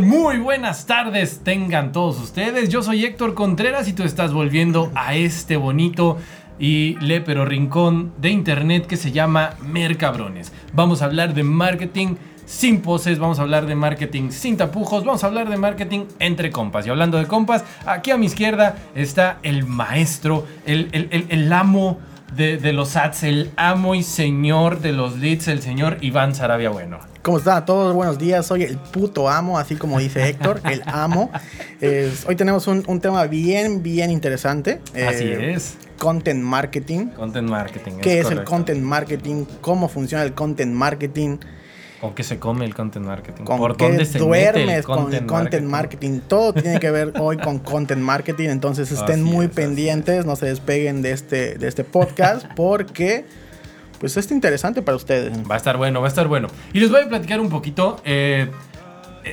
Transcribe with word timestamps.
Muy 0.00 0.38
buenas 0.38 0.84
tardes 0.84 1.40
tengan 1.42 1.92
todos 1.92 2.20
ustedes. 2.20 2.68
Yo 2.68 2.82
soy 2.82 3.04
Héctor 3.04 3.34
Contreras 3.34 3.88
y 3.88 3.94
tú 3.94 4.02
estás 4.02 4.32
volviendo 4.32 4.92
a 4.94 5.14
este 5.14 5.56
bonito 5.56 6.18
y 6.58 6.96
lépero 7.00 7.46
rincón 7.46 8.12
de 8.18 8.30
internet 8.30 8.86
que 8.86 8.96
se 8.96 9.10
llama 9.10 9.54
Mercabrones. 9.62 10.52
Vamos 10.74 11.00
a 11.00 11.06
hablar 11.06 11.32
de 11.32 11.44
marketing 11.44 12.16
sin 12.44 12.82
poses, 12.82 13.18
vamos 13.18 13.38
a 13.38 13.42
hablar 13.42 13.66
de 13.66 13.74
marketing 13.74 14.30
sin 14.30 14.58
tapujos, 14.58 15.04
vamos 15.04 15.24
a 15.24 15.28
hablar 15.28 15.48
de 15.48 15.56
marketing 15.56 16.04
entre 16.18 16.50
compas. 16.50 16.86
Y 16.86 16.90
hablando 16.90 17.16
de 17.16 17.26
compas, 17.26 17.64
aquí 17.86 18.10
a 18.10 18.18
mi 18.18 18.26
izquierda 18.26 18.76
está 18.94 19.38
el 19.42 19.64
maestro, 19.64 20.46
el, 20.66 20.88
el, 20.92 21.08
el, 21.10 21.26
el 21.30 21.52
amo 21.52 21.98
de, 22.34 22.56
de, 22.58 22.72
los 22.72 22.96
ads, 22.96 23.22
el 23.22 23.50
amo 23.56 23.94
y 23.94 24.02
señor 24.02 24.80
de 24.80 24.92
los 24.92 25.18
leads, 25.18 25.48
el 25.48 25.62
señor 25.62 25.98
Iván 26.00 26.34
Sarabia 26.34 26.70
Bueno. 26.70 26.98
¿Cómo 27.22 27.38
están 27.38 27.64
todos? 27.64 27.92
Buenos 27.92 28.18
días, 28.18 28.46
soy 28.46 28.62
el 28.62 28.76
puto 28.78 29.28
amo, 29.28 29.58
así 29.58 29.74
como 29.74 29.98
dice 29.98 30.28
Héctor, 30.28 30.60
el 30.70 30.82
amo. 30.86 31.30
Es, 31.80 32.24
hoy 32.26 32.36
tenemos 32.36 32.68
un, 32.68 32.84
un, 32.86 33.00
tema 33.00 33.26
bien, 33.26 33.82
bien 33.82 34.10
interesante. 34.10 34.80
Así 34.92 35.24
eh, 35.24 35.54
es. 35.54 35.76
Content 35.98 36.42
marketing. 36.42 37.08
Content 37.08 37.48
marketing. 37.48 37.92
¿Qué 38.00 38.20
es, 38.20 38.26
es 38.26 38.32
el 38.32 38.44
content 38.44 38.80
marketing? 38.80 39.44
¿Cómo 39.60 39.88
funciona 39.88 40.22
el 40.22 40.34
content 40.34 40.72
marketing? 40.72 41.38
¿Con 42.06 42.14
qué 42.14 42.22
se 42.22 42.38
come 42.38 42.64
el 42.64 42.74
content 42.74 43.06
marketing? 43.06 43.44
¿Con 43.44 43.58
¿Por 43.58 43.76
qué 43.76 43.84
dónde 43.88 44.04
se 44.04 44.18
duermes 44.18 44.66
mete 44.66 44.78
el 44.78 44.84
con 44.84 45.02
content, 45.04 45.26
content 45.26 45.66
marketing? 45.66 46.10
marketing? 46.12 46.28
Todo 46.28 46.52
tiene 46.54 46.80
que 46.80 46.90
ver 46.90 47.12
hoy 47.18 47.36
con 47.36 47.58
content 47.58 48.02
marketing. 48.02 48.48
Entonces 48.48 48.90
estén 48.92 49.22
Así 49.22 49.30
muy 49.30 49.46
es, 49.46 49.52
pendientes, 49.52 50.24
no 50.26 50.36
se 50.36 50.46
despeguen 50.46 51.02
de 51.02 51.12
este, 51.12 51.56
de 51.56 51.68
este 51.68 51.84
podcast 51.84 52.46
porque 52.56 53.24
pues 54.00 54.16
es 54.16 54.30
interesante 54.30 54.82
para 54.82 54.96
ustedes. 54.96 55.32
Va 55.50 55.54
a 55.54 55.58
estar 55.58 55.76
bueno, 55.76 56.00
va 56.00 56.06
a 56.06 56.10
estar 56.10 56.28
bueno. 56.28 56.48
Y 56.72 56.80
les 56.80 56.90
voy 56.90 57.02
a 57.02 57.08
platicar 57.08 57.40
un 57.40 57.48
poquito. 57.48 58.00
eh, 58.04 58.48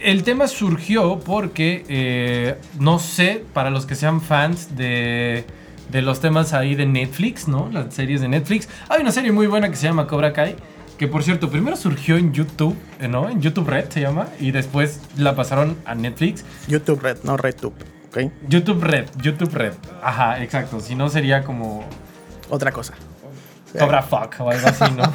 el 0.02 0.24
tema 0.24 0.48
surgió 0.48 1.20
porque, 1.20 1.86
eh, 1.88 2.56
no 2.80 2.98
sé, 2.98 3.44
para 3.54 3.70
los 3.70 3.86
que 3.86 3.94
sean 3.96 4.22
fans 4.22 4.76
de, 4.76 5.46
de 5.92 6.02
los 6.02 6.20
temas 6.20 6.54
ahí 6.54 6.74
de 6.74 6.88
Netflix, 6.88 7.48
¿no? 7.48 7.70
Las 7.72 7.94
series 7.94 8.22
de 8.22 8.28
Netflix. 8.28 8.68
Hay 8.90 9.02
una 9.02 9.12
serie 9.12 9.32
muy 9.32 9.46
buena 9.46 9.70
que 9.70 9.76
se 9.76 9.86
llama 9.86 10.08
Cobra 10.08 10.34
Kai. 10.34 10.56
Que 10.98 11.08
por 11.08 11.24
cierto, 11.24 11.50
primero 11.50 11.76
surgió 11.76 12.18
en 12.18 12.34
YouTube, 12.34 12.78
eh, 13.00 13.08
¿no? 13.08 13.30
En 13.30 13.42
YouTube 13.42 13.68
Red 13.68 13.90
se 13.90 14.02
llama. 14.02 14.28
Y 14.40 14.52
después 14.52 15.02
la 15.18 15.36
pasaron 15.36 15.78
a 15.86 15.96
Netflix. 15.96 16.46
YouTube 16.68 17.02
Red, 17.02 17.18
no 17.24 17.36
RedTube, 17.36 17.74
¿ok? 18.08 18.32
YouTube 18.48 18.82
Red, 18.84 19.08
YouTube 19.18 19.54
Red. 19.54 19.74
Ajá, 20.02 20.42
exacto. 20.44 20.80
Si 20.80 20.96
no 20.96 21.10
sería 21.10 21.44
como 21.44 21.84
Otra 22.50 22.72
cosa. 22.72 22.94
Cobra 23.78 24.04
Fuck 24.04 24.36
o 24.40 24.50
algo 24.52 24.68
así, 24.68 24.84
¿no? 24.96 25.04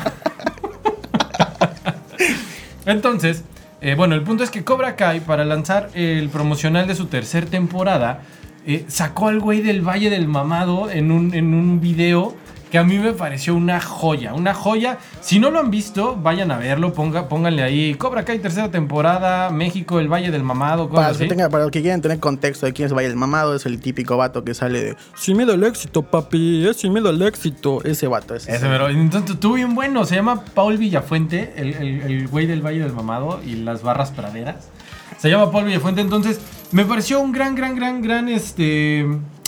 Entonces, 2.86 3.44
eh, 3.80 3.94
bueno, 3.94 4.14
el 4.16 4.22
punto 4.22 4.42
es 4.42 4.50
que 4.50 4.64
Cobra 4.64 4.96
Kai, 4.96 5.20
para 5.20 5.44
lanzar 5.44 5.90
el 5.94 6.28
promocional 6.30 6.88
de 6.88 6.96
su 6.96 7.06
tercer 7.06 7.46
temporada, 7.46 8.22
eh, 8.66 8.84
sacó 8.88 9.28
al 9.28 9.38
güey 9.38 9.62
del 9.62 9.86
Valle 9.86 10.10
del 10.10 10.26
Mamado 10.26 10.90
en 10.90 11.12
un, 11.12 11.32
en 11.34 11.54
un 11.54 11.80
video 11.80 12.34
que 12.70 12.78
a 12.78 12.84
mí 12.84 12.98
me 12.98 13.12
pareció 13.12 13.54
una 13.54 13.80
joya, 13.80 14.34
una 14.34 14.52
joya. 14.54 14.98
Si 15.20 15.38
no 15.38 15.50
lo 15.50 15.58
han 15.58 15.70
visto, 15.70 16.16
vayan 16.16 16.50
a 16.50 16.58
verlo, 16.58 16.92
ponga, 16.92 17.28
pónganle 17.28 17.62
ahí 17.62 17.94
Cobra 17.94 18.24
Kai 18.24 18.38
tercera 18.40 18.70
temporada, 18.70 19.48
México, 19.50 20.00
el 20.00 20.08
Valle 20.08 20.30
del 20.30 20.42
Mamado, 20.42 20.88
Para 20.90 21.08
los, 21.08 21.16
que 21.18 21.24
así. 21.24 21.28
tengan- 21.34 21.50
para 21.50 21.64
los 21.64 21.70
que 21.72 21.80
quieran 21.80 22.02
tener 22.02 22.18
contexto 22.20 22.66
de 22.66 22.72
quién 22.74 22.86
es 22.86 22.92
Valle 22.92 23.08
el 23.08 23.16
Mamado, 23.16 23.54
es 23.54 23.64
el 23.66 23.80
típico 23.80 24.16
vato 24.18 24.44
que 24.44 24.52
sale 24.54 24.80
de 24.82 24.96
Sin 25.16 25.36
miedo 25.38 25.54
al 25.54 25.64
éxito, 25.64 26.02
papi, 26.02 26.66
es 26.68 26.76
sin 26.76 26.92
miedo 26.92 27.08
al 27.08 27.22
éxito. 27.22 27.82
Ese 27.84 28.06
vato, 28.06 28.34
ese. 28.34 28.54
Ese, 28.54 28.66
pero 28.66 28.88
entonces 28.90 29.30
estuvo 29.30 29.54
bien 29.54 29.74
bueno. 29.74 30.04
Se 30.04 30.14
llama 30.16 30.44
Paul 30.54 30.76
Villafuente, 30.76 31.54
el, 31.56 31.74
el, 31.74 32.00
el 32.02 32.28
güey 32.28 32.46
del 32.46 32.60
Valle 32.60 32.80
del 32.80 32.92
Mamado 32.92 33.40
y 33.46 33.54
las 33.56 33.82
barras 33.82 34.10
praderas. 34.10 34.68
Se 35.18 35.30
llama 35.30 35.50
Paul 35.50 35.64
Villafuente. 35.64 36.00
Entonces, 36.02 36.38
me 36.72 36.84
pareció 36.84 37.18
un 37.20 37.32
gran, 37.32 37.54
gran, 37.54 37.74
gran, 37.74 38.02
gran 38.02 38.28
este, 38.28 39.06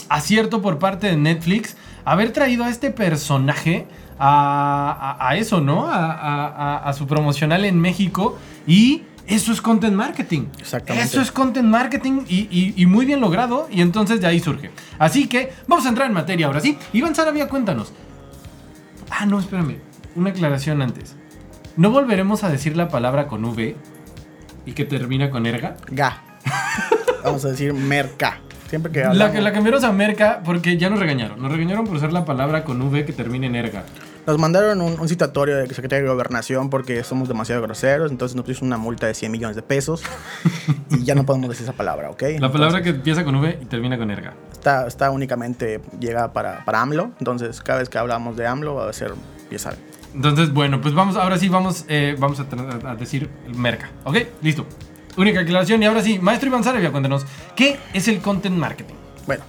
acierto 0.09 0.61
por 0.61 0.79
parte 0.79 1.07
de 1.07 1.17
Netflix 1.17 1.75
haber 2.05 2.31
traído 2.33 2.63
a 2.63 2.69
este 2.69 2.91
personaje 2.91 3.87
a, 4.19 5.17
a- 5.19 5.29
a 5.29 5.35
eso, 5.37 5.61
¿no? 5.61 5.87
A, 5.89 6.91
su 6.97 7.07
promocional 7.07 7.65
en 7.65 7.79
México. 7.79 8.37
Y 8.67 9.03
eso 9.27 9.51
es 9.51 9.61
content 9.61 9.93
marketing. 9.95 10.47
Exactamente. 10.59 11.07
Eso 11.07 11.21
es 11.21 11.31
content 11.31 11.67
marketing 11.67 12.21
y, 12.27 12.47
y- 12.51 12.73
y 12.75 12.85
muy 12.85 13.05
bien 13.05 13.19
logrado. 13.21 13.67
Y 13.71 13.81
entonces 13.81 14.19
de 14.21 14.27
ahí 14.27 14.39
surge. 14.39 14.71
Así 14.99 15.27
que 15.27 15.53
vamos 15.67 15.85
a 15.85 15.89
entrar 15.89 16.07
en 16.07 16.13
materia 16.13 16.47
ahora 16.47 16.59
sí. 16.59 16.77
Iván 16.93 17.15
Sarabia, 17.15 17.47
cuéntanos. 17.47 17.93
Ah, 19.09 19.25
no, 19.25 19.39
espérame. 19.39 19.77
Una 20.15 20.29
aclaración 20.31 20.81
antes. 20.81 21.15
¿No 21.77 21.89
volveremos 21.89 22.43
a 22.43 22.49
decir 22.49 22.75
la 22.75 22.89
palabra 22.89 23.27
con 23.27 23.45
V 23.45 23.75
y 24.65 24.71
que 24.73 24.85
termina 24.85 25.29
con 25.31 25.45
erga? 25.45 25.77
Ga. 25.89 26.21
Vamos 27.23 27.45
a 27.45 27.49
decir 27.49 27.73
merca. 27.73 28.39
Siempre 28.71 28.89
que 28.89 29.01
La, 29.01 29.09
hablamos, 29.09 29.43
la 29.43 29.51
cambiamos 29.51 29.83
a 29.83 29.91
merca 29.91 30.41
porque 30.45 30.77
ya 30.77 30.89
nos 30.89 30.97
regañaron. 30.97 31.41
Nos 31.41 31.51
regañaron 31.51 31.85
por 31.85 31.97
usar 31.97 32.13
la 32.13 32.23
palabra 32.23 32.63
con 32.63 32.81
V 32.81 33.03
que 33.03 33.11
termina 33.11 33.45
en 33.45 33.57
erga. 33.57 33.83
Nos 34.25 34.37
mandaron 34.39 34.79
un, 34.79 34.97
un 34.97 35.09
citatorio 35.09 35.57
del 35.57 35.69
Secretario 35.71 36.05
de 36.05 36.11
Gobernación 36.13 36.69
porque 36.69 37.03
somos 37.03 37.27
demasiado 37.27 37.61
groseros, 37.61 38.11
entonces 38.11 38.33
nos 38.33 38.45
puso 38.45 38.63
una 38.63 38.77
multa 38.77 39.07
de 39.07 39.13
100 39.13 39.29
millones 39.29 39.57
de 39.57 39.61
pesos 39.61 40.03
y 40.89 41.03
ya 41.03 41.15
no 41.15 41.25
podemos 41.25 41.49
decir 41.49 41.65
esa 41.65 41.73
palabra, 41.73 42.11
¿ok? 42.11 42.23
La 42.39 42.49
palabra 42.49 42.81
que 42.81 42.91
empieza 42.91 43.25
con 43.25 43.35
V 43.35 43.59
y 43.61 43.65
termina 43.65 43.97
con 43.97 44.09
erga. 44.09 44.35
está, 44.53 44.87
está 44.87 45.11
únicamente 45.11 45.81
llega 45.99 46.31
para, 46.31 46.63
para 46.63 46.79
AMLO, 46.79 47.11
entonces 47.19 47.59
cada 47.59 47.79
vez 47.79 47.89
que 47.89 47.97
hablamos 47.97 48.37
de 48.37 48.47
AMLO 48.47 48.75
va 48.75 48.89
a 48.89 48.93
ser, 48.93 49.11
ya 49.51 49.59
saben. 49.59 49.79
Entonces, 50.15 50.53
bueno, 50.53 50.79
pues 50.79 50.93
vamos, 50.93 51.17
ahora 51.17 51.37
sí 51.37 51.49
vamos, 51.49 51.83
eh, 51.89 52.15
vamos 52.17 52.39
a, 52.39 52.89
a 52.89 52.95
decir 52.95 53.29
merca. 53.53 53.89
¿Ok? 54.05 54.15
Listo. 54.41 54.65
Única 55.17 55.41
aclaración. 55.41 55.83
Y 55.83 55.85
ahora 55.85 56.01
sí, 56.01 56.19
maestro 56.19 56.47
Iván 56.47 56.63
Sarabia, 56.63 56.91
cuéntanos. 56.91 57.25
¿Qué 57.55 57.77
es 57.93 58.07
el 58.07 58.19
content 58.19 58.55
marketing? 58.55 58.95
Bueno, 59.25 59.43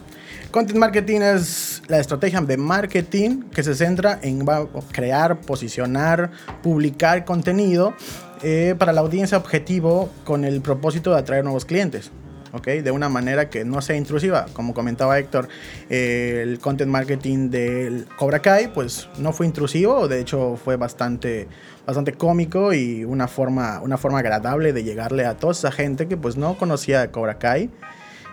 content 0.50 0.78
marketing 0.78 1.20
es 1.20 1.82
la 1.88 1.98
estrategia 1.98 2.40
de 2.40 2.56
marketing 2.56 3.42
que 3.54 3.62
se 3.62 3.74
centra 3.74 4.18
en 4.22 4.44
crear, 4.90 5.40
posicionar, 5.40 6.30
publicar 6.62 7.24
contenido 7.24 7.94
eh, 8.42 8.74
para 8.78 8.92
la 8.92 9.02
audiencia 9.02 9.38
objetivo 9.38 10.10
con 10.24 10.44
el 10.44 10.60
propósito 10.62 11.12
de 11.12 11.18
atraer 11.18 11.44
nuevos 11.44 11.64
clientes. 11.64 12.10
¿Ok? 12.52 12.66
De 12.66 12.90
una 12.90 13.08
manera 13.08 13.50
que 13.50 13.64
no 13.64 13.80
sea 13.82 13.96
intrusiva. 13.96 14.46
Como 14.52 14.74
comentaba 14.74 15.18
Héctor, 15.18 15.48
eh, 15.90 16.40
el 16.42 16.58
content 16.58 16.90
marketing 16.90 17.50
del 17.50 18.06
Cobra 18.16 18.40
Kai, 18.40 18.72
pues 18.72 19.08
no 19.18 19.32
fue 19.32 19.46
intrusivo, 19.46 20.08
de 20.08 20.20
hecho 20.20 20.56
fue 20.62 20.76
bastante, 20.76 21.48
bastante 21.86 22.12
cómico 22.12 22.72
y 22.72 23.04
una 23.04 23.28
forma, 23.28 23.80
una 23.80 23.96
forma 23.96 24.20
agradable 24.20 24.72
de 24.72 24.84
llegarle 24.84 25.24
a 25.24 25.36
toda 25.36 25.52
esa 25.52 25.72
gente 25.72 26.08
que 26.08 26.16
pues 26.16 26.36
no 26.36 26.56
conocía 26.56 27.00
de 27.00 27.10
Cobra 27.10 27.38
Kai 27.38 27.70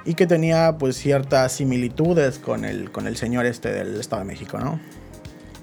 y 0.06 0.13
que 0.13 0.28
tenía 0.28 0.78
pues 0.78 0.97
ciertas 0.97 1.51
similitudes 1.53 2.40
con 2.40 2.66
el, 2.66 2.91
con 2.91 3.07
el 3.07 3.18
señor 3.18 3.46
este 3.46 3.72
del 3.72 4.00
Estado 4.00 4.22
de 4.22 4.28
México, 4.28 4.59
¿no? 4.59 4.80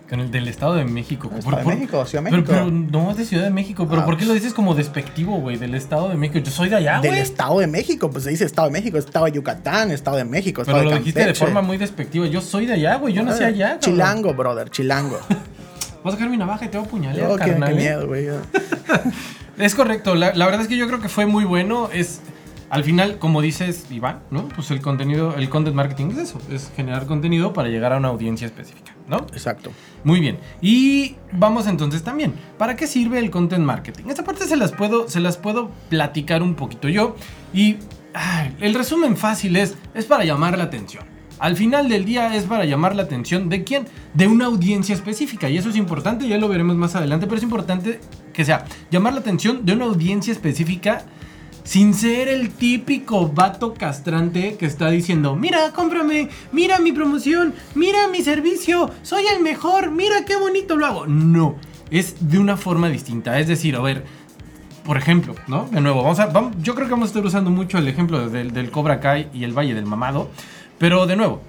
Con 0.09 0.21
el 0.21 0.31
del 0.31 0.47
Estado 0.47 0.75
de 0.77 0.84
México. 0.84 1.28
El 1.33 1.39
Estado 1.41 1.56
de 1.59 1.65
México, 1.65 2.06
Ciudad 2.06 2.22
de 2.25 2.31
México. 2.31 2.47
pero 2.53 2.71
no 2.71 3.11
es 3.11 3.17
de 3.17 3.25
Ciudad 3.25 3.43
de 3.44 3.50
México. 3.50 3.87
¿Pero 3.91 4.03
Ah, 4.03 4.05
por 4.05 4.17
qué 4.17 4.25
lo 4.25 4.34
dices 4.34 4.55
como 4.55 4.75
despectivo, 4.75 5.39
güey? 5.41 5.56
Del 5.56 5.75
Estado 5.75 6.09
de 6.09 6.15
México. 6.15 6.39
Yo 6.39 6.50
soy 6.53 6.69
de 6.69 6.77
allá, 6.77 7.00
del 7.00 7.11
güey. 7.12 7.22
Estado 7.22 7.59
de 7.59 7.67
México, 7.67 8.09
pues 8.11 8.22
se 8.25 8.31
dice 8.31 8.44
Estado 8.44 8.69
de 8.69 8.72
México, 8.72 8.99
Estado 8.99 9.25
de 9.25 9.33
Yucatán, 9.33 9.91
Estado 9.91 10.17
de 10.19 10.25
México, 10.25 10.62
Estado 10.62 10.78
Pero 10.78 10.91
de 10.91 10.94
lo 10.97 10.99
dijiste 11.00 11.25
de 11.27 11.34
forma 11.34 11.61
muy 11.61 11.77
despectiva. 11.77 12.27
Yo 12.27 12.41
soy 12.41 12.67
de 12.67 12.75
allá, 12.75 12.97
güey. 12.97 13.15
Yo 13.15 13.22
nací 13.25 13.43
Ah, 13.43 13.49
allá. 13.49 13.67
cabrón. 13.67 13.81
Chilango, 13.81 14.34
brother, 14.34 14.71
chilango. 14.71 15.19
Vas 16.05 16.15
a 16.15 16.17
sacar 16.19 16.31
mi 16.31 16.37
navaja 16.37 16.65
y 16.65 16.69
te 16.69 16.78
voy 16.78 16.84
a 16.84 16.88
apuñalar, 16.88 17.31
Oh, 17.31 17.37
qué, 17.37 17.44
qué 17.47 17.50
carnal, 17.50 17.73
¿eh? 17.73 17.75
miedo, 17.75 18.06
güey. 18.06 18.28
Es 19.59 19.75
correcto. 19.75 20.15
La, 20.15 20.34
la 20.34 20.44
verdad 20.44 20.61
es 20.62 20.69
que 20.69 20.77
yo 20.77 20.87
creo 20.87 21.00
que 21.00 21.09
fue 21.09 21.27
muy 21.27 21.44
bueno. 21.44 21.88
Es. 21.93 22.21
Al 22.69 22.82
final, 22.82 23.19
como 23.19 23.43
dices, 23.43 23.87
Iván, 23.91 24.21
¿no? 24.31 24.49
Pues 24.49 24.71
el 24.72 24.81
contenido, 24.81 25.35
el 25.37 25.49
content 25.49 25.76
marketing 25.76 26.11
es 26.12 26.19
eso, 26.19 26.38
es 26.50 26.73
generar 26.75 27.06
contenido 27.06 27.52
para 27.52 27.69
llegar 27.69 27.93
a 27.93 27.99
una 27.99 28.08
audiencia 28.08 28.46
específica, 28.46 28.93
¿no? 29.08 29.19
Exacto. 29.32 29.70
Muy 30.02 30.19
bien. 30.19 30.38
Y 30.61 31.14
vamos 31.32 31.69
entonces 31.69 32.02
también. 32.02 32.35
¿Para 32.58 32.75
qué 32.75 32.87
sirve 32.88 33.20
el 33.20 33.31
content 33.31 33.64
marketing? 33.64 34.05
Esta 34.08 34.25
parte 34.25 34.46
se 34.46 34.56
las 34.56 34.73
puedo, 34.73 35.08
se 35.08 35.20
las 35.20 35.37
puedo 35.37 35.70
platicar 35.88 36.43
un 36.43 36.55
poquito 36.55 36.88
yo. 36.88 37.14
Y 37.55 37.76
ay, 38.14 38.56
el 38.61 38.75
resumen 38.75 39.17
fácil 39.17 39.56
es, 39.56 39.76
es 39.94 40.06
para 40.06 40.25
llamar 40.25 40.58
la 40.58 40.64
atención. 40.64 41.05
Al 41.38 41.55
final 41.55 41.88
del 41.88 42.05
día 42.05 42.35
es 42.35 42.44
para 42.44 42.64
llamar 42.64 42.96
la 42.96 43.02
atención 43.02 43.49
de 43.49 43.62
quién? 43.62 43.87
De 44.14 44.26
una 44.26 44.46
audiencia 44.46 44.94
específica. 44.94 45.49
Y 45.50 45.58
eso 45.58 45.69
es 45.69 45.76
importante, 45.76 46.26
ya 46.26 46.38
lo 46.38 46.49
veremos 46.49 46.76
más 46.76 46.96
adelante, 46.96 47.26
pero 47.26 47.37
es 47.37 47.43
importante 47.43 48.00
que 48.32 48.44
sea 48.44 48.64
llamar 48.91 49.12
la 49.12 49.20
atención 49.20 49.64
de 49.64 49.75
una 49.75 49.85
audiencia 49.85 50.32
específica 50.32 51.05
sin 51.67 51.95
ser 51.95 52.29
el 52.29 52.51
típico 52.51 53.29
vato 53.29 53.75
castrante 53.75 54.57
que 54.57 54.67
está 54.67 54.89
diciendo, 54.89 55.35
mira, 55.35 55.73
cómprame, 55.73 56.29
mira 56.53 56.79
mi 56.79 56.93
promoción, 56.93 57.55
mira 57.75 58.07
mi 58.07 58.23
servicio, 58.23 58.91
soy 59.03 59.25
el 59.27 59.43
mejor, 59.43 59.91
mira 59.91 60.25
qué 60.25 60.37
bonito 60.37 60.77
lo 60.77 60.87
hago. 60.87 61.07
No, 61.09 61.57
es 61.91 62.31
de 62.31 62.39
una 62.39 62.57
forma 62.57 62.89
distinta. 62.89 63.41
Es 63.41 63.49
decir, 63.49 63.75
a 63.75 63.81
ver, 63.81 64.05
por 64.85 64.97
ejemplo, 64.97 65.35
¿no? 65.49 65.67
De 65.73 65.81
nuevo, 65.81 66.05
vamos 66.05 66.21
a, 66.21 66.31
yo 66.63 66.77
creo 66.77 66.87
que 66.87 66.93
vamos 66.93 67.09
a 67.09 67.11
estar 67.11 67.27
usando 67.27 67.51
mucho 67.51 67.79
el 67.79 67.89
ejemplo 67.89 68.31
del, 68.31 68.71
Cobra 68.71 69.01
Kai 69.01 69.29
y 69.35 69.43
el 69.43 69.53
Valle 69.53 69.75
del 69.75 69.87
Mamado, 69.87 70.31
pero 70.79 71.07
de 71.07 71.17
nuevo, 71.17 71.43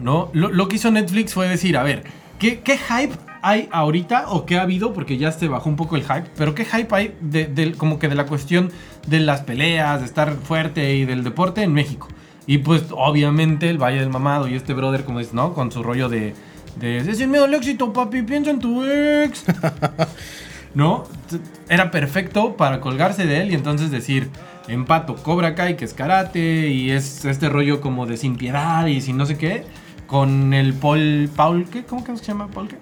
¿no? 0.00 0.30
Lo, 0.32 0.66
que 0.66 0.76
hizo 0.76 0.90
Netflix 0.90 1.34
fue 1.34 1.46
decir, 1.46 1.76
a 1.76 1.82
ver, 1.82 2.04
¿qué, 2.38 2.60
qué 2.60 2.78
hype 2.78 3.14
hay 3.48 3.68
ahorita 3.70 4.30
o 4.30 4.44
qué 4.46 4.58
ha 4.58 4.62
habido? 4.62 4.92
Porque 4.92 5.16
ya 5.18 5.30
se 5.32 5.48
bajó 5.48 5.68
un 5.68 5.76
poco 5.76 5.96
el 5.96 6.02
hype, 6.02 6.24
pero 6.36 6.54
¿qué 6.54 6.64
hype 6.64 6.94
hay 6.94 7.14
de, 7.20 7.46
del- 7.46 7.76
como 7.76 7.98
que 7.98 8.08
de 8.08 8.14
la 8.14 8.26
cuestión 8.26 8.70
de 9.06 9.20
las 9.20 9.42
peleas, 9.42 10.00
de 10.00 10.06
estar 10.06 10.32
fuerte 10.34 10.94
y 10.94 11.04
del 11.04 11.22
deporte 11.24 11.62
en 11.62 11.72
México? 11.72 12.08
Y 12.46 12.58
pues 12.58 12.84
obviamente 12.90 13.68
el 13.70 13.78
Valle 13.78 14.00
del 14.00 14.08
Mamado 14.10 14.46
y 14.48 14.54
este 14.54 14.72
brother, 14.74 15.04
como 15.04 15.18
dices, 15.18 15.34
¿no? 15.34 15.52
Con 15.54 15.72
su 15.72 15.82
rollo 15.82 16.08
de... 16.08 16.34
de 16.78 16.98
es 16.98 17.18
sin 17.18 17.30
miedo 17.30 17.44
al 17.44 17.54
éxito, 17.54 17.92
papi, 17.92 18.22
piensa 18.22 18.50
en 18.50 18.60
tu 18.60 18.84
ex. 18.84 19.44
¿No? 20.74 21.04
Era 21.68 21.90
perfecto 21.90 22.56
para 22.56 22.80
colgarse 22.80 23.26
de 23.26 23.40
él 23.42 23.50
y 23.50 23.54
entonces 23.54 23.90
decir, 23.90 24.28
empato 24.68 25.16
Cobra 25.16 25.54
Kai, 25.54 25.76
que 25.76 25.84
es 25.86 25.94
karate, 25.94 26.68
y 26.68 26.90
es 26.90 27.24
este 27.24 27.48
rollo 27.48 27.80
como 27.80 28.06
de 28.06 28.16
sin 28.16 28.36
piedad 28.36 28.86
y 28.86 29.00
sin 29.00 29.16
no 29.16 29.24
sé 29.26 29.38
qué, 29.38 29.64
con 30.06 30.52
el 30.52 30.74
Paul... 30.74 31.30
Paul 31.34 31.64
¿qué? 31.70 31.84
¿Cómo 31.84 32.04
que 32.04 32.16
se 32.16 32.24
llama? 32.24 32.48
¿Paul 32.48 32.68
qué? 32.68 32.76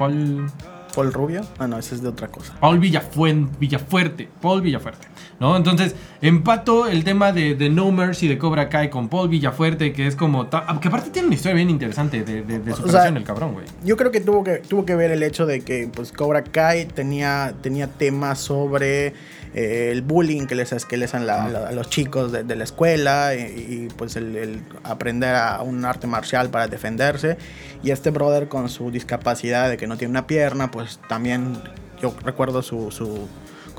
Paul... 0.00 0.50
Paul 0.94 1.12
Rubio. 1.12 1.42
Ah, 1.58 1.68
no, 1.68 1.78
ese 1.78 1.94
es 1.94 2.02
de 2.02 2.08
otra 2.08 2.28
cosa. 2.28 2.54
Paul 2.58 2.80
Villafuen- 2.80 3.48
Villafuerte. 3.60 4.28
Paul 4.40 4.62
Villafuerte. 4.62 5.06
¿No? 5.40 5.56
Entonces, 5.56 5.94
empato 6.20 6.86
el 6.86 7.02
tema 7.02 7.32
de, 7.32 7.54
de 7.54 7.70
No 7.70 7.90
Mercy 7.90 8.28
de 8.28 8.36
Cobra 8.36 8.68
Kai 8.68 8.90
con 8.90 9.08
Paul 9.08 9.30
Villafuerte, 9.30 9.92
que 9.94 10.06
es 10.06 10.14
como. 10.14 10.50
Que 10.50 10.56
aparte 10.88 11.08
tiene 11.10 11.28
una 11.28 11.34
historia 11.34 11.54
bien 11.56 11.70
interesante 11.70 12.22
de, 12.22 12.42
de, 12.42 12.58
de 12.58 12.72
O 12.72 12.76
superación, 12.76 13.12
sea, 13.14 13.18
el 13.18 13.24
cabrón, 13.24 13.54
güey. 13.54 13.64
Yo 13.82 13.96
creo 13.96 14.10
que 14.10 14.20
tuvo 14.20 14.44
que, 14.44 14.58
tuvo 14.58 14.84
que 14.84 14.94
ver 14.94 15.10
el 15.10 15.22
hecho 15.22 15.46
de 15.46 15.62
que 15.62 15.88
pues, 15.92 16.12
Cobra 16.12 16.44
Kai 16.44 16.84
tenía, 16.84 17.54
tenía 17.62 17.86
temas 17.86 18.38
sobre 18.38 19.14
eh, 19.54 19.88
el 19.90 20.02
bullying 20.02 20.46
que 20.46 20.54
les, 20.54 20.84
que 20.84 20.96
les 20.98 21.14
hacen 21.14 21.26
la- 21.26 21.48
la- 21.48 21.68
a 21.68 21.72
los 21.72 21.88
chicos 21.88 22.32
de, 22.32 22.44
de 22.44 22.54
la 22.56 22.64
escuela 22.64 23.34
y, 23.34 23.38
y, 23.40 23.88
pues 23.96 24.16
el, 24.16 24.36
el 24.36 24.60
aprender 24.84 25.34
a 25.36 25.62
un 25.62 25.86
arte 25.86 26.06
marcial 26.06 26.50
para 26.50 26.68
defenderse. 26.68 27.38
Y 27.82 27.92
este 27.92 28.10
brother 28.10 28.48
con 28.48 28.68
su 28.68 28.90
discapacidad 28.90 29.70
de 29.70 29.78
que 29.78 29.86
no 29.86 29.96
tiene 29.96 30.10
una 30.10 30.26
pierna, 30.26 30.70
pues 30.70 31.00
también 31.08 31.54
yo 32.02 32.14
recuerdo 32.24 32.60
su... 32.60 32.90
su 32.90 33.26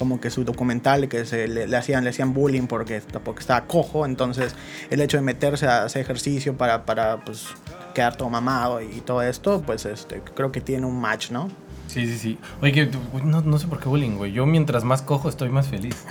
como 0.01 0.19
que 0.19 0.31
su 0.31 0.43
documental 0.43 1.07
que 1.07 1.25
se 1.25 1.47
le, 1.47 1.67
le 1.67 1.77
hacían 1.77 2.03
le 2.03 2.09
hacían 2.09 2.33
bullying 2.33 2.65
porque, 2.65 3.03
porque 3.23 3.41
estaba 3.41 3.67
cojo 3.67 4.07
entonces 4.07 4.55
el 4.89 4.99
hecho 4.99 5.17
de 5.17 5.21
meterse 5.21 5.67
a 5.67 5.83
hacer 5.83 6.01
ejercicio 6.01 6.57
para, 6.57 6.87
para 6.87 7.23
pues 7.23 7.49
quedar 7.93 8.15
todo 8.15 8.27
mamado 8.31 8.81
y 8.81 9.01
todo 9.01 9.21
esto, 9.21 9.61
pues 9.63 9.85
este, 9.85 10.23
creo 10.33 10.51
que 10.51 10.59
tiene 10.59 10.87
un 10.87 10.99
match, 10.99 11.29
¿no? 11.29 11.49
Sí, 11.85 12.07
sí, 12.07 12.17
sí. 12.17 12.39
Oye, 12.63 12.71
que, 12.71 12.85
güey, 13.11 13.23
no, 13.25 13.41
no 13.41 13.59
sé 13.59 13.67
por 13.67 13.79
qué 13.79 13.89
bullying, 13.89 14.17
güey. 14.17 14.31
Yo 14.31 14.47
mientras 14.47 14.83
más 14.83 15.03
cojo 15.03 15.29
estoy 15.29 15.49
más 15.49 15.67
feliz. 15.67 16.03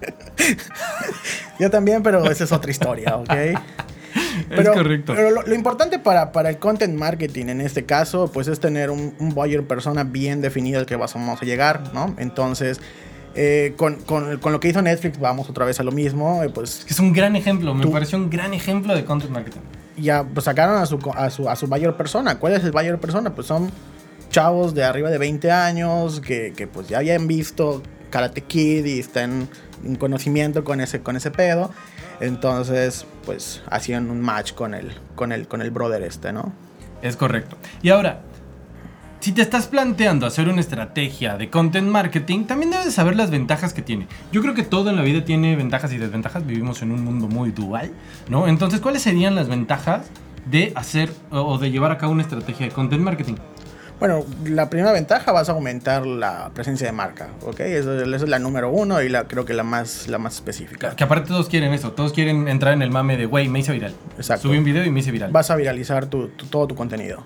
Yo 1.60 1.70
también, 1.70 2.02
pero 2.02 2.28
esa 2.28 2.42
es 2.42 2.50
otra 2.50 2.70
historia, 2.72 3.16
¿ok? 3.16 3.30
es 4.50 4.68
correcto. 4.70 5.12
Pero 5.14 5.30
lo, 5.30 5.42
lo 5.42 5.54
importante 5.54 6.00
para, 6.00 6.32
para 6.32 6.48
el 6.48 6.58
content 6.58 6.98
marketing 6.98 7.46
en 7.46 7.60
este 7.60 7.84
caso, 7.84 8.30
pues 8.32 8.48
es 8.48 8.58
tener 8.58 8.90
un, 8.90 9.14
un 9.18 9.30
buyer 9.30 9.62
persona 9.66 10.04
bien 10.04 10.40
definido 10.40 10.80
al 10.80 10.86
que 10.86 10.96
vamos 10.96 11.42
a 11.42 11.44
llegar, 11.44 11.92
¿no? 11.92 12.14
Entonces, 12.18 12.80
eh, 13.36 13.74
con, 13.76 13.96
con- 13.96 14.38
con 14.38 14.52
lo 14.52 14.60
que 14.60 14.68
hizo 14.68 14.82
Netflix, 14.82 15.18
vamos 15.20 15.48
otra 15.50 15.64
vez 15.64 15.78
a 15.78 15.82
lo 15.84 15.92
mismo, 15.92 16.42
eh, 16.42 16.48
pues 16.48 16.84
Es 16.88 16.98
un 16.98 17.12
gran 17.12 17.36
ejemplo, 17.36 17.74
me 17.74 17.82
Tú- 17.82 17.92
pareció 17.92 18.18
un 18.18 18.30
gran 18.30 18.54
ejemplo 18.54 18.94
de 18.94 19.04
content 19.04 19.30
marketing. 19.32 19.60
ya 19.96 20.24
pues, 20.24 20.44
sacaron 20.44 20.76
a 20.78 20.86
su, 20.86 20.98
a, 21.14 21.30
su, 21.30 21.48
a 21.48 21.54
su 21.56 21.66
buyer 21.66 21.94
persona. 21.96 22.38
¿Cuál 22.38 22.54
es 22.54 22.64
el 22.64 22.72
buyer 22.72 22.98
persona? 22.98 23.34
Pues 23.34 23.46
son 23.46 23.70
chavos 24.30 24.74
de 24.74 24.84
arriba 24.84 25.10
de 25.10 25.18
20 25.18 25.50
años 25.50 26.20
que, 26.20 26.52
que, 26.56 26.66
pues 26.66 26.88
ya 26.88 26.98
habían 26.98 27.26
visto 27.26 27.82
Karate 28.10 28.40
Kid 28.42 28.84
y 28.84 28.98
están 28.98 29.48
en 29.84 29.96
conocimiento 29.96 30.64
con 30.64 30.80
ese, 30.80 31.00
con 31.00 31.16
ese 31.16 31.30
pedo. 31.30 31.70
Entonces, 32.20 33.06
pues 33.24 33.62
hacían 33.70 34.10
un 34.10 34.20
match 34.20 34.52
con 34.54 34.74
el, 34.74 34.92
con 35.14 35.32
el, 35.32 35.46
con 35.46 35.60
el 35.62 35.70
brother 35.70 36.02
este, 36.02 36.32
¿no? 36.32 36.52
Es 37.02 37.16
correcto. 37.16 37.56
Y 37.82 37.90
ahora, 37.90 38.20
si 39.26 39.32
te 39.32 39.42
estás 39.42 39.66
planteando 39.66 40.24
hacer 40.24 40.48
una 40.48 40.60
estrategia 40.60 41.36
de 41.36 41.50
content 41.50 41.88
marketing, 41.88 42.44
también 42.44 42.70
debes 42.70 42.94
saber 42.94 43.16
las 43.16 43.32
ventajas 43.32 43.74
que 43.74 43.82
tiene. 43.82 44.06
Yo 44.30 44.40
creo 44.40 44.54
que 44.54 44.62
todo 44.62 44.88
en 44.90 44.94
la 44.94 45.02
vida 45.02 45.24
tiene 45.24 45.56
ventajas 45.56 45.92
y 45.92 45.98
desventajas. 45.98 46.46
Vivimos 46.46 46.80
en 46.82 46.92
un 46.92 47.02
mundo 47.02 47.26
muy 47.26 47.50
dual, 47.50 47.90
¿no? 48.28 48.46
Entonces, 48.46 48.78
¿cuáles 48.80 49.02
serían 49.02 49.34
las 49.34 49.48
ventajas 49.48 50.06
de 50.48 50.70
hacer 50.76 51.10
o 51.32 51.58
de 51.58 51.72
llevar 51.72 51.90
a 51.90 51.98
cabo 51.98 52.12
una 52.12 52.22
estrategia 52.22 52.66
de 52.66 52.72
content 52.72 53.02
marketing? 53.02 53.34
Bueno, 53.98 54.24
la 54.44 54.70
primera 54.70 54.92
ventaja 54.92 55.32
vas 55.32 55.48
a 55.48 55.52
aumentar 55.52 56.06
la 56.06 56.50
presencia 56.54 56.86
de 56.86 56.92
marca, 56.92 57.30
¿ok? 57.42 57.58
Esa 57.58 58.00
es 58.00 58.28
la 58.28 58.38
número 58.38 58.70
uno 58.70 59.02
y 59.02 59.08
la, 59.08 59.24
creo 59.24 59.44
que 59.44 59.54
la 59.54 59.64
más, 59.64 60.06
la 60.06 60.18
más 60.18 60.36
específica. 60.36 60.94
Que 60.94 61.02
aparte 61.02 61.26
todos 61.26 61.48
quieren 61.48 61.72
eso, 61.72 61.90
todos 61.90 62.12
quieren 62.12 62.46
entrar 62.46 62.74
en 62.74 62.82
el 62.82 62.92
mame 62.92 63.16
de, 63.16 63.26
güey, 63.26 63.48
me 63.48 63.58
hice 63.58 63.72
viral. 63.72 63.92
Exacto. 64.18 64.46
Subí 64.46 64.58
un 64.58 64.64
video 64.64 64.84
y 64.84 64.90
me 64.92 65.00
hice 65.00 65.10
viral. 65.10 65.32
vas 65.32 65.50
a 65.50 65.56
viralizar 65.56 66.06
tu- 66.06 66.28
tu- 66.28 66.46
todo 66.46 66.68
tu 66.68 66.76
contenido. 66.76 67.24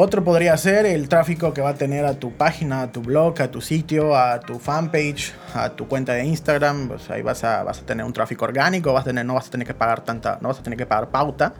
Otro 0.00 0.22
podría 0.22 0.56
ser 0.56 0.86
el 0.86 1.08
tráfico 1.08 1.52
que 1.52 1.60
va 1.60 1.70
a 1.70 1.74
tener 1.74 2.04
a 2.04 2.14
tu 2.14 2.30
página, 2.32 2.82
a 2.82 2.92
tu 2.92 3.02
blog, 3.02 3.42
a 3.42 3.50
tu 3.50 3.60
sitio, 3.60 4.16
a 4.16 4.38
tu 4.38 4.60
fanpage, 4.60 5.34
a 5.54 5.70
tu 5.70 5.88
cuenta 5.88 6.12
de 6.12 6.24
Instagram. 6.24 6.86
Pues 6.86 7.10
ahí 7.10 7.22
vas 7.22 7.42
a, 7.42 7.64
vas 7.64 7.80
a 7.80 7.82
tener 7.84 8.06
un 8.06 8.12
tráfico 8.12 8.44
orgánico, 8.44 8.92
vas 8.92 9.02
a 9.02 9.06
tener, 9.06 9.26
no 9.26 9.34
vas 9.34 9.48
a 9.48 9.50
tener 9.50 9.66
que 9.66 9.74
pagar 9.74 10.04
tanta, 10.04 10.38
no 10.40 10.50
vas 10.50 10.60
a 10.60 10.62
tener 10.62 10.76
que 10.78 10.86
pagar 10.86 11.08
pauta. 11.10 11.52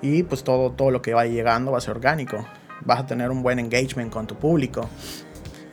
Y 0.00 0.22
pues 0.22 0.42
todo, 0.44 0.70
todo 0.72 0.90
lo 0.90 1.02
que 1.02 1.12
va 1.12 1.26
llegando 1.26 1.72
va 1.72 1.78
a 1.78 1.80
ser 1.82 1.90
orgánico. 1.90 2.46
Vas 2.86 3.00
a 3.00 3.06
tener 3.06 3.30
un 3.30 3.42
buen 3.42 3.58
engagement 3.58 4.10
con 4.10 4.26
tu 4.26 4.36
público. 4.36 4.88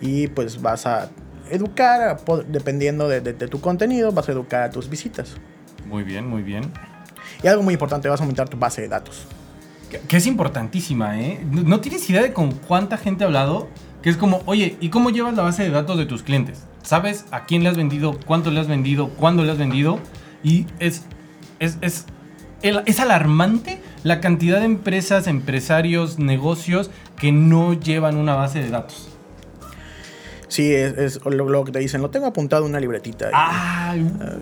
Y 0.01 0.27
pues 0.27 0.61
vas 0.61 0.85
a 0.85 1.07
educar, 1.49 2.17
dependiendo 2.49 3.07
de, 3.07 3.21
de- 3.21 3.31
de 3.33 3.47
tu 3.47 3.61
contenido, 3.61 4.11
vas 4.11 4.27
a 4.27 4.33
educar 4.33 4.63
a 4.63 4.69
tus 4.69 4.89
visitas. 4.89 5.37
Muy 5.85 6.03
bien, 6.03 6.27
muy 6.27 6.41
bien. 6.41 6.73
Y 7.41 7.47
algo 7.47 7.63
muy 7.63 7.73
importante, 7.73 8.09
vas 8.09 8.19
a 8.19 8.23
aumentar 8.23 8.49
tu 8.49 8.57
base 8.57 8.81
de 8.81 8.89
datos. 8.89 9.25
Que, 10.07 10.17
es 10.17 10.27
importantísima, 10.27 11.19
¿eh? 11.19 11.45
No, 11.51 11.81
tienes 11.81 12.09
idea 12.09 12.21
de 12.21 12.33
con 12.33 12.51
cuánta 12.51 12.97
gente 12.97 13.23
ha 13.23 13.27
hablado 13.27 13.69
que 14.01 14.09
es 14.09 14.17
como, 14.17 14.41
oye, 14.45 14.77
¿y 14.79 14.89
cómo 14.89 15.11
llevas 15.11 15.35
la 15.35 15.43
base 15.43 15.63
de 15.63 15.69
datos 15.69 15.97
de 15.97 16.05
tus 16.05 16.23
clientes? 16.23 16.65
¿Sabes 16.81 17.25
a 17.31 17.45
quién 17.45 17.61
le 17.61 17.69
has 17.69 17.77
vendido, 17.77 18.17
cuánto 18.25 18.49
le 18.49 18.59
has 18.59 18.67
vendido, 18.67 19.09
cuándo 19.09 19.43
le 19.43 19.51
has 19.51 19.59
vendido? 19.59 19.99
Y 20.43 20.65
es, 20.79 21.05
es, 21.59 21.77
es, 21.81 22.05
es 22.63 22.99
alarmante 22.99 23.79
la 24.03 24.19
cantidad 24.19 24.59
de 24.59 24.65
empresas, 24.65 25.27
empresarios, 25.27 26.17
negocios 26.17 26.89
que 27.17 27.31
no 27.31 27.73
llevan 27.73 28.17
una 28.17 28.33
base 28.33 28.59
de 28.59 28.69
datos. 28.69 29.10
Sí, 30.51 30.73
es, 30.73 30.97
es 30.97 31.25
lo, 31.25 31.47
lo 31.47 31.63
que 31.63 31.71
te 31.71 31.79
dicen. 31.79 32.01
Lo 32.01 32.09
tengo 32.09 32.25
apuntado 32.25 32.65
en 32.65 32.71
una 32.71 32.79
libretita. 32.81 33.29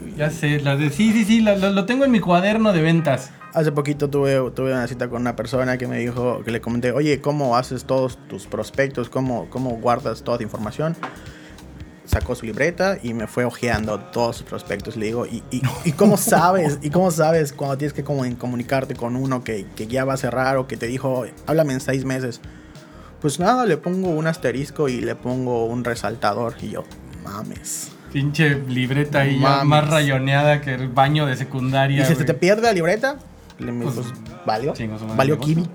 Uy, 0.03 0.15
ya 0.17 0.31
sé, 0.31 0.59
las 0.59 0.79
de, 0.79 0.89
sí, 0.89 1.13
sí, 1.13 1.23
sí, 1.23 1.41
lo, 1.41 1.55
lo- 1.55 1.85
tengo 1.85 2.03
en 2.03 2.09
mi 2.09 2.19
cuaderno 2.19 2.73
de 2.73 2.81
ventas. 2.81 3.29
Hace 3.53 3.71
poquito 3.71 4.09
tuve, 4.09 4.37
tuve 4.55 4.71
una 4.73 4.87
cita 4.87 5.07
con 5.07 5.21
una 5.21 5.35
persona 5.35 5.77
que 5.77 5.85
me 5.87 5.99
dijo, 5.99 6.41
que 6.43 6.49
le 6.49 6.61
comenté, 6.61 6.91
oye, 6.93 7.21
¿cómo 7.21 7.55
haces 7.55 7.85
todos 7.85 8.17
tus 8.27 8.47
prospectos? 8.47 9.07
¿Cómo, 9.07 9.47
cómo 9.51 9.69
guardas 9.77 10.23
toda 10.23 10.37
tu 10.39 10.43
información? 10.43 10.95
Sacó 12.05 12.33
su 12.33 12.47
libreta 12.47 12.97
y 13.03 13.13
me 13.13 13.27
fue 13.27 13.45
ojeando 13.45 13.99
todos 13.99 14.37
sus 14.37 14.45
prospectos. 14.47 14.97
Le 14.97 15.05
digo, 15.07 15.27
¿y, 15.27 15.43
y, 15.51 15.61
y 15.85 15.91
cómo 15.91 16.17
sabes? 16.17 16.79
¿Y 16.81 16.89
cómo 16.89 17.11
sabes 17.11 17.53
cuando 17.53 17.77
tienes 17.77 17.93
que 17.93 18.03
comunicarte 18.03 18.95
con 18.95 19.15
uno 19.15 19.43
que, 19.43 19.67
que 19.75 19.85
ya 19.85 20.05
va 20.05 20.13
a 20.13 20.17
cerrar 20.17 20.57
o 20.57 20.65
que 20.67 20.75
te 20.75 20.87
dijo, 20.87 21.25
háblame 21.45 21.73
en 21.73 21.81
seis 21.81 22.05
meses? 22.05 22.41
Pues 23.21 23.39
nada, 23.39 23.65
le 23.65 23.77
pongo 23.77 24.09
un 24.09 24.27
asterisco 24.27 24.87
y 24.87 25.01
le 25.01 25.15
pongo 25.15 25.65
un 25.65 25.83
resaltador 25.83 26.55
y 26.61 26.69
yo, 26.69 26.83
mames. 27.23 27.91
Pinche 28.13 28.55
libreta 28.67 29.19
ahí 29.21 29.39
ya 29.39 29.63
más 29.63 29.87
rayoneada 29.87 30.61
que 30.61 30.73
el 30.73 30.87
baño 30.87 31.25
de 31.25 31.35
secundaria. 31.35 32.01
Y 32.01 32.05
si 32.05 32.15
se 32.15 32.23
te 32.23 32.33
pierde 32.33 32.63
la 32.63 32.73
libreta, 32.73 33.19
le 33.59 33.71
Pues, 33.73 33.95
pues, 33.95 34.07
valió. 34.45 34.73
Valió 35.15 35.39
kiwi. 35.39 35.67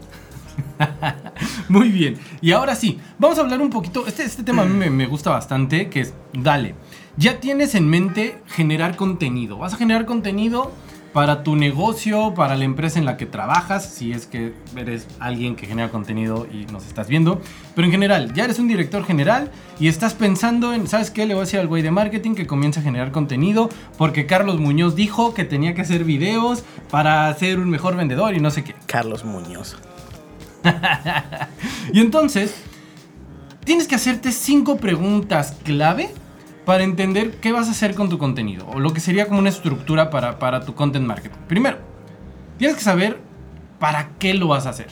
Muy 1.69 1.91
bien. 1.91 2.19
Y 2.41 2.53
ahora 2.53 2.75
sí, 2.75 2.99
vamos 3.19 3.39
a 3.39 3.43
hablar 3.43 3.61
un 3.61 3.71
poquito. 3.71 4.07
Este, 4.07 4.25
este 4.25 4.43
tema 4.43 4.63
a 4.63 4.65
mí 4.65 4.75
me, 4.77 4.91
me 4.91 5.07
gusta 5.07 5.31
bastante, 5.31 5.91
que 5.91 6.01
es, 6.01 6.15
dale, 6.33 6.75
ya 7.17 7.39
tienes 7.41 7.75
en 7.75 7.89
mente 7.89 8.39
generar 8.47 8.97
contenido. 8.97 9.59
Vas 9.59 9.75
a 9.75 9.77
generar 9.77 10.07
contenido 10.07 10.73
para 11.15 11.45
tu 11.45 11.55
negocio, 11.55 12.35
para 12.35 12.57
la 12.57 12.65
empresa 12.65 12.99
en 12.99 13.05
la 13.05 13.17
que 13.17 13.25
trabajas, 13.25 13.89
si 13.89 14.11
es 14.11 14.27
que 14.27 14.53
eres 14.77 15.07
alguien 15.21 15.55
que 15.55 15.65
genera 15.65 15.89
contenido 15.89 16.49
y 16.53 16.67
nos 16.73 16.85
estás 16.87 17.07
viendo. 17.07 17.41
Pero 17.77 17.87
en 17.87 17.93
general, 17.93 18.35
ya 18.35 18.45
eres 18.45 18.59
un 18.59 18.67
director 18.67 19.05
general 19.05 19.53
y 19.79 19.87
estás 19.87 20.13
pensando 20.15 20.75
en, 20.75 20.89
¿sabes 20.89 21.13
qué? 21.13 21.25
Le 21.25 21.35
voy 21.35 21.43
a 21.43 21.45
decir 21.45 21.61
al 21.61 21.69
güey 21.69 21.85
de 21.85 21.93
marketing 21.93 22.35
que 22.35 22.49
comience 22.49 22.81
a 22.81 22.83
generar 22.83 23.13
contenido 23.13 23.69
porque 23.97 24.27
Carlos 24.27 24.59
Muñoz 24.59 24.97
dijo 24.97 25.35
que 25.35 25.45
tenía 25.45 25.73
que 25.73 25.83
hacer 25.83 26.03
videos 26.03 26.65
para 26.91 27.33
ser 27.35 27.61
un 27.61 27.71
mejor 27.71 27.95
vendedor 27.95 28.35
y 28.35 28.41
no 28.41 28.51
sé 28.51 28.65
qué. 28.65 28.75
Carlos 28.87 29.25
Muñoz. 29.25 29.77
Y 31.93 32.01
entonces, 32.01 32.57
tienes 33.65 33.87
que 33.87 33.95
hacerte 33.95 34.33
cinco 34.33 34.79
preguntas 34.79 35.57
clave 35.63 36.11
para 36.65 36.85
entender 36.85 37.33
qué 37.41 37.53
vas 37.53 37.69
a 37.69 37.73
hacer 37.73 37.95
con 37.95 38.09
tu 38.09 38.19
contenido 38.19 38.67
o 38.69 38.81
lo 38.81 38.93
que 38.93 39.01
sería 39.01 39.27
como 39.27 39.39
una 39.39 39.49
estructura 39.49 40.11
para, 40.11 40.39
para 40.39 40.65
tu 40.65 40.75
content 40.75 41.07
marketing. 41.07 41.37
Primero, 41.47 41.79
tienes 42.59 42.77
que 42.77 42.83
saber 42.83 43.19
para 43.79 44.11
qué 44.19 44.35
lo 44.35 44.49
vas 44.49 44.67
a 44.67 44.71
hacer. 44.71 44.89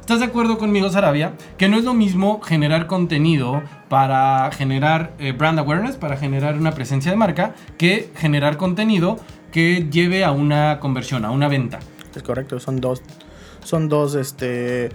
¿Estás 0.00 0.18
de 0.18 0.26
acuerdo 0.26 0.58
conmigo, 0.58 0.90
Sarabia? 0.90 1.32
Que 1.56 1.66
no 1.66 1.78
es 1.78 1.84
lo 1.84 1.94
mismo 1.94 2.42
generar 2.42 2.86
contenido 2.86 3.62
para 3.88 4.50
generar 4.52 5.14
eh, 5.18 5.32
brand 5.32 5.58
awareness, 5.58 5.96
para 5.96 6.18
generar 6.18 6.58
una 6.58 6.72
presencia 6.72 7.10
de 7.10 7.16
marca, 7.16 7.54
que 7.78 8.10
generar 8.14 8.58
contenido 8.58 9.16
que 9.50 9.88
lleve 9.90 10.22
a 10.22 10.30
una 10.30 10.78
conversión, 10.78 11.24
a 11.24 11.30
una 11.30 11.48
venta. 11.48 11.78
Es 12.14 12.22
correcto, 12.22 12.60
son 12.60 12.82
dos. 12.82 13.00
Son 13.62 13.88
dos, 13.88 14.14
este. 14.14 14.90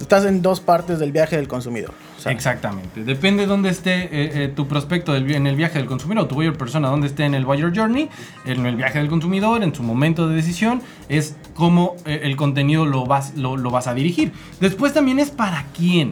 estás 0.00 0.24
en 0.24 0.42
dos 0.42 0.60
partes 0.60 0.98
del 0.98 1.12
viaje 1.12 1.36
del 1.36 1.46
consumidor. 1.46 1.94
O 2.24 2.28
Exactamente. 2.28 3.04
Depende 3.04 3.42
de 3.42 3.46
dónde 3.46 3.70
esté 3.70 4.04
eh, 4.04 4.08
eh, 4.44 4.52
tu 4.54 4.68
prospecto 4.68 5.14
en 5.16 5.46
el 5.46 5.56
viaje 5.56 5.78
del 5.78 5.86
consumidor, 5.86 6.28
tu 6.28 6.34
buyer 6.34 6.56
persona, 6.56 6.88
dónde 6.88 7.06
esté 7.06 7.24
en 7.24 7.34
el 7.34 7.44
buyer 7.44 7.72
journey, 7.74 8.08
en 8.44 8.66
el 8.66 8.76
viaje 8.76 8.98
del 8.98 9.08
consumidor, 9.08 9.62
en 9.62 9.74
su 9.74 9.82
momento 9.82 10.28
de 10.28 10.36
decisión, 10.36 10.82
es 11.08 11.36
cómo 11.54 11.96
eh, 12.04 12.20
el 12.24 12.36
contenido 12.36 12.86
lo 12.86 13.06
vas, 13.06 13.36
lo, 13.36 13.56
vas 13.70 13.86
a 13.86 13.94
dirigir. 13.94 14.32
Después 14.60 14.92
también 14.92 15.18
es 15.18 15.30
para 15.30 15.66
quién. 15.76 16.10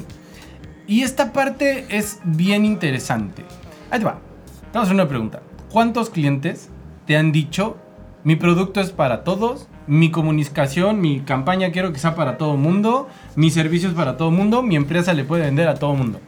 Y 0.86 1.02
esta 1.02 1.32
parte 1.32 1.86
es 1.88 2.20
bien 2.24 2.64
interesante. 2.64 3.44
Ahí 3.90 4.02
va. 4.02 4.18
Vamos 4.72 4.74
a 4.74 4.80
hacer 4.82 4.94
una 4.94 5.08
pregunta. 5.08 5.42
¿Cuántos 5.70 6.10
clientes 6.10 6.68
te 7.06 7.16
han 7.16 7.32
dicho, 7.32 7.76
mi 8.24 8.36
producto 8.36 8.80
es 8.80 8.90
para 8.90 9.24
todos, 9.24 9.68
mi 9.90 10.12
comunicación, 10.12 11.00
mi 11.00 11.18
campaña 11.18 11.72
quiero 11.72 11.92
que 11.92 11.98
sea 11.98 12.14
para 12.14 12.38
todo 12.38 12.52
el 12.54 12.60
mundo, 12.60 13.08
mi 13.34 13.50
servicio 13.50 13.88
es 13.88 13.94
para 13.96 14.16
todo 14.16 14.28
el 14.28 14.36
mundo, 14.36 14.62
mi 14.62 14.76
empresa 14.76 15.12
le 15.14 15.24
puede 15.24 15.42
vender 15.42 15.66
a 15.66 15.74
todo 15.74 15.96
mundo? 15.96 16.20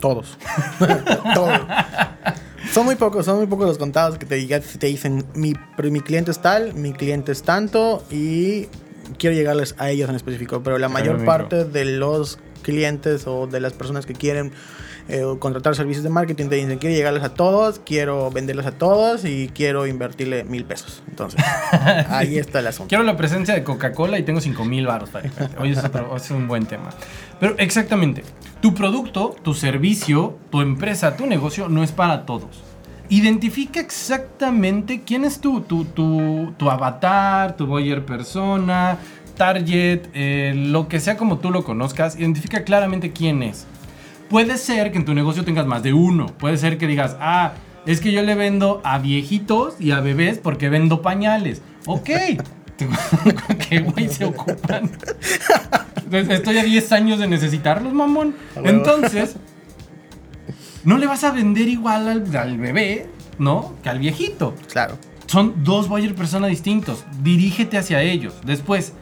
Todos. 0.00 0.36
Todos. 1.34 1.60
Son 2.72 2.84
muy 2.84 2.96
pocos, 2.96 3.24
son 3.24 3.38
muy 3.38 3.46
pocos 3.46 3.68
los 3.68 3.78
contados 3.78 4.18
que 4.18 4.26
te, 4.26 4.34
dicen 4.86 5.24
mi, 5.34 5.54
mi 5.80 6.00
cliente 6.00 6.32
es 6.32 6.42
tal, 6.42 6.74
mi 6.74 6.92
cliente 6.92 7.30
es 7.30 7.44
tanto 7.44 8.04
y 8.10 8.66
quiero 9.16 9.36
llegarles 9.36 9.76
a 9.78 9.90
ellos 9.90 10.10
en 10.10 10.16
específico. 10.16 10.64
Pero 10.64 10.78
la 10.78 10.88
mayor 10.88 11.24
parte 11.24 11.64
de 11.64 11.84
los 11.84 12.40
clientes 12.62 13.28
o 13.28 13.46
de 13.46 13.60
las 13.60 13.74
personas 13.74 14.06
que 14.06 14.14
quieren 14.14 14.52
eh, 15.08 15.24
contratar 15.38 15.74
servicios 15.74 16.04
de 16.04 16.10
marketing 16.10 16.48
te 16.48 16.56
dicen 16.56 16.78
quiero 16.78 16.94
llegarles 16.94 17.22
a 17.24 17.30
todos, 17.34 17.80
quiero 17.84 18.30
venderles 18.30 18.66
a 18.66 18.72
todos 18.72 19.24
y 19.24 19.50
quiero 19.54 19.86
invertirle 19.86 20.44
mil 20.44 20.64
pesos. 20.64 21.02
Entonces, 21.08 21.40
ahí 22.10 22.38
está 22.38 22.60
el 22.60 22.66
asunto. 22.68 22.88
Quiero 22.88 23.04
la 23.04 23.16
presencia 23.16 23.54
de 23.54 23.64
Coca-Cola 23.64 24.18
y 24.18 24.22
tengo 24.22 24.40
5 24.40 24.64
mil 24.64 24.86
baros 24.86 25.10
Oye, 25.58 25.72
es, 25.72 25.84
otro- 25.84 26.14
es 26.16 26.30
un 26.30 26.46
buen 26.48 26.66
tema. 26.66 26.90
Pero 27.40 27.54
exactamente, 27.58 28.22
tu 28.60 28.74
producto, 28.74 29.34
tu 29.42 29.54
servicio, 29.54 30.36
tu 30.50 30.60
empresa, 30.60 31.16
tu 31.16 31.26
negocio 31.26 31.68
no 31.68 31.82
es 31.82 31.92
para 31.92 32.26
todos. 32.26 32.62
Identifica 33.10 33.80
exactamente 33.80 35.02
quién 35.06 35.24
es 35.24 35.40
tu, 35.40 35.62
tu, 35.62 35.84
tu, 35.86 36.52
tu 36.58 36.70
avatar, 36.70 37.56
tu 37.56 37.66
buyer 37.66 38.04
persona, 38.04 38.98
target, 39.36 40.08
eh, 40.12 40.52
lo 40.54 40.88
que 40.88 41.00
sea 41.00 41.16
como 41.16 41.38
tú 41.38 41.50
lo 41.50 41.64
conozcas. 41.64 42.16
Identifica 42.16 42.64
claramente 42.64 43.12
quién 43.12 43.42
es. 43.42 43.66
Puede 44.28 44.58
ser 44.58 44.92
que 44.92 44.98
en 44.98 45.04
tu 45.04 45.14
negocio 45.14 45.44
tengas 45.44 45.66
más 45.66 45.82
de 45.82 45.92
uno. 45.92 46.26
Puede 46.26 46.56
ser 46.58 46.78
que 46.78 46.86
digas, 46.86 47.16
ah, 47.20 47.54
es 47.86 48.00
que 48.00 48.12
yo 48.12 48.22
le 48.22 48.34
vendo 48.34 48.80
a 48.84 48.98
viejitos 48.98 49.74
y 49.80 49.92
a 49.92 50.00
bebés 50.00 50.38
porque 50.38 50.68
vendo 50.68 51.00
pañales. 51.02 51.62
Ok. 51.86 52.10
¿Qué 53.68 53.80
güey 53.80 54.08
se 54.08 54.26
ocupan? 54.26 54.90
Estoy 56.12 56.58
a 56.58 56.64
10 56.64 56.92
años 56.92 57.18
de 57.18 57.26
necesitarlos, 57.26 57.92
mamón. 57.92 58.34
Entonces, 58.62 59.36
no 60.84 60.98
le 60.98 61.06
vas 61.06 61.24
a 61.24 61.32
vender 61.32 61.68
igual 61.68 62.08
al, 62.08 62.36
al 62.36 62.58
bebé, 62.58 63.08
¿no? 63.38 63.74
Que 63.82 63.88
al 63.88 63.98
viejito. 63.98 64.54
Claro. 64.70 64.98
Son 65.26 65.64
dos 65.64 65.88
buyer 65.88 66.14
persona 66.14 66.46
distintos. 66.46 67.04
Dirígete 67.22 67.78
hacia 67.78 68.02
ellos. 68.02 68.34
Después, 68.44 68.92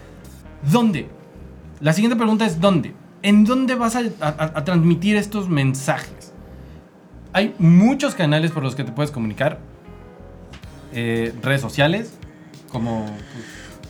¿dónde? 0.71 1.09
La 1.81 1.93
siguiente 1.93 2.17
pregunta 2.17 2.47
es 2.47 2.61
¿dónde? 2.61 2.95
¿En 3.27 3.45
dónde 3.45 3.75
vas 3.75 3.97
a, 3.97 4.65
transmitir 4.65 5.17
estos 5.17 5.49
mensajes? 5.49 6.33
Hay 7.33 7.57
muchos 7.59 8.15
canales 8.15 8.53
por 8.53 8.63
los 8.63 8.77
que 8.77 8.85
te 8.85 8.93
puedes 8.93 9.11
comunicar. 9.11 9.59
Eh, 10.93 11.35
redes 11.43 11.61
sociales, 11.61 12.13
como... 12.71 13.05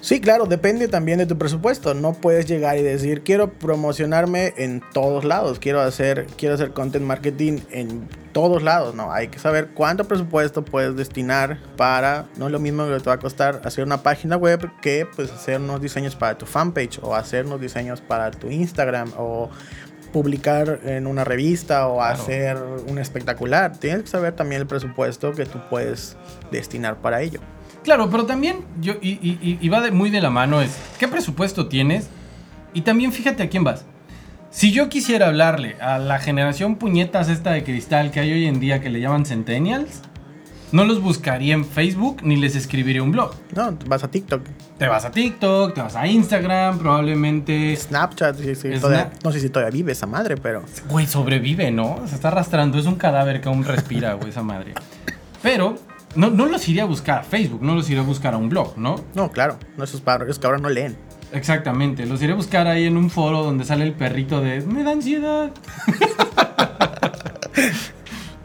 Sí, 0.06 0.20
claro, 0.20 0.46
depende 0.46 0.86
también 0.86 1.18
de 1.18 1.26
tu 1.26 1.36
presupuesto. 1.36 1.92
No 1.92 2.12
puedes 2.12 2.46
llegar 2.46 2.78
y 2.78 2.82
decir, 2.84 3.24
quiero 3.24 3.52
promocionarme 3.54 4.54
en 4.56 4.80
todos 4.92 5.24
lados, 5.24 5.58
quiero 5.58 5.80
hacer, 5.80 6.28
quiero 6.38 6.54
hacer 6.54 6.70
content 6.70 7.04
marketing 7.04 7.58
en 7.72 8.08
todos 8.30 8.62
lados. 8.62 8.94
No, 8.94 9.10
hay 9.12 9.26
que 9.26 9.40
saber 9.40 9.70
cuánto 9.74 10.04
presupuesto 10.04 10.64
puedes 10.64 10.94
destinar 10.94 11.58
para, 11.76 12.26
no 12.36 12.46
es 12.46 12.52
lo 12.52 12.60
mismo 12.60 12.86
que 12.86 13.00
te 13.00 13.10
va 13.10 13.14
a 13.14 13.18
costar 13.18 13.62
hacer 13.64 13.82
una 13.82 14.04
página 14.04 14.36
web 14.36 14.70
que 14.80 15.08
pues 15.16 15.32
hacer 15.32 15.60
unos 15.60 15.80
diseños 15.80 16.14
para 16.14 16.38
tu 16.38 16.46
fanpage 16.46 17.00
o 17.02 17.16
hacer 17.16 17.44
unos 17.44 17.60
diseños 17.60 18.00
para 18.00 18.30
tu 18.30 18.48
Instagram 18.48 19.10
o 19.18 19.50
publicar 20.12 20.82
en 20.84 21.08
una 21.08 21.24
revista 21.24 21.88
o 21.88 21.96
Claro. 21.96 22.14
hacer 22.14 22.56
un 22.88 22.98
espectacular. 23.00 23.76
Tienes 23.76 24.02
que 24.02 24.06
saber 24.06 24.34
también 24.36 24.60
el 24.60 24.68
presupuesto 24.68 25.32
que 25.32 25.46
tú 25.46 25.58
puedes 25.68 26.16
destinar 26.52 26.98
para 26.98 27.22
ello. 27.22 27.40
Claro, 27.86 28.10
pero 28.10 28.26
también 28.26 28.58
yo 28.80 28.94
y, 29.00 29.12
y- 29.12 29.38
y- 29.40 29.58
y 29.62 29.68
va 29.70 29.80
de- 29.80 29.92
muy 29.92 30.10
de 30.10 30.20
la 30.20 30.28
mano 30.28 30.60
es 30.60 30.76
qué 30.98 31.06
presupuesto 31.08 31.68
tienes 31.68 32.08
y 32.74 32.80
también 32.82 33.12
fíjate 33.12 33.44
a 33.44 33.48
quién 33.48 33.62
vas. 33.64 33.84
Si 34.50 34.72
yo 34.72 34.88
quisiera 34.88 35.28
hablarle 35.28 35.76
a 35.80 35.98
la 35.98 36.18
generación 36.18 36.76
puñetas 36.76 37.28
esta 37.28 37.52
de 37.52 37.62
cristal 37.62 38.10
que 38.10 38.20
hay 38.20 38.32
hoy 38.32 38.46
en 38.46 38.58
día 38.60 38.80
que 38.80 38.90
le 38.90 39.00
llaman 39.00 39.24
centennials, 39.24 40.02
no 40.72 40.84
los 40.84 41.00
buscaría 41.00 41.54
en 41.54 41.64
Facebook 41.64 42.22
ni 42.24 42.34
les 42.36 42.56
escribiría 42.56 43.02
un 43.04 43.12
blog. 43.12 43.34
No, 43.54 43.78
vas 43.86 44.02
a 44.02 44.10
TikTok. 44.10 44.42
Te 44.78 44.88
vas 44.88 45.04
a 45.04 45.12
TikTok, 45.12 45.74
te 45.74 45.80
vas 45.80 45.94
a 45.94 46.08
Instagram, 46.08 46.78
probablemente... 46.80 47.76
Snapchat, 47.76 48.36
sí, 48.36 48.54
sí, 48.56 48.68
Snap- 48.68 48.80
todavía- 48.80 49.10
no 49.22 49.30
sé 49.30 49.38
si 49.40 49.48
todavía 49.48 49.70
vive 49.72 49.92
esa 49.92 50.06
madre, 50.06 50.36
pero 50.36 50.64
Güey, 50.88 51.06
sobrevive, 51.06 51.70
¿no? 51.70 52.00
Se 52.08 52.16
está 52.16 52.28
arrastrando, 52.28 52.78
es 52.80 52.86
un 52.86 52.96
cadáver 52.96 53.40
que 53.40 53.48
aún 53.48 53.62
respira, 53.64 54.14
güey, 54.14 54.30
esa 54.30 54.42
madre. 54.42 54.74
Pero 55.40 55.76
no, 56.14 56.30
no 56.30 56.46
los 56.46 56.66
iría 56.68 56.84
a 56.84 56.86
buscar 56.86 57.18
a 57.18 57.22
Facebook, 57.22 57.62
no 57.62 57.74
los 57.74 57.88
iría 57.90 58.02
a 58.02 58.06
buscar 58.06 58.32
a 58.34 58.36
un 58.38 58.48
blog, 58.48 58.78
¿no? 58.78 58.96
no, 59.14 59.30
claro, 59.30 59.58
no 59.76 59.84
esos 59.84 60.00
padres 60.00 60.38
que 60.38 60.46
ahora 60.46 60.58
no 60.58 60.68
leen. 60.70 60.96
Exactamente, 61.32 62.06
los 62.06 62.22
iré 62.22 62.32
a 62.32 62.36
buscar 62.36 62.66
ahí 62.68 62.84
en 62.84 62.96
un 62.96 63.10
foro 63.10 63.42
donde 63.42 63.64
sale 63.64 63.84
el 63.84 63.92
perrito 63.94 64.40
de 64.40 64.60
me 64.62 64.84
da 64.84 64.92
ansiedad. 64.92 65.50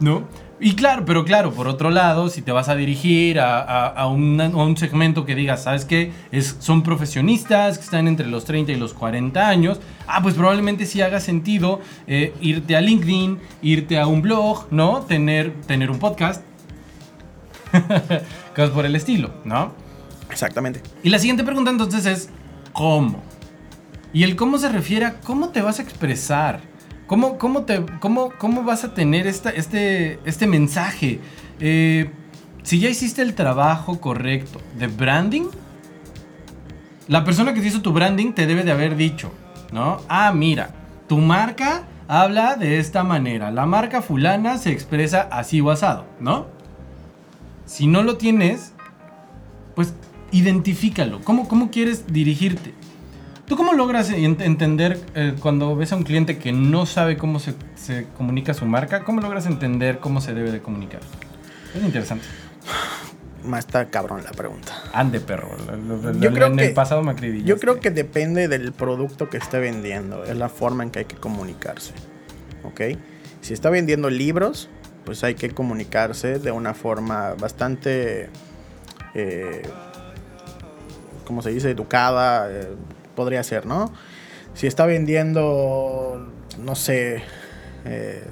¿No? 0.00 0.26
Y 0.64 0.74
claro, 0.76 1.04
pero 1.04 1.24
claro, 1.24 1.52
por 1.52 1.66
otro 1.66 1.90
lado, 1.90 2.28
si 2.28 2.40
te 2.40 2.52
vas 2.52 2.68
a 2.68 2.76
dirigir 2.76 3.40
a, 3.40 3.58
a- 3.60 3.86
a 3.88 4.06
una- 4.08 4.46
a 4.46 4.64
un 4.64 4.76
segmento 4.76 5.24
que 5.24 5.34
digas, 5.34 5.64
¿sabes 5.64 5.84
qué? 5.84 6.12
Es, 6.30 6.56
son 6.60 6.82
profesionistas 6.84 7.78
que 7.78 7.84
están 7.84 8.06
entre 8.06 8.26
los 8.28 8.44
30 8.44 8.70
y 8.72 8.76
los 8.76 8.94
40 8.94 9.48
años, 9.48 9.80
ah, 10.06 10.22
pues 10.22 10.34
probablemente 10.36 10.86
sí 10.86 11.00
haga 11.00 11.18
sentido 11.18 11.80
eh, 12.06 12.32
irte 12.40 12.76
a 12.76 12.80
LinkedIn, 12.80 13.38
irte 13.62 13.98
a 13.98 14.06
un 14.06 14.22
blog, 14.22 14.66
¿no? 14.70 15.00
Tener, 15.00 15.52
tener 15.66 15.90
un 15.90 15.98
podcast. 15.98 16.44
Cosas 18.54 18.70
por 18.70 18.86
el 18.86 18.94
estilo, 18.96 19.30
¿no? 19.44 19.72
Exactamente. 20.30 20.82
Y 21.02 21.10
la 21.10 21.18
siguiente 21.18 21.44
pregunta 21.44 21.70
entonces 21.70 22.06
es, 22.06 22.30
¿cómo? 22.72 23.22
Y 24.12 24.24
el 24.24 24.36
cómo 24.36 24.58
se 24.58 24.68
refiere 24.68 25.06
a 25.06 25.20
cómo 25.20 25.48
te 25.50 25.62
vas 25.62 25.78
a 25.78 25.82
expresar. 25.82 26.60
¿Cómo, 27.06 27.36
cómo, 27.36 27.62
te, 27.62 27.84
cómo, 28.00 28.30
cómo 28.38 28.62
vas 28.62 28.84
a 28.84 28.94
tener 28.94 29.26
esta, 29.26 29.50
este, 29.50 30.18
este 30.24 30.46
mensaje? 30.46 31.20
Eh, 31.60 32.10
si 32.62 32.78
ya 32.78 32.88
hiciste 32.88 33.22
el 33.22 33.34
trabajo 33.34 34.00
correcto 34.00 34.60
de 34.78 34.86
branding, 34.86 35.48
la 37.08 37.24
persona 37.24 37.52
que 37.52 37.60
te 37.60 37.66
hizo 37.66 37.82
tu 37.82 37.92
branding 37.92 38.32
te 38.32 38.46
debe 38.46 38.62
de 38.62 38.72
haber 38.72 38.96
dicho, 38.96 39.32
¿no? 39.72 40.00
Ah, 40.08 40.32
mira, 40.32 40.70
tu 41.08 41.18
marca 41.18 41.82
habla 42.08 42.56
de 42.56 42.78
esta 42.78 43.02
manera. 43.02 43.50
La 43.50 43.66
marca 43.66 44.00
fulana 44.00 44.56
se 44.58 44.70
expresa 44.70 45.28
así 45.30 45.60
o 45.60 45.70
asado, 45.70 46.06
¿no? 46.20 46.46
Si 47.66 47.86
no 47.86 48.02
lo 48.02 48.16
tienes, 48.16 48.72
pues 49.74 49.94
identifícalo. 50.30 51.20
¿Cómo, 51.22 51.48
cómo 51.48 51.70
quieres 51.70 52.06
dirigirte? 52.12 52.74
¿Tú 53.46 53.56
cómo 53.56 53.72
logras 53.72 54.10
ent- 54.10 54.40
entender 54.42 54.98
eh, 55.14 55.34
cuando 55.40 55.76
ves 55.76 55.92
a 55.92 55.96
un 55.96 56.04
cliente 56.04 56.38
que 56.38 56.52
no 56.52 56.86
sabe 56.86 57.16
cómo 57.16 57.38
se, 57.38 57.54
se 57.74 58.06
comunica 58.16 58.54
su 58.54 58.64
marca? 58.66 59.04
¿Cómo 59.04 59.20
logras 59.20 59.46
entender 59.46 59.98
cómo 59.98 60.20
se 60.20 60.32
debe 60.32 60.50
de 60.52 60.60
comunicar? 60.60 61.00
Es 61.74 61.82
interesante. 61.82 62.24
Más 63.44 63.60
está 63.66 63.90
cabrón 63.90 64.22
la 64.24 64.30
pregunta. 64.30 64.72
Ande, 64.92 65.18
perro. 65.20 65.50
Yo 66.20 66.32
creo 66.32 66.46
en 66.46 66.56
que- 66.56 66.66
el 66.68 66.74
pasado 66.74 67.02
me 67.02 67.10
acribillaste. 67.10 67.48
Yo 67.48 67.58
creo 67.58 67.80
que 67.80 67.90
depende 67.90 68.46
del 68.48 68.72
producto 68.72 69.28
que 69.28 69.36
esté 69.38 69.58
vendiendo, 69.58 70.24
es 70.24 70.36
la 70.36 70.48
forma 70.48 70.84
en 70.84 70.90
que 70.90 71.00
hay 71.00 71.04
que 71.06 71.16
comunicarse. 71.16 71.92
¿Ok? 72.62 72.80
Si 73.40 73.52
está 73.52 73.68
vendiendo 73.68 74.08
libros, 74.08 74.68
pues 75.04 75.22
hay 75.24 75.34
que 75.34 75.50
comunicarse 75.50 76.38
de 76.38 76.50
una 76.52 76.74
forma 76.74 77.34
bastante, 77.34 78.28
eh, 79.14 79.62
¿cómo 81.26 81.42
se 81.42 81.50
dice? 81.50 81.70
Educada, 81.70 82.48
eh, 82.50 82.68
podría 83.14 83.42
ser, 83.42 83.66
¿no? 83.66 83.92
Si 84.54 84.66
está 84.66 84.86
vendiendo, 84.86 86.30
no 86.58 86.74
sé, 86.74 87.22
eh, 87.84 88.24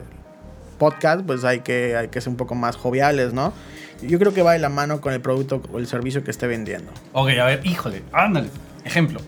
podcast, 0.78 1.22
pues 1.26 1.44
hay 1.44 1.60
que, 1.60 1.96
hay 1.96 2.08
que 2.08 2.20
ser 2.20 2.30
un 2.30 2.36
poco 2.36 2.54
más 2.54 2.76
joviales, 2.76 3.32
¿no? 3.32 3.52
Yo 4.02 4.18
creo 4.18 4.32
que 4.32 4.42
va 4.42 4.52
de 4.52 4.58
la 4.58 4.68
mano 4.70 5.00
con 5.02 5.12
el 5.12 5.20
producto 5.20 5.60
o 5.72 5.78
el 5.78 5.86
servicio 5.86 6.24
que 6.24 6.30
esté 6.30 6.46
vendiendo. 6.46 6.90
Ok, 7.12 7.30
a 7.40 7.44
ver, 7.44 7.66
híjole, 7.66 8.02
ándale. 8.12 8.48
Ejemplo. 8.84 9.20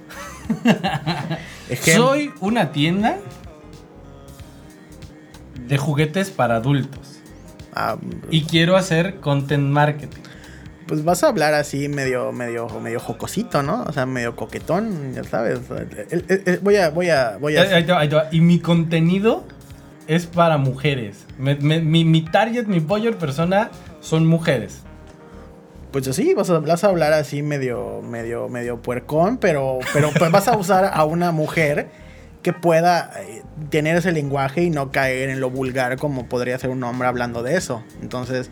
Ejem- 1.68 1.96
Soy 1.96 2.32
una 2.40 2.72
tienda 2.72 3.18
de 5.66 5.76
juguetes 5.78 6.30
para 6.30 6.56
adultos 6.56 7.11
Ah, 7.74 7.96
y 8.30 8.42
quiero 8.44 8.76
hacer 8.76 9.16
content 9.20 9.64
marketing. 9.68 10.20
pues 10.86 11.04
vas 11.04 11.22
a 11.24 11.28
hablar 11.28 11.54
así 11.54 11.88
medio, 11.88 12.32
medio, 12.32 12.68
medio 12.80 13.00
jocosito, 13.00 13.62
¿no? 13.62 13.84
O 13.84 13.92
sea, 13.92 14.04
medio 14.04 14.36
coquetón, 14.36 15.14
ya 15.14 15.24
sabes. 15.24 15.60
El- 16.10 16.24
el- 16.28 16.42
el- 16.44 16.58
voy 16.58 16.76
a, 16.76 16.90
voy 16.90 17.08
a, 17.08 17.38
voy 17.40 17.56
a. 17.56 17.62
Ahí- 17.62 17.84
te 17.84 17.92
va, 17.92 18.00
ahí 18.00 18.08
te 18.10 18.16
va. 18.16 18.28
Y 18.30 18.40
mi 18.42 18.58
contenido 18.60 19.44
es 20.06 20.26
para 20.26 20.58
mujeres. 20.58 21.24
Me- 21.38 21.54
me- 21.54 21.80
mi, 21.80 22.04
mi 22.04 22.22
target, 22.22 22.66
mi 22.66 22.80
buyer 22.80 23.16
persona 23.16 23.70
son 24.00 24.26
mujeres. 24.26 24.80
Pues 25.92 26.08
así, 26.08 26.34
vas 26.34 26.50
a, 26.50 26.58
vas 26.58 26.84
a 26.84 26.88
hablar 26.88 27.12
así 27.14 27.42
medio, 27.42 28.02
medio, 28.02 28.48
medio 28.48 28.82
puercón, 28.82 29.38
pero, 29.38 29.78
pero 29.94 30.10
pues 30.18 30.30
vas 30.30 30.48
a 30.48 30.56
usar 30.56 30.90
a 30.92 31.04
una 31.04 31.32
mujer 31.32 31.88
que 32.42 32.52
pueda 32.52 33.12
eh, 33.20 33.42
tener 33.70 33.96
ese 33.96 34.12
lenguaje 34.12 34.62
y 34.62 34.70
no 34.70 34.90
caer 34.90 35.30
en 35.30 35.40
lo 35.40 35.50
vulgar 35.50 35.96
como 35.96 36.26
podría 36.26 36.58
ser 36.58 36.70
un 36.70 36.82
hombre 36.84 37.06
hablando 37.08 37.42
de 37.42 37.56
eso. 37.56 37.84
Entonces, 38.00 38.50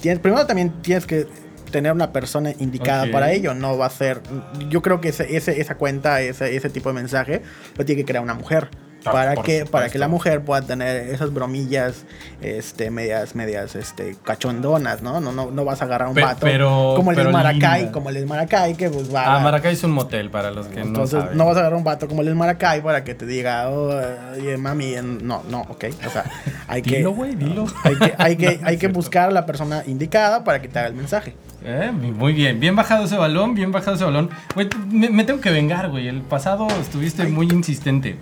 tienes, 0.00 0.20
primero 0.20 0.46
también 0.46 0.82
tienes 0.82 1.06
que 1.06 1.26
tener 1.70 1.90
una 1.92 2.12
persona 2.12 2.52
indicada 2.60 3.04
para 3.12 3.32
ello. 3.32 3.52
No 3.54 3.76
va 3.76 3.86
a 3.86 3.90
ser. 3.90 4.20
Yo 4.68 4.80
creo 4.82 5.00
que 5.00 5.08
ese, 5.08 5.36
ese- 5.36 5.60
esa 5.60 5.74
cuenta, 5.76 6.20
ese, 6.20 6.54
ese 6.54 6.70
tipo 6.70 6.88
de 6.90 6.94
mensaje, 6.94 7.42
lo 7.76 7.84
tiene 7.84 8.02
que 8.02 8.06
crear 8.06 8.22
una 8.22 8.34
mujer. 8.34 8.68
Para 9.04 9.36
que, 9.36 9.66
para 9.66 9.88
que 9.90 9.98
la 9.98 10.08
mujer 10.08 10.40
pueda 10.42 10.62
tener 10.62 11.08
esas 11.10 11.32
bromillas 11.32 12.04
este, 12.40 12.90
medias, 12.90 13.34
medias 13.34 13.76
este, 13.76 14.16
cachondonas, 14.24 15.02
¿no? 15.02 15.20
No, 15.20 15.30
no, 15.32 15.50
no 15.50 15.64
vas 15.64 15.82
a 15.82 15.84
agarrar 15.84 16.08
un 16.08 16.14
Pe- 16.14 16.22
vato 16.22 16.40
pero- 16.40 16.94
como 16.96 17.10
el 17.10 17.16
pero 17.16 17.28
de 17.28 17.32
Maracay, 17.34 17.80
linda. 17.80 17.92
como 17.92 18.08
el 18.08 18.14
de 18.16 18.26
Maracay, 18.26 18.74
que 18.74 18.88
pues 18.90 19.14
va 19.14 19.36
Ah, 19.36 19.40
Maracay 19.40 19.74
es 19.74 19.84
un 19.84 19.90
motel 19.92 20.30
para 20.30 20.50
los 20.50 20.66
que 20.66 20.80
entonces 20.80 21.14
no 21.14 21.20
no, 21.20 21.24
saben. 21.26 21.38
vas 21.38 21.56
a 21.56 21.60
agarrar 21.60 21.76
un 21.78 21.84
vato 21.84 22.08
como 22.08 22.22
el 22.22 22.28
de 22.28 22.34
Maracay 22.34 22.80
para 22.82 23.04
que 23.04 23.14
te 23.14 23.26
diga, 23.26 23.68
oh, 23.70 23.92
oye, 24.38 24.56
mami, 24.56 24.94
no, 25.02 25.42
no, 25.48 25.60
ok. 25.68 25.84
O 26.06 26.10
sea, 26.10 26.24
hay 26.68 26.82
que, 26.82 26.96
Dilo, 26.98 27.12
güey, 27.12 27.34
dilo. 27.34 27.66
hay 27.84 27.96
que, 27.96 28.14
hay 28.18 28.36
que, 28.36 28.60
hay 28.64 28.76
que 28.78 28.88
buscar 28.94 29.28
a 29.28 29.32
la 29.32 29.44
persona 29.46 29.82
indicada 29.86 30.44
para 30.44 30.62
que 30.62 30.68
te 30.68 30.78
haga 30.78 30.88
el 30.88 30.94
mensaje. 30.94 31.34
Eh, 31.66 31.90
muy 31.92 32.34
bien, 32.34 32.60
bien 32.60 32.76
bajado 32.76 33.04
ese 33.06 33.16
balón, 33.16 33.54
bien 33.54 33.72
bajado 33.72 33.96
ese 33.96 34.04
balón. 34.04 34.28
Güey, 34.54 34.68
t- 34.68 34.76
me, 34.90 35.08
me 35.08 35.24
tengo 35.24 35.40
que 35.40 35.50
vengar, 35.50 35.88
güey. 35.90 36.08
El 36.08 36.20
pasado 36.20 36.66
estuviste 36.80 37.24
muy 37.26 37.46
insistente. 37.48 38.16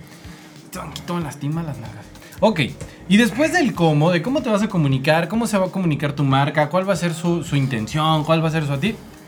Tranquilo, 0.73 1.19
lastima 1.19 1.63
las 1.63 1.77
nalgas. 1.77 2.05
Ok, 2.41 2.61
y 3.07 3.17
después 3.17 3.53
del 3.53 3.73
cómo, 3.73 4.11
de 4.11 4.21
cómo 4.21 4.41
te 4.41 4.49
vas 4.49 4.63
a 4.63 4.67
comunicar, 4.67 5.29
cómo 5.29 5.47
se 5.47 5.57
va 5.57 5.67
a 5.67 5.69
comunicar 5.69 6.13
tu 6.13 6.23
marca, 6.25 6.67
cuál 6.69 6.87
va 6.89 6.93
a 6.93 6.97
ser 6.97 7.13
su, 7.13 7.43
su 7.43 7.55
intención, 7.55 8.25
cuál 8.25 8.43
va 8.43 8.49
a 8.49 8.51
ser 8.51 8.65
su 8.65 8.73
a 8.73 8.79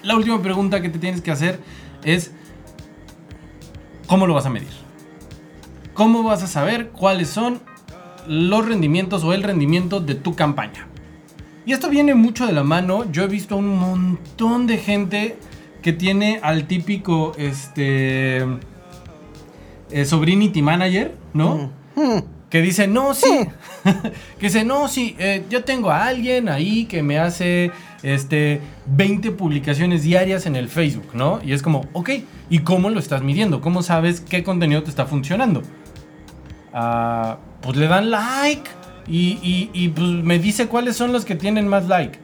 la 0.03 0.15
última 0.15 0.41
pregunta 0.41 0.81
que 0.81 0.89
te 0.89 0.99
tienes 0.99 1.21
que 1.21 1.31
hacer 1.31 1.59
es, 2.03 2.31
¿cómo 4.07 4.27
lo 4.27 4.33
vas 4.33 4.45
a 4.45 4.49
medir? 4.49 4.69
¿Cómo 5.93 6.23
vas 6.23 6.43
a 6.43 6.47
saber 6.47 6.89
cuáles 6.89 7.29
son 7.29 7.61
los 8.27 8.67
rendimientos 8.67 9.23
o 9.23 9.33
el 9.33 9.41
rendimiento 9.43 10.01
de 10.01 10.15
tu 10.15 10.35
campaña? 10.35 10.87
Y 11.65 11.73
esto 11.73 11.89
viene 11.89 12.13
mucho 12.13 12.45
de 12.45 12.53
la 12.53 12.63
mano. 12.63 13.09
Yo 13.11 13.23
he 13.23 13.27
visto 13.27 13.55
un 13.55 13.77
montón 13.79 14.67
de 14.67 14.77
gente 14.77 15.37
que 15.81 15.93
tiene 15.93 16.39
al 16.43 16.67
típico 16.67 17.31
este 17.37 18.45
eh, 19.91 20.05
sobrinity 20.05 20.61
manager, 20.61 21.13
¿no? 21.33 21.71
Mm, 21.95 22.19
Que 22.49 22.61
dice, 22.61 22.87
no, 22.87 23.13
sí. 23.13 23.27
que 24.39 24.45
dice, 24.47 24.63
no, 24.63 24.87
sí, 24.87 25.15
eh, 25.19 25.43
yo 25.49 25.63
tengo 25.63 25.89
a 25.91 26.05
alguien 26.05 26.47
ahí 26.49 26.85
que 26.85 27.03
me 27.03 27.19
hace 27.19 27.71
este, 28.03 28.61
20 28.87 29.31
publicaciones 29.31 30.03
diarias 30.03 30.45
en 30.45 30.55
el 30.55 30.69
Facebook, 30.69 31.09
¿no? 31.13 31.39
Y 31.43 31.53
es 31.53 31.61
como, 31.61 31.85
ok, 31.93 32.09
¿y 32.49 32.59
cómo 32.59 32.89
lo 32.89 32.99
estás 32.99 33.21
midiendo? 33.23 33.61
¿Cómo 33.61 33.81
sabes 33.83 34.21
qué 34.21 34.43
contenido 34.43 34.83
te 34.83 34.89
está 34.89 35.05
funcionando? 35.05 35.61
Ah, 36.73 37.37
pues 37.61 37.77
le 37.77 37.87
dan 37.87 38.11
like 38.11 38.69
y, 39.07 39.39
y- 39.41 39.69
y, 39.73 39.89
pues 39.89 40.07
me 40.07 40.39
dice 40.39 40.67
cuáles 40.67 40.95
son 40.97 41.11
los 41.13 41.25
que 41.25 41.35
tienen 41.35 41.67
más 41.67 41.87
like. 41.87 42.19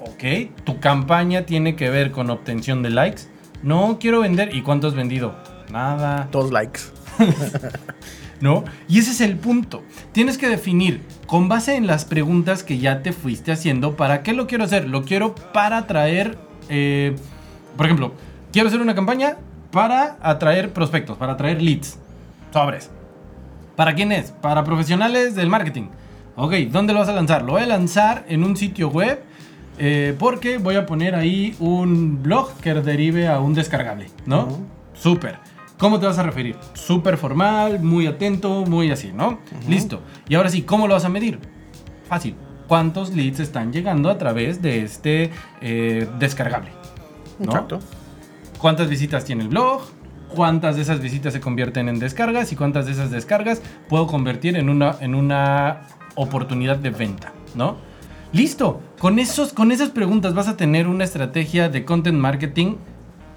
Ok, 0.00 0.50
tu 0.64 0.78
campaña 0.80 1.42
tiene 1.46 1.76
que 1.76 1.90
ver 1.90 2.10
con 2.10 2.30
obtención 2.30 2.82
de 2.82 2.90
likes. 2.90 3.22
No 3.62 3.98
quiero 4.00 4.20
vender. 4.20 4.54
¿Y 4.54 4.62
cuánto 4.62 4.86
has 4.88 4.94
vendido? 4.94 5.34
Nada. 5.70 6.28
Dos 6.30 6.50
likes. 6.50 6.80
¿no? 8.40 8.64
Y 8.88 8.98
ese 8.98 9.10
es 9.10 9.20
el 9.20 9.36
punto. 9.36 9.82
Tienes 10.12 10.38
que 10.38 10.48
definir 10.48 11.02
con 11.26 11.48
base 11.48 11.76
en 11.76 11.86
las 11.86 12.04
preguntas 12.04 12.62
que 12.62 12.78
ya 12.78 13.02
te 13.02 13.12
fuiste 13.12 13.52
haciendo, 13.52 13.96
¿para 13.96 14.22
qué 14.22 14.32
lo 14.32 14.46
quiero 14.46 14.64
hacer? 14.64 14.88
Lo 14.88 15.04
quiero 15.04 15.34
para 15.34 15.78
atraer, 15.78 16.38
eh, 16.68 17.16
por 17.76 17.86
ejemplo, 17.86 18.12
quiero 18.52 18.68
hacer 18.68 18.80
una 18.80 18.94
campaña 18.94 19.36
para 19.70 20.16
atraer 20.20 20.72
prospectos, 20.72 21.16
para 21.16 21.32
atraer 21.32 21.60
leads, 21.60 21.98
sobres. 22.52 22.90
¿Para 23.74 23.94
quién 23.94 24.12
es? 24.12 24.30
Para 24.30 24.64
profesionales 24.64 25.34
del 25.34 25.48
marketing. 25.50 25.88
Ok, 26.36 26.52
¿dónde 26.70 26.92
lo 26.92 27.00
vas 27.00 27.08
a 27.08 27.12
lanzar? 27.12 27.42
Lo 27.42 27.52
voy 27.52 27.62
a 27.62 27.66
lanzar 27.66 28.24
en 28.28 28.44
un 28.44 28.56
sitio 28.56 28.88
web 28.88 29.22
eh, 29.78 30.14
porque 30.18 30.58
voy 30.58 30.76
a 30.76 30.86
poner 30.86 31.14
ahí 31.14 31.54
un 31.60 32.22
blog 32.22 32.54
que 32.60 32.72
derive 32.74 33.28
a 33.28 33.40
un 33.40 33.52
descargable, 33.52 34.06
¿no? 34.24 34.44
Ujú. 34.44 34.66
Súper. 34.94 35.38
¿Cómo 35.78 36.00
te 36.00 36.06
vas 36.06 36.18
a 36.18 36.22
referir? 36.22 36.56
Súper 36.72 37.18
formal, 37.18 37.80
muy 37.80 38.06
atento, 38.06 38.64
muy 38.66 38.90
así, 38.90 39.12
¿no? 39.12 39.38
Listo. 39.68 40.00
Y 40.28 40.34
ahora 40.34 40.48
sí, 40.48 40.62
¿cómo 40.62 40.88
lo 40.88 40.94
vas 40.94 41.04
a 41.04 41.10
medir? 41.10 41.38
Fácil. 42.08 42.34
¿Cuántos 42.66 43.14
leads 43.14 43.40
están 43.40 43.72
llegando 43.72 44.08
a 44.08 44.16
través 44.16 44.62
de 44.62 44.82
este 44.82 45.30
eh, 45.60 46.08
descargable? 46.18 46.70
¿no? 47.38 47.44
Exacto. 47.44 47.80
cuántas 48.58 48.88
visitas 48.88 49.24
tiene 49.26 49.42
el 49.42 49.48
blog, 49.48 49.82
cuántas 50.34 50.76
de 50.76 50.82
esas 50.82 51.00
visitas 51.00 51.34
se 51.34 51.40
convierten 51.40 51.88
en 51.90 51.98
descargas 51.98 52.50
y 52.50 52.56
cuántas 52.56 52.86
de 52.86 52.92
esas 52.92 53.10
descargas 53.10 53.60
puedo 53.88 54.06
convertir 54.06 54.56
en 54.56 54.70
una, 54.70 54.96
en 55.00 55.14
una 55.14 55.82
oportunidad 56.14 56.78
de 56.78 56.90
venta, 56.90 57.32
¿no? 57.54 57.76
Listo, 58.32 58.80
con, 58.98 59.18
esos, 59.18 59.52
con 59.52 59.70
esas 59.70 59.90
preguntas 59.90 60.34
vas 60.34 60.48
a 60.48 60.56
tener 60.56 60.88
una 60.88 61.04
estrategia 61.04 61.68
de 61.68 61.84
content 61.84 62.18
marketing 62.18 62.76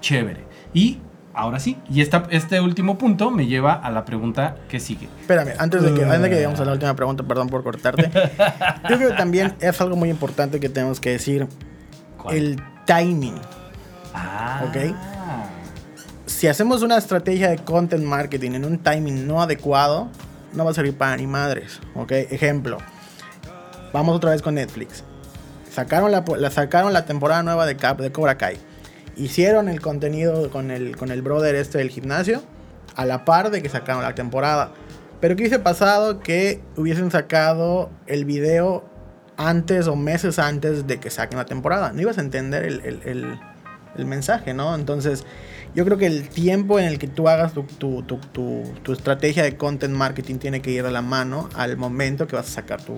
chévere. 0.00 0.44
Y 0.72 0.98
ahora 1.34 1.60
sí, 1.60 1.78
y 1.88 2.00
esta, 2.00 2.24
este 2.30 2.60
último 2.60 2.98
punto 2.98 3.30
me 3.30 3.46
lleva 3.46 3.72
a 3.74 3.90
la 3.90 4.04
pregunta 4.04 4.56
que 4.68 4.80
sigue. 4.80 5.08
Espérame, 5.20 5.52
antes 5.58 5.82
de 5.82 5.94
que, 5.94 6.04
antes 6.04 6.22
de 6.22 6.28
que 6.28 6.34
lleguemos 6.36 6.60
a 6.60 6.64
la 6.64 6.72
última 6.72 6.94
pregunta, 6.94 7.22
perdón 7.22 7.48
por 7.48 7.62
cortarte. 7.62 8.10
yo 8.88 8.96
creo 8.96 9.10
que 9.10 9.16
también 9.16 9.54
es 9.60 9.80
algo 9.80 9.96
muy 9.96 10.10
importante 10.10 10.60
que 10.60 10.68
tenemos 10.68 11.00
que 11.00 11.10
decir. 11.10 11.46
¿Cuál? 12.16 12.36
El 12.36 12.62
timing. 12.86 13.36
Ah, 14.14 14.64
ok. 14.68 14.94
Si 16.26 16.46
hacemos 16.48 16.82
una 16.82 16.96
estrategia 16.96 17.50
de 17.50 17.58
content 17.58 18.04
marketing 18.04 18.52
en 18.52 18.64
un 18.64 18.78
timing 18.78 19.26
no 19.26 19.42
adecuado, 19.42 20.08
no 20.52 20.64
va 20.64 20.70
a 20.70 20.74
servir 20.74 20.96
para 20.96 21.16
ni 21.16 21.26
madres. 21.26 21.80
¿Ok? 21.94 22.12
Ejemplo. 22.12 22.78
Vamos 23.92 24.16
otra 24.16 24.30
vez 24.30 24.42
con 24.42 24.54
Netflix. 24.54 25.04
Sacaron 25.70 26.10
la, 26.12 26.24
la- 26.38 26.50
sacaron 26.50 26.92
la 26.92 27.04
temporada 27.04 27.42
nueva 27.42 27.66
de, 27.66 27.76
Cap, 27.76 28.00
de 28.00 28.10
Cobra 28.12 28.36
Kai. 28.38 28.58
Hicieron 29.20 29.68
el 29.68 29.80
contenido 29.80 30.50
con 30.50 30.70
el, 30.70 30.96
con 30.96 31.10
el 31.10 31.20
brother 31.22 31.54
este 31.54 31.78
del 31.78 31.90
gimnasio 31.90 32.42
a 32.96 33.04
la 33.04 33.24
par 33.24 33.50
de 33.50 33.62
que 33.62 33.68
sacaron 33.68 34.02
la 34.02 34.14
temporada. 34.14 34.72
Pero 35.20 35.36
¿qué 35.36 35.42
hubiese 35.42 35.58
pasado 35.58 36.20
que 36.20 36.62
hubiesen 36.76 37.10
sacado 37.10 37.90
el 38.06 38.24
video 38.24 38.84
antes 39.36 39.86
o 39.88 39.94
meses 39.96 40.38
antes 40.38 40.86
de 40.86 40.98
que 40.98 41.10
saquen 41.10 41.38
la 41.38 41.44
temporada? 41.44 41.92
No 41.92 42.00
ibas 42.00 42.16
a 42.16 42.22
entender 42.22 42.64
el, 42.64 42.80
el- 42.80 43.00
el- 43.04 44.06
mensaje, 44.06 44.54
¿no? 44.54 44.74
Entonces, 44.74 45.24
yo 45.74 45.84
creo 45.84 45.98
que 45.98 46.06
el 46.06 46.28
tiempo 46.30 46.78
en 46.78 46.86
el 46.86 46.98
que 46.98 47.06
tú 47.06 47.28
hagas 47.28 47.52
tu, 47.52 47.64
tu- 47.64 48.02
tu- 48.04 48.16
tu- 48.32 48.72
tu 48.82 48.92
estrategia 48.94 49.42
de 49.42 49.56
content 49.58 49.94
marketing 49.94 50.36
tiene 50.36 50.62
que 50.62 50.70
ir 50.70 50.82
de 50.82 50.90
la 50.90 51.02
mano 51.02 51.50
al 51.54 51.76
momento 51.76 52.26
que 52.26 52.34
vas 52.36 52.46
a 52.48 52.50
sacar 52.50 52.80
tu, 52.82 52.94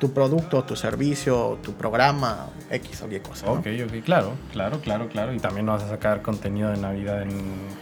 tu 0.00 0.12
producto, 0.12 0.64
tu 0.64 0.74
servicio, 0.74 1.58
tu 1.62 1.74
programa, 1.74 2.48
X 2.70 3.02
o 3.02 3.08
Y 3.12 3.20
cosa. 3.20 3.46
¿no? 3.46 3.52
Ok, 3.52 3.66
ok, 3.86 4.02
claro, 4.04 4.32
claro, 4.52 4.80
claro, 4.80 5.08
claro. 5.08 5.32
Y 5.32 5.38
también 5.38 5.66
no 5.66 5.72
vas 5.72 5.84
a 5.84 5.88
sacar 5.88 6.22
contenido 6.22 6.70
de 6.70 6.78
Navidad 6.78 7.22
en 7.22 7.30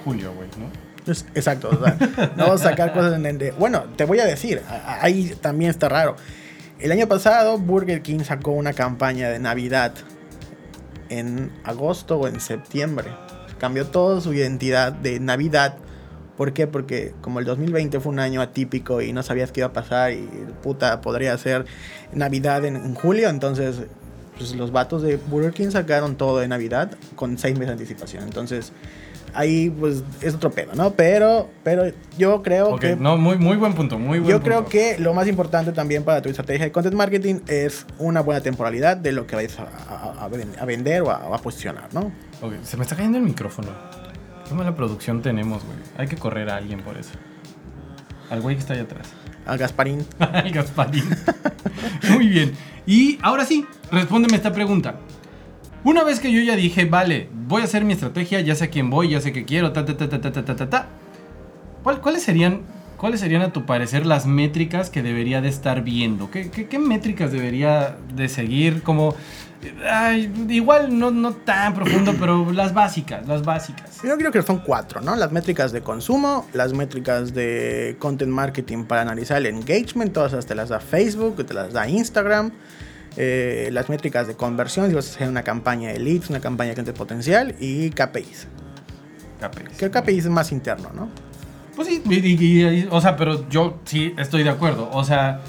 julio, 0.05 0.35
güey, 0.35 0.49
¿no? 0.59 0.67
Exacto. 1.35 1.71
o 1.71 1.83
sea, 1.83 1.97
no 2.37 2.45
vamos 2.45 2.61
a 2.61 2.71
sacar 2.71 2.93
cosas 2.93 3.15
en 3.15 3.25
el 3.25 3.39
de- 3.39 3.53
Bueno, 3.53 3.85
te 3.97 4.05
voy 4.05 4.19
a 4.21 4.27
decir, 4.27 4.61
ahí 5.01 5.35
también 5.41 5.71
está 5.71 5.89
raro. 5.89 6.17
El 6.79 6.93
año 6.93 7.07
pasado 7.09 7.57
Burger 7.59 8.03
King 8.03 8.21
sacó 8.25 8.51
una 8.51 8.75
campaña 8.75 9.31
de 9.31 9.39
Navidad 9.39 9.95
en 11.09 11.51
agosto 11.65 12.19
o 12.19 12.29
en 12.29 12.41
septiembre. 12.41 13.09
Cambió 13.59 13.87
toda 13.87 14.21
su 14.21 14.35
identidad 14.35 14.93
de 14.93 15.19
Navidad. 15.19 15.77
¿Por 16.39 16.53
qué? 16.55 16.67
Porque 16.67 17.13
como 17.21 17.41
el 17.41 17.45
2020 17.45 18.01
fue 18.01 18.13
un 18.13 18.21
año 18.21 18.41
atípico 18.41 19.03
y 19.03 19.13
no 19.13 19.23
sabías 19.23 19.53
qué 19.53 19.61
iba 19.61 19.67
a 19.69 19.73
pasar 19.75 20.13
y 20.13 20.27
puta, 20.63 21.03
podría 21.03 21.37
ser 21.37 21.67
Navidad 22.15 22.65
en, 22.65 22.77
en 22.77 22.95
julio, 22.95 23.29
entonces 23.29 23.83
pues, 24.39 24.55
los 24.55 24.71
vatos 24.73 25.03
de 25.03 25.17
Burger 25.17 25.53
King 25.53 25.71
sacaron 25.71 26.17
todo 26.17 26.39
de 26.39 26.49
Navidad 26.49 26.93
con 27.17 27.37
seis 27.37 27.55
meses 27.55 27.67
de 27.69 27.73
anticipación. 27.73 28.23
Entonces 28.25 28.73
ahí 29.35 29.69
pues 29.69 30.03
es 30.23 30.35
otro 30.35 30.51
pedo, 30.51 30.73
¿no? 30.75 30.93
Pero, 30.93 31.51
pero 31.65 31.85
yo 32.17 32.43
creo 32.43 32.69
Ok, 32.71 32.81
que... 32.81 32.97
no, 32.97 33.19
muy, 33.19 33.37
muy 33.37 33.57
buen 33.59 33.75
punto, 33.75 33.99
muy 33.99 34.21
buen 34.21 34.31
Yo 34.31 34.37
punto. 34.41 34.45
creo 34.45 34.65
que 34.67 34.99
lo 34.99 35.13
más 35.15 35.27
importante 35.29 35.73
también 35.73 36.03
para 36.05 36.23
tu 36.23 36.29
estrategia 36.31 36.65
de 36.65 36.73
content 36.73 36.95
marketing 36.95 37.41
es 37.49 37.85
una 37.99 38.21
buena 38.23 38.41
temporalidad 38.41 38.97
de 38.97 39.13
lo 39.13 39.27
que 39.27 39.37
vais 39.37 39.59
a, 39.59 39.65
a- 39.65 40.25
a 40.25 40.25
a 40.61 40.65
vender 40.65 41.03
o 41.03 41.11
a, 41.11 41.27
o 41.29 41.35
a 41.35 41.39
posicionar, 41.39 41.93
¿no? 41.93 42.11
Ok, 42.41 42.55
se 42.63 42.77
me 42.77 42.85
está 42.85 42.95
cayendo 42.97 43.19
el 43.19 43.25
micrófono. 43.25 43.69
Qué 44.49 44.55
mala 44.55 44.75
producción 44.75 45.23
tenemos, 45.23 45.63
güey. 45.65 45.77
Hay 45.97 46.07
que 46.09 46.17
correr 46.17 46.49
a 46.51 46.57
alguien 46.57 46.81
por 46.81 46.97
eso. 46.97 47.11
Al 48.31 48.41
güey 48.41 48.57
que 48.57 48.61
está 48.61 48.75
allá 48.75 48.83
atrás. 48.83 49.09
Al 49.47 49.59
Gasparín. 49.59 50.07
Al 50.19 50.51
Gasparín. 50.51 51.05
Muy 52.11 52.29
bien. 52.29 52.53
Y 52.87 53.19
ahora 53.23 53.45
sí, 53.45 53.67
respóndeme 53.91 54.37
esta 54.37 54.53
pregunta. 54.53 54.97
Una 55.85 56.03
vez 56.05 56.21
que 56.21 56.33
yo 56.33 56.41
ya 56.41 56.57
dije, 56.57 56.87
vale, 56.87 57.29
voy 57.47 57.63
a 57.63 57.65
hacer 57.65 57.85
mi 57.85 57.93
estrategia, 57.93 58.41
ya 58.41 58.55
sé 58.55 58.65
a 58.65 58.71
quién 58.71 58.91
voy, 58.91 59.11
ya 59.11 59.21
sé 59.21 59.33
qué 59.33 59.45
quiero, 59.45 59.73
ta, 59.73 59.85
ta, 59.85 59.97
ta, 59.97 60.09
ta, 60.09 60.21
ta, 60.21 60.33
ta, 60.33 60.45
ta, 60.45 60.57
ta, 60.57 60.69
ta. 60.71 60.87
¿Cuál- 61.83 62.01
¿Cuáles 62.01 62.23
serían, 62.23 62.63
cuáles 62.99 63.21
serían 63.21 63.41
a 63.41 63.53
tu 63.53 63.65
parecer 63.65 64.05
las 64.05 64.27
métricas 64.27 64.91
que 64.91 65.03
debería 65.03 65.41
de 65.41 65.49
estar 65.49 65.83
viendo? 65.83 66.31
¿Qué, 66.31 66.51
qué, 66.51 66.69
qué 66.69 66.79
métricas 66.79 67.33
debería 67.33 67.97
de 68.15 68.29
seguir? 68.29 68.83
Como, 68.83 69.15
ay, 69.91 70.31
igual 70.51 70.99
no, 70.99 71.11
no 71.11 71.33
tan 71.33 71.75
profundo, 71.75 72.15
pero 72.21 72.53
las 72.53 72.75
básicas, 72.75 73.27
las 73.27 73.43
básicas. 73.43 74.03
Yo 74.03 74.17
creo 74.19 74.31
que 74.31 74.43
son 74.43 74.59
cuatro, 74.59 75.01
¿no? 75.01 75.17
Las 75.17 75.33
métricas 75.33 75.73
de 75.73 75.81
consumo, 75.81 76.47
las 76.53 76.75
métricas 76.75 77.33
de 77.33 77.97
content 77.99 78.31
marketing 78.31 78.85
para 78.85 79.01
analizar 79.03 79.39
el 79.39 79.47
engagement, 79.47 80.13
todas 80.13 80.33
estas 80.33 80.47
te 80.47 80.55
las 80.55 80.69
da 80.69 80.81
Facebook, 80.81 81.47
te 81.47 81.55
las 81.55 81.73
da 81.73 81.89
Instagram. 81.89 82.53
eh, 83.17 83.71
las 83.73 83.89
métricas 83.89 84.27
de 84.27 84.35
conversión, 84.35 84.89
si 84.89 84.95
vas 84.95 85.09
a 85.09 85.15
hacer 85.15 85.29
una 85.29 85.43
campaña 85.43 85.93
de 85.93 85.99
leads, 85.99 86.31
una 86.31 86.41
campaña 86.41 86.69
de 86.71 86.75
cliente 86.75 86.93
potencial 86.93 87.55
y 87.59 87.91
KPIs. 87.91 88.47
KPIs. 89.41 89.79
Que 89.79 89.85
el 89.87 89.91
KPIs 89.91 90.25
es 90.27 90.31
más 90.31 90.53
interno, 90.53 90.91
¿no? 90.95 91.09
Pues 91.79 91.87
sí, 91.87 92.03
y- 92.11 92.15
y- 92.17 92.65
y- 92.67 92.89
o 92.91 93.01
sea, 93.01 93.15
pero 93.17 93.49
yo 93.49 93.79
sí 93.85 94.13
estoy 94.19 94.43
de 94.43 94.51
acuerdo. 94.51 94.91
O 94.93 95.05
sea, 95.05 95.41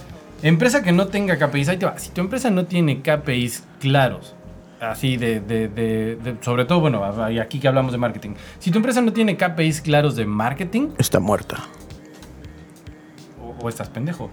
empresa 0.44 0.84
que 0.84 0.92
no 0.92 1.08
tenga 1.08 1.40
KPIs, 1.40 1.70
ahí 1.70 1.78
te 1.78 1.88
va. 1.88 1.98
Si 1.98 2.12
tu 2.12 2.22
empresa 2.22 2.52
no 2.52 2.66
tiene 2.66 3.02
KPIs 3.02 3.64
claros, 3.80 4.36
así 4.80 5.18
de, 5.18 5.40
de- 5.40 5.70
de- 5.70 6.18
de- 6.18 6.38
sobre 6.42 6.66
todo, 6.66 6.82
bueno, 6.82 7.02
y 7.32 7.40
aquí 7.40 7.60
que 7.60 7.68
hablamos 7.68 7.92
de 7.94 7.98
marketing. 7.98 8.36
Si 8.60 8.70
tu 8.70 8.78
empresa 8.78 9.02
no 9.02 9.12
tiene 9.12 9.38
KPIs 9.38 9.82
claros 9.82 10.16
de 10.16 10.26
marketing, 10.28 10.90
Está 11.00 11.20
muerta. 11.20 11.58
o, 13.44 13.66
o 13.66 13.68
estás 13.68 13.90
pendejo, 13.90 14.30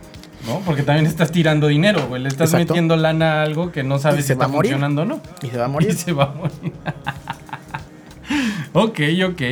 ¿no? 0.46 0.60
Porque 0.66 0.82
también 0.82 1.06
estás 1.06 1.32
tirando 1.32 1.66
dinero, 1.68 2.06
güey. 2.08 2.20
Le 2.20 2.28
estás 2.28 2.50
Exacto. 2.50 2.74
metiendo 2.74 2.96
lana 2.98 3.40
a 3.40 3.42
algo 3.44 3.72
que 3.72 3.82
no 3.82 3.96
Y 3.96 4.00
sabes 4.00 4.26
si 4.26 4.32
está 4.32 4.50
funcionando 4.50 5.00
o 5.00 5.04
no. 5.06 5.20
Y 5.42 5.46
se 5.46 5.56
va 5.56 5.64
a 5.64 5.68
Y 5.70 5.72
morir. 5.72 5.94
se 5.94 6.12
va 6.12 6.24
a 6.24 6.32
morir. 6.34 6.72
ok, 8.74 9.00
ok. 9.30 9.42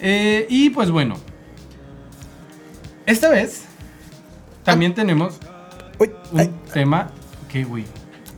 Eh, 0.00 0.46
y 0.48 0.70
pues 0.70 0.90
bueno. 0.90 1.16
Esta 3.12 3.28
vez 3.28 3.62
también 4.64 4.94
tenemos 4.94 5.38
Uy, 5.98 6.10
un 6.32 6.40
ay, 6.40 6.50
tema 6.72 7.10
que, 7.50 7.62
güey. 7.64 7.84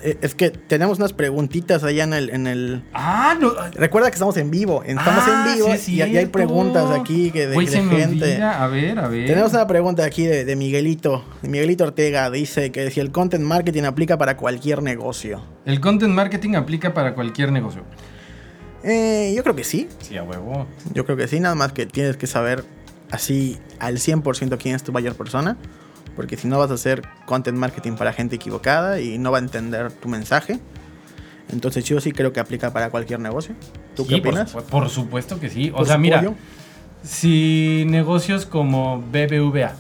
eh, 0.03 0.19
es 0.21 0.35
que 0.35 0.51
tenemos 0.51 0.99
unas 0.99 1.13
preguntitas 1.13 1.85
allá 1.85 2.03
en 2.05 2.13
el, 2.13 2.31
en 2.31 2.47
el... 2.49 2.83
Ah, 2.93 3.37
no. 3.41 3.53
Recuerda 3.75 4.09
que 4.11 4.15
estamos 4.15 4.37
en 4.37 4.51
vivo. 4.51 4.83
Estamos 4.83 5.23
Ah, 5.27 5.47
en 5.49 5.55
vivo 5.55 5.69
sí 5.77 6.01
es 6.03 6.09
y, 6.09 6.13
y 6.13 6.17
hay 6.17 6.27
preguntas 6.27 6.91
aquí 6.91 7.31
que 7.31 7.47
de, 7.47 7.57
de 7.57 7.67
se 7.69 7.83
gente. 7.85 8.43
A 8.43 8.67
ver, 8.67 8.99
a 8.99 9.07
ver. 9.07 9.27
Tenemos 9.29 9.53
una 9.53 9.67
pregunta 9.69 10.05
aquí 10.05 10.25
de, 10.27 10.45
de 10.45 10.57
Miguelito. 10.57 11.25
De 11.43 11.49
Miguelito 11.49 11.85
Ortega 11.85 12.29
dice 12.31 12.73
que 12.73 12.91
si 12.91 12.99
el 12.99 13.13
content 13.13 13.45
marketing 13.45 13.85
aplica 13.85 14.19
para 14.19 14.37
cualquier 14.37 14.83
negocio. 14.83 15.41
El 15.65 15.79
content 15.81 16.13
marketing 16.13 16.55
aplica 16.57 16.93
para 16.93 17.15
cualquier 17.15 17.53
negocio. 17.53 17.85
Eh, 18.83 19.33
yo 19.37 19.43
creo 19.45 19.55
que 19.55 19.65
sí. 19.65 19.89
Sí, 20.01 20.17
a 20.17 20.25
huevo. 20.25 20.67
Yo 20.93 21.05
creo 21.07 21.17
que 21.17 21.29
sí. 21.29 21.39
Nada 21.39 21.55
más 21.55 21.73
que 21.73 21.87
tienes 21.87 22.17
que 22.17 22.27
saber 22.27 22.65
así 23.15 23.59
al 23.79 23.99
100% 23.99 24.59
quién 24.59 24.75
es 24.75 24.83
tu 24.83 24.93
mayor 24.93 25.15
persona. 25.15 25.57
Porque 26.17 26.37
si 26.37 26.47
no 26.47 26.59
vas 26.59 26.71
a 26.71 26.75
hacer 26.75 27.03
content 27.27 27.59
marketing 27.59 27.93
para 27.97 28.13
gente 28.13 28.37
equivocada 28.37 29.01
y 29.01 29.19
no 29.19 29.33
va 29.33 29.39
a 29.39 29.41
entender 29.41 29.91
tu 29.91 30.09
mensaje. 30.09 30.61
Entonces 31.51 31.85
yo 31.85 32.01
sí 32.01 32.13
creo 32.13 32.33
que 32.33 32.41
aplica 32.41 32.73
para 32.73 32.91
cualquier 32.91 33.19
negocio. 33.21 33.55
¿Tú 33.97 34.05
Sí, 34.05 34.09
qué 34.11 34.19
por 34.23 34.29
opinas? 34.31 34.55
supu- 34.55 34.63
Por, 34.63 34.89
supuesto 34.91 35.41
que 35.41 35.51
sí. 35.51 35.71
O 35.71 35.77
Pues, 35.79 35.89
sea, 35.89 35.99
mira, 35.99 36.19
pollo. 36.21 36.35
si 37.03 37.85
negocios 37.89 38.47
como 38.47 39.01
BBVA, 39.03 39.75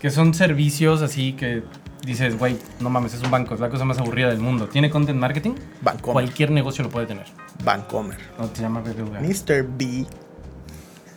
que 0.00 0.10
son 0.10 0.34
servicios 0.34 1.02
así 1.02 1.32
que 1.32 1.62
dices, 2.04 2.38
güey, 2.38 2.56
no 2.80 2.90
mames, 2.90 3.14
es 3.14 3.22
un 3.22 3.30
banco, 3.30 3.54
es 3.54 3.60
la 3.60 3.70
cosa 3.70 3.84
más 3.86 3.98
aburrida 3.98 4.28
del 4.28 4.38
mundo. 4.40 4.68
¿Tiene 4.68 4.90
content 4.90 5.18
marketing? 5.18 5.52
Vancomer. 5.80 6.12
Cualquier 6.12 6.50
negocio 6.50 6.84
lo 6.84 6.90
puede 6.90 7.06
tener. 7.06 7.24
Vancomer. 7.64 8.18
No 8.38 8.50
se 8.52 8.60
llama 8.62 8.80
BBVA. 8.82 9.20
Mr. 9.20 9.66
B. 9.78 10.06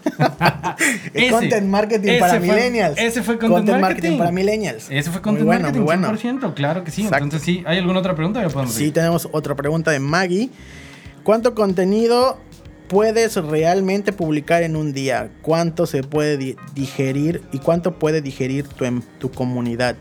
Ese, 1.13 1.31
content 1.31 1.67
marketing 1.67 2.09
ese 2.09 2.19
para 2.19 2.39
fue- 2.39 2.47
millennials. 2.47 2.97
ese 2.97 3.23
fue 3.23 3.37
content 3.37 3.79
marketing. 3.79 4.17
para 4.17 4.31
millennials. 4.31 4.87
Ese 4.89 5.09
fue 5.11 5.21
content 5.21 5.45
bueno, 5.45 5.61
marketing, 5.63 5.85
bueno. 5.85 6.11
100%, 6.13 6.53
claro 6.53 6.83
que 6.83 6.91
sí. 6.91 7.03
Exacto. 7.03 7.23
Entonces, 7.25 7.45
sí, 7.45 7.63
¿hay 7.65 7.79
alguna 7.79 7.99
otra 7.99 8.15
pregunta? 8.15 8.41
Ya 8.41 8.49
podemos 8.49 8.73
Sí, 8.73 8.91
tenemos 8.91 9.27
otra 9.31 9.55
pregunta 9.55 9.91
de 9.91 9.99
Maggie. 9.99 10.49
¿Cuánto 11.23 11.53
contenido 11.55 12.37
puedes 12.87 13.35
realmente 13.35 14.13
publicar 14.13 14.63
en 14.63 14.75
un 14.75 14.93
día? 14.93 15.29
¿Cuánto 15.41 15.85
se 15.87 16.03
puede 16.03 16.37
di- 16.37 16.55
digerir 16.73 17.41
y 17.51 17.59
cuánto 17.59 17.99
puede 17.99 18.21
digerir 18.21 18.67
tu, 18.67 18.85
em- 18.85 19.01
tu 19.19 19.29
comunidad? 19.31 19.95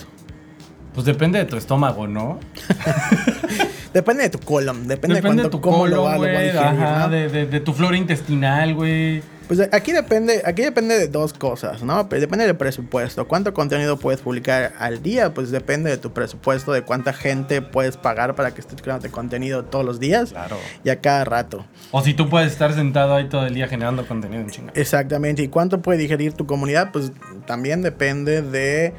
Pues 0.94 1.04
depende 1.04 1.38
de 1.38 1.44
tu 1.46 1.56
estómago, 1.56 2.06
¿no? 2.06 2.38
Depende 3.92 4.24
de 4.24 4.28
tu 4.30 4.38
colon, 4.40 4.86
depende, 4.86 5.16
Depende 5.16 5.42
de 5.42 5.48
cuánto, 5.48 5.50
tu 5.50 5.60
cómo 5.62 5.86
lo 5.86 6.02
colon, 6.02 6.20
lo 6.20 6.26
a 6.26 6.28
digerir, 6.42 6.58
Ajá, 6.58 6.98
¿no? 7.06 7.08
de, 7.08 7.28
de- 7.30 7.46
de 7.46 7.60
tu 7.60 7.72
flora 7.72 7.96
intestinal, 7.96 8.74
güey. 8.74 9.22
Pues 9.46 9.60
aquí 9.72 9.92
depende, 9.92 10.42
aquí 10.44 10.62
depende 10.62 10.98
de 10.98 11.06
dos 11.06 11.32
cosas, 11.32 11.82
¿no? 11.84 12.08
Pues 12.08 12.20
depende 12.20 12.46
del 12.46 12.56
presupuesto. 12.56 13.28
¿Cuánto 13.28 13.54
contenido 13.54 13.96
puedes 13.96 14.20
publicar 14.20 14.72
al 14.80 15.02
día? 15.04 15.32
Pues 15.34 15.52
depende 15.52 15.88
de 15.88 15.98
tu 15.98 16.12
presupuesto, 16.12 16.72
de 16.72 16.82
cuánta 16.82 17.12
gente 17.12 17.62
puedes 17.62 17.96
pagar 17.96 18.34
para 18.34 18.52
que 18.52 18.60
estés 18.60 18.82
creando 18.82 19.08
contenido 19.12 19.64
todos 19.64 19.84
los 19.84 20.00
días 20.00 20.30
Claro. 20.30 20.56
y 20.82 20.90
a 20.90 21.00
cada 21.00 21.24
rato. 21.24 21.64
O 21.92 22.02
si 22.02 22.12
tú 22.12 22.28
puedes 22.28 22.50
estar 22.50 22.72
sentado 22.74 23.14
ahí 23.14 23.28
todo 23.28 23.46
el 23.46 23.54
día 23.54 23.68
generando 23.68 24.04
contenido 24.08 24.42
en 24.42 24.50
chinga. 24.50 24.72
Exactamente. 24.74 25.42
¿Y 25.42 25.48
cuánto 25.48 25.80
puede 25.80 25.98
digerir 25.98 26.32
tu 26.32 26.44
comunidad? 26.46 26.90
Pues 26.92 27.12
también 27.46 27.82
depende 27.82 28.42
de 28.42 28.94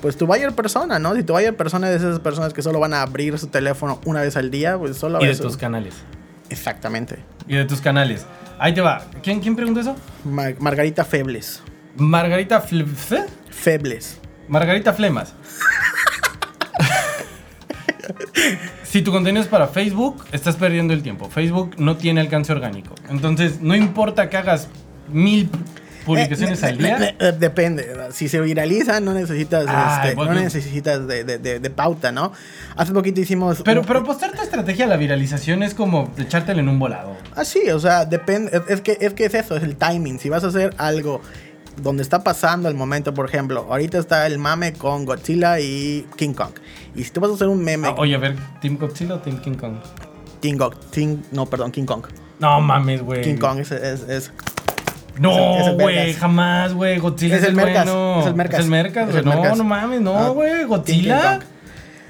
pues 0.00 0.16
tu 0.16 0.28
buyer 0.28 0.52
persona, 0.52 1.00
¿no? 1.00 1.16
Si 1.16 1.24
tu 1.24 1.32
buyer 1.32 1.56
persona 1.56 1.90
es 1.90 2.00
de 2.00 2.08
esas 2.08 2.20
personas 2.20 2.52
que 2.52 2.62
solo 2.62 2.78
van 2.78 2.94
a 2.94 3.02
abrir 3.02 3.36
su 3.36 3.48
teléfono 3.48 4.00
una 4.04 4.20
vez 4.20 4.36
al 4.36 4.52
día, 4.52 4.78
pues 4.78 4.96
solo 4.96 5.20
Y 5.20 5.26
de 5.26 5.32
eso. 5.32 5.42
tus 5.42 5.56
canales. 5.56 5.94
Exactamente. 6.50 7.18
Y 7.48 7.56
de 7.56 7.64
tus 7.64 7.80
canales. 7.80 8.24
Ahí 8.58 8.74
te 8.74 8.80
va. 8.80 9.04
¿Quién, 9.22 9.40
quién 9.40 9.54
preguntó 9.54 9.80
eso? 9.80 9.96
Mar- 10.24 10.56
Margarita 10.58 11.04
Febles. 11.04 11.62
Margarita 11.96 12.62
Fle- 12.62 12.86
¿Fe? 12.86 13.24
Febles. 13.50 14.20
Margarita 14.48 14.92
Flemas. 14.92 15.34
si 18.82 19.02
tu 19.02 19.10
contenido 19.12 19.42
es 19.42 19.48
para 19.48 19.66
Facebook, 19.68 20.24
estás 20.32 20.56
perdiendo 20.56 20.92
el 20.94 21.02
tiempo. 21.02 21.28
Facebook 21.28 21.74
no 21.78 21.96
tiene 21.96 22.20
alcance 22.20 22.52
orgánico. 22.52 22.94
Entonces, 23.10 23.60
no 23.60 23.74
importa 23.76 24.28
que 24.30 24.36
hagas 24.36 24.68
mil 25.08 25.50
publicaciones 26.08 26.60
Eh, 26.62 26.66
al 26.66 26.78
día. 26.78 26.98
eh, 27.10 27.14
eh, 27.20 27.32
Depende. 27.38 27.86
Si 28.12 28.28
se 28.28 28.40
viraliza, 28.40 28.98
no 28.98 29.14
necesitas, 29.14 29.66
Ay, 29.68 30.08
este, 30.10 30.16
no 30.16 30.32
necesitas 30.34 31.06
de, 31.06 31.22
de- 31.22 31.38
de- 31.38 31.60
de 31.60 31.70
pauta, 31.70 32.10
¿no? 32.10 32.32
Hace 32.76 32.92
poquito 32.92 33.20
hicimos. 33.20 33.62
Pero, 33.64 33.82
un- 33.82 33.86
pero 33.86 34.00
apostar 34.00 34.32
tu 34.32 34.42
estrategia 34.42 34.86
a 34.86 34.88
la 34.88 34.96
viralización 34.96 35.62
es 35.62 35.74
como 35.74 36.10
echártela 36.18 36.60
en 36.60 36.68
un 36.68 36.78
volado. 36.80 37.16
Ah, 37.36 37.44
sí, 37.44 37.70
o 37.70 37.78
sea, 37.78 38.04
depende. 38.04 38.60
es- 38.68 38.80
que, 38.80 38.98
es 39.00 39.14
que 39.14 39.26
es 39.26 39.34
eso, 39.34 39.56
es 39.56 39.62
el 39.62 39.76
timing. 39.76 40.18
Si 40.18 40.28
vas 40.28 40.42
a 40.42 40.48
hacer 40.48 40.74
algo 40.78 41.20
donde 41.80 42.02
está 42.02 42.24
pasando 42.24 42.68
el 42.68 42.74
momento, 42.74 43.14
por 43.14 43.26
ejemplo, 43.28 43.66
ahorita 43.70 43.98
está 43.98 44.26
el 44.26 44.38
mame 44.38 44.72
con 44.72 45.04
Godzilla 45.04 45.60
y 45.60 46.06
King 46.16 46.32
Kong. 46.34 46.50
Y 46.96 47.04
si 47.04 47.10
tú 47.10 47.20
vas 47.20 47.30
a 47.30 47.34
hacer 47.34 47.46
un 47.46 47.62
meme, 47.62 47.86
Ah, 47.88 47.94
oye, 47.98 48.16
a 48.16 48.18
ver, 48.18 48.34
¿Team 48.60 48.76
Godzilla 48.78 49.14
o 49.14 49.18
Team 49.20 49.38
King 49.40 49.54
Kong? 49.54 49.74
King 50.42 50.56
Kong, 50.56 50.74
King- 50.90 51.18
no, 51.30 51.46
perdón, 51.46 51.70
King 51.70 51.84
Kong. 51.84 52.02
No 52.40 52.60
mames, 52.60 53.02
güey. 53.02 53.22
King 53.22 53.36
Kong 53.36 53.58
es, 53.60 53.70
es- 53.72 54.08
es 54.08 54.32
No, 55.20 55.74
güey, 55.74 56.12
jamás, 56.14 56.72
güey. 56.74 56.98
Godzilla 56.98 57.36
Es 57.36 57.42
el 57.42 57.50
el 57.50 57.56
Mercas, 57.56 57.84
bueno. 57.86 58.20
es 58.20 58.26
el 58.26 58.34
Mercas. 58.34 58.58
Es 58.60 58.64
el 58.64 58.70
Mercas, 58.70 59.10
güey. 59.12 59.24
No, 59.24 59.56
no 59.56 59.64
mames, 59.64 59.98
Ah, 59.98 60.02
no, 60.02 60.34
güey. 60.34 60.60
King 60.60 60.66
¿Godzilla? 60.68 61.40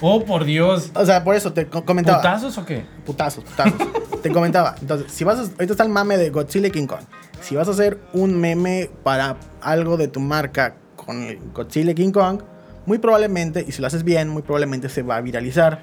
Oh, 0.01 0.25
por 0.25 0.45
Dios. 0.45 0.91
O 0.95 1.05
sea, 1.05 1.25
por 1.25 1.35
eso 1.35 1.53
te 1.53 1.67
co- 1.67 1.85
comentaba. 1.85 2.19
¿Putazos 2.19 2.57
o 2.59 2.65
qué? 2.65 2.85
Putazos, 3.05 3.45
putazos. 3.45 3.75
Te 4.23 4.31
comentaba. 4.33 4.75
Entonces, 4.81 5.13
si 5.13 5.23
vas 5.25 5.39
a, 5.39 5.43
ahorita 5.43 5.73
está 5.73 5.85
el 5.85 5.91
mame 5.91 6.17
de 6.19 6.31
Godzilla 6.31 6.67
y 6.69 6.71
King 6.73 6.87
Kong. 6.87 7.01
Si 7.41 7.55
vas 7.55 7.69
a 7.69 7.71
hacer 7.71 7.99
un 8.13 8.37
meme 8.41 8.91
para 9.05 9.37
algo 9.61 9.97
de 9.97 10.09
tu 10.09 10.19
marca 10.19 10.75
con 10.97 11.53
Godzilla 11.53 11.93
y 11.93 11.95
King 11.95 12.11
Kong, 12.11 12.43
muy 12.85 12.99
probablemente, 12.99 13.65
y 13.67 13.71
si 13.73 13.81
lo 13.81 13.87
haces 13.87 14.03
bien, 14.03 14.29
muy 14.29 14.43
probablemente 14.43 14.89
se 14.89 15.03
va 15.03 15.17
a 15.17 15.21
viralizar. 15.21 15.83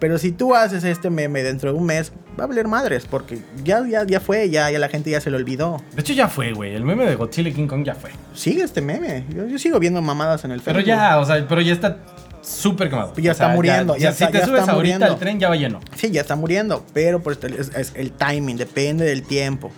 Pero 0.00 0.16
si 0.18 0.32
tú 0.32 0.54
haces 0.54 0.82
este 0.82 1.10
meme 1.10 1.42
dentro 1.42 1.72
de 1.72 1.78
un 1.78 1.84
mes, 1.84 2.10
va 2.38 2.44
a 2.44 2.46
valer 2.46 2.66
madres, 2.66 3.06
porque 3.08 3.38
ya, 3.62 3.86
ya, 3.86 4.04
ya 4.06 4.18
fue, 4.18 4.48
ya, 4.50 4.70
ya 4.70 4.78
la 4.78 4.88
gente 4.88 5.10
ya 5.10 5.20
se 5.20 5.30
lo 5.30 5.36
olvidó. 5.36 5.80
De 5.94 6.00
hecho, 6.00 6.14
ya 6.14 6.26
fue, 6.26 6.52
güey. 6.54 6.74
El 6.74 6.84
meme 6.84 7.04
de 7.06 7.14
Godzilla 7.16 7.50
y 7.50 7.52
King 7.52 7.66
Kong 7.66 7.84
ya 7.84 7.94
fue. 7.94 8.10
Sigue 8.34 8.62
este 8.64 8.80
meme. 8.80 9.24
Yo, 9.34 9.46
yo 9.46 9.58
sigo 9.58 9.78
viendo 9.78 10.00
mamadas 10.00 10.44
en 10.44 10.52
el 10.52 10.60
Pero 10.62 10.76
Facebook. 10.76 10.88
ya, 10.88 11.18
o 11.18 11.24
sea, 11.26 11.46
pero 11.46 11.60
ya 11.60 11.74
está 11.74 11.98
súper 12.40 12.88
quemado. 12.88 13.12
Ya 13.16 13.32
O 13.32 13.34
sea, 13.34 13.46
está 13.46 13.48
muriendo, 13.54 13.94
ya 13.98 14.12
si 14.12 14.24
está- 14.24 14.32
te 14.32 14.38
ya 14.38 14.46
subes 14.46 14.60
ahorita 14.60 14.74
muriendo. 14.74 15.06
al 15.06 15.18
tren, 15.18 15.38
ya 15.38 15.48
va 15.50 15.56
lleno. 15.56 15.80
Sí, 15.94 16.10
ya 16.10 16.22
está 16.22 16.34
muriendo, 16.34 16.84
pero 16.94 17.20
pues 17.22 17.38
es, 17.44 17.68
es 17.76 17.92
el 17.94 18.12
timing, 18.12 18.56
depende 18.56 19.04
del 19.04 19.22
tiempo. 19.22 19.70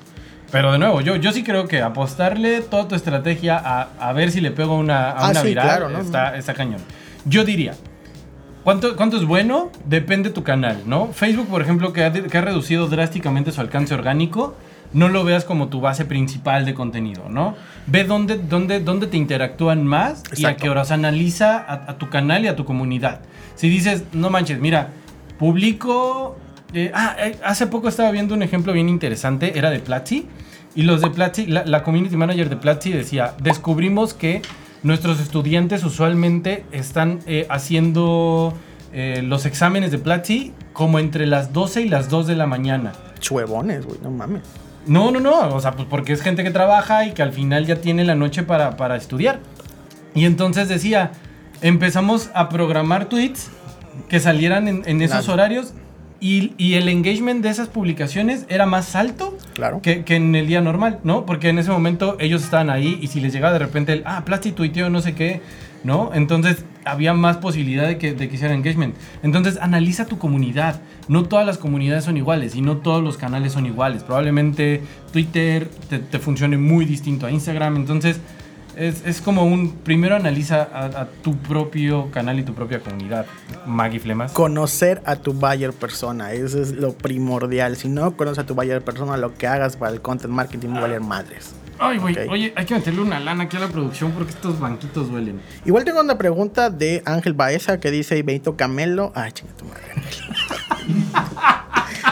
Pero 0.52 0.70
de 0.70 0.78
nuevo, 0.78 1.00
yo, 1.00 1.16
yo 1.16 1.32
sí 1.32 1.42
creo 1.42 1.66
que 1.66 1.80
apostarle 1.80 2.60
toda 2.60 2.86
tu 2.86 2.94
estrategia 2.94 3.58
a, 3.58 3.88
a 3.98 4.12
ver 4.12 4.30
si 4.30 4.40
le 4.40 4.52
pego 4.52 4.76
una, 4.76 5.10
a 5.10 5.26
Ah, 5.26 5.30
una 5.30 5.40
sí, 5.40 5.48
viral 5.48 5.66
claro, 5.66 5.88
¿no? 5.88 5.98
está, 6.00 6.36
está 6.36 6.54
cañón. 6.54 6.80
Yo 7.24 7.42
diría, 7.44 7.74
¿cuánto, 8.64 8.96
¿cuánto 8.96 9.16
es 9.16 9.24
bueno? 9.24 9.70
Depende 9.86 10.30
tu 10.30 10.42
canal, 10.42 10.82
¿no? 10.86 11.08
Facebook, 11.12 11.48
por 11.48 11.62
ejemplo, 11.62 11.92
que 11.92 12.04
ha, 12.04 12.10
de- 12.10 12.22
que 12.24 12.38
ha 12.38 12.40
reducido 12.42 12.86
drásticamente 12.88 13.52
su 13.52 13.60
alcance 13.60 13.94
orgánico, 13.94 14.54
no 14.92 15.08
lo 15.08 15.24
veas 15.24 15.44
como 15.44 15.68
tu 15.68 15.80
base 15.80 16.04
principal 16.04 16.64
de 16.66 16.74
contenido, 16.74 17.28
¿no? 17.30 17.54
Ve 17.86 18.04
dónde, 18.04 18.36
dónde, 18.38 18.80
dónde 18.80 19.06
te 19.06 19.16
interactúan 19.16 19.86
más 19.86 20.22
y 20.24 20.44
a 20.44 20.50
Exacto. 20.50 20.62
qué 20.64 20.70
horas 20.70 20.90
analiza 20.90 21.56
a, 21.58 21.90
a 21.92 21.98
tu 21.98 22.10
canal 22.10 22.44
y 22.44 22.48
a 22.48 22.56
tu 22.56 22.64
comunidad. 22.66 23.20
Si 23.54 23.68
dices, 23.70 24.04
no 24.12 24.28
manches, 24.30 24.60
mira, 24.60 24.88
publico 25.38 26.36
eh, 26.74 26.90
ah, 26.94 27.16
eh, 27.18 27.36
hace 27.44 27.66
poco 27.66 27.88
estaba 27.88 28.10
viendo 28.10 28.34
un 28.34 28.42
ejemplo 28.42 28.72
bien 28.72 28.88
interesante, 28.88 29.58
era 29.58 29.70
de 29.70 29.78
Platzi. 29.80 30.26
Y 30.74 30.82
los 30.84 31.02
de 31.02 31.10
Platzi, 31.10 31.46
la, 31.46 31.64
la 31.66 31.82
community 31.82 32.16
manager 32.16 32.48
de 32.48 32.56
Platzi 32.56 32.92
decía, 32.92 33.34
descubrimos 33.42 34.14
que 34.14 34.40
nuestros 34.82 35.20
estudiantes 35.20 35.84
usualmente 35.84 36.64
están 36.72 37.20
eh, 37.26 37.46
haciendo 37.48 38.54
eh, 38.92 39.22
los 39.24 39.46
exámenes 39.46 39.90
de 39.90 39.98
Platzi 39.98 40.52
como 40.72 40.98
entre 40.98 41.26
las 41.26 41.52
12 41.52 41.82
y 41.82 41.88
las 41.88 42.08
2 42.08 42.26
de 42.26 42.36
la 42.36 42.46
mañana. 42.46 42.92
Chuevones, 43.20 43.86
güey, 43.86 43.98
no 44.02 44.10
mames. 44.10 44.42
No, 44.86 45.10
no, 45.12 45.20
no, 45.20 45.54
o 45.54 45.60
sea, 45.60 45.72
pues 45.72 45.86
porque 45.88 46.12
es 46.12 46.22
gente 46.22 46.42
que 46.42 46.50
trabaja 46.50 47.06
y 47.06 47.12
que 47.12 47.22
al 47.22 47.32
final 47.32 47.66
ya 47.66 47.76
tiene 47.76 48.04
la 48.04 48.16
noche 48.16 48.42
para, 48.42 48.76
para 48.76 48.96
estudiar. 48.96 49.38
Y 50.14 50.24
entonces 50.24 50.68
decía, 50.68 51.12
empezamos 51.60 52.30
a 52.34 52.48
programar 52.48 53.06
tweets 53.06 53.48
que 54.08 54.18
salieran 54.18 54.66
en, 54.66 54.82
en 54.86 55.00
esos 55.00 55.28
horarios 55.28 55.72
y, 56.22 56.52
y 56.56 56.74
el 56.74 56.88
engagement 56.88 57.42
de 57.42 57.50
esas 57.50 57.68
publicaciones 57.68 58.46
era 58.48 58.64
más 58.64 58.94
alto 58.94 59.36
Claro. 59.54 59.82
que, 59.82 60.04
que 60.04 60.14
en 60.16 60.34
el 60.36 60.46
día 60.46 60.60
normal, 60.60 61.00
¿no? 61.04 61.26
Porque 61.26 61.48
en 61.48 61.58
ese 61.58 61.70
momento 61.70 62.16
ellos 62.20 62.42
estaban 62.44 62.70
ahí 62.70 62.98
y 63.02 63.08
si 63.08 63.20
les 63.20 63.32
llegaba 63.32 63.52
de 63.52 63.58
repente 63.58 63.92
el, 63.92 64.02
ah, 64.06 64.24
Plasti 64.24 64.52
tuiteó 64.52 64.88
no 64.88 65.00
sé 65.02 65.14
qué, 65.14 65.40
¿no? 65.84 66.10
Entonces 66.14 66.64
había 66.84 67.12
más 67.12 67.38
posibilidad 67.38 67.86
de 67.88 67.98
que, 67.98 68.14
de 68.14 68.28
que 68.28 68.36
hiciera 68.36 68.54
engagement. 68.54 68.94
Entonces 69.24 69.58
analiza 69.60 70.06
tu 70.06 70.18
comunidad. 70.18 70.80
No 71.08 71.24
todas 71.24 71.44
las 71.44 71.58
comunidades 71.58 72.04
son 72.04 72.16
iguales 72.16 72.54
y 72.54 72.60
no 72.62 72.76
todos 72.78 73.02
los 73.02 73.16
canales 73.16 73.52
son 73.52 73.66
iguales. 73.66 74.04
Probablemente 74.04 74.80
Twitter 75.12 75.68
te, 75.90 75.98
te 75.98 76.18
funcione 76.20 76.56
muy 76.56 76.84
distinto 76.84 77.26
a 77.26 77.30
Instagram. 77.32 77.76
Entonces 77.76 78.20
es, 78.76 79.04
es 79.04 79.20
como 79.20 79.44
un, 79.44 79.72
primero 79.72 80.16
analiza 80.16 80.62
a, 80.62 80.84
a 81.02 81.06
tu 81.06 81.36
propio 81.36 82.10
canal 82.10 82.38
y 82.38 82.42
tu 82.42 82.54
propia 82.54 82.80
comunidad. 82.80 83.26
Maggie 83.66 84.00
Flemas. 84.00 84.32
Conocer 84.32 85.02
a 85.04 85.16
tu 85.16 85.32
buyer 85.32 85.72
persona, 85.72 86.32
eso 86.32 86.60
es 86.60 86.72
lo 86.72 86.92
primordial. 86.94 87.76
Si 87.76 87.88
no 87.88 88.16
conoces 88.16 88.40
a 88.40 88.46
tu 88.46 88.54
buyer 88.54 88.82
persona, 88.82 89.16
lo 89.16 89.34
que 89.34 89.46
hagas 89.46 89.76
para 89.76 89.92
el 89.92 90.00
content 90.00 90.32
marketing 90.32 90.70
va 90.74 90.78
a 90.78 90.82
valer 90.82 91.00
madres. 91.00 91.54
Ay, 91.78 91.98
güey, 91.98 92.16
oye, 92.28 92.52
hay 92.54 92.64
que 92.64 92.74
meterle 92.74 93.00
una 93.00 93.18
lana 93.18 93.44
aquí 93.44 93.56
a 93.56 93.60
la 93.60 93.68
producción 93.68 94.12
porque 94.12 94.30
estos 94.30 94.60
banquitos 94.60 95.10
duelen. 95.10 95.40
Igual 95.64 95.84
tengo 95.84 96.00
una 96.00 96.16
pregunta 96.16 96.70
de 96.70 97.02
Ángel 97.06 97.32
Baeza 97.34 97.80
que 97.80 97.90
dice 97.90 98.16
"Y 98.18 98.22
Benito 98.22 98.56
Camelo. 98.56 99.10
Ay, 99.16 99.32
chinga 99.32 99.52
tu 99.54 99.64
madre. 99.64 99.82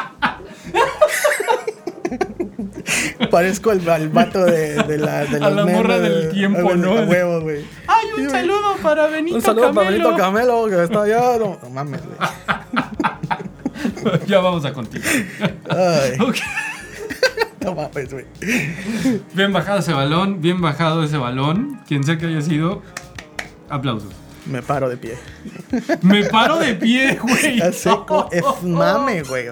Parezco 3.30 3.72
el, 3.72 3.88
al 3.88 4.08
vato 4.08 4.44
de, 4.44 4.82
de 4.82 4.98
la, 4.98 5.24
de 5.24 5.36
A 5.44 5.50
los 5.50 5.70
morra 5.70 5.98
del 5.98 6.22
de- 6.28 6.28
tiempo, 6.34 6.74
¿no? 6.74 6.98
a 6.98 7.02
huevo, 7.04 7.40
güey. 7.40 7.64
¡Ay, 7.86 8.06
un 8.22 8.30
saludo 8.30 8.76
para 8.82 9.06
Benito 9.06 9.36
Un 9.36 9.42
saludo 9.42 9.72
para 9.72 9.86
Camelo! 9.88 10.08
Benito 10.10 10.16
Camelo 10.22 10.66
que 10.68 10.82
está 10.84 11.02
allá. 11.02 11.38
No, 11.38 11.58
no 11.62 11.70
mames, 11.74 12.00
güey. 12.06 12.18
ya 14.26 14.40
vamos 14.40 14.64
a 14.64 14.72
continuar. 14.72 15.08
Ay, 15.70 16.18
Ok. 16.20 16.36
no 17.64 17.74
mames, 17.74 18.12
güey. 18.12 18.26
Bien 19.34 19.52
bajado 19.52 19.78
ese 19.80 19.92
balón, 19.92 20.40
bien 20.40 20.60
bajado 20.60 21.04
ese 21.04 21.16
balón. 21.18 21.80
Quien 21.86 22.04
sea 22.04 22.18
que 22.18 22.26
haya 22.26 22.40
sido, 22.42 22.82
aplausos. 23.68 24.12
Me 24.46 24.62
paro 24.62 24.88
de 24.88 24.96
pie. 24.96 25.14
Me 26.02 26.24
paro 26.24 26.58
de 26.58 26.74
pie, 26.74 27.18
güey. 27.22 27.60
Es 27.60 27.86
mame, 28.62 29.22
güey. 29.22 29.46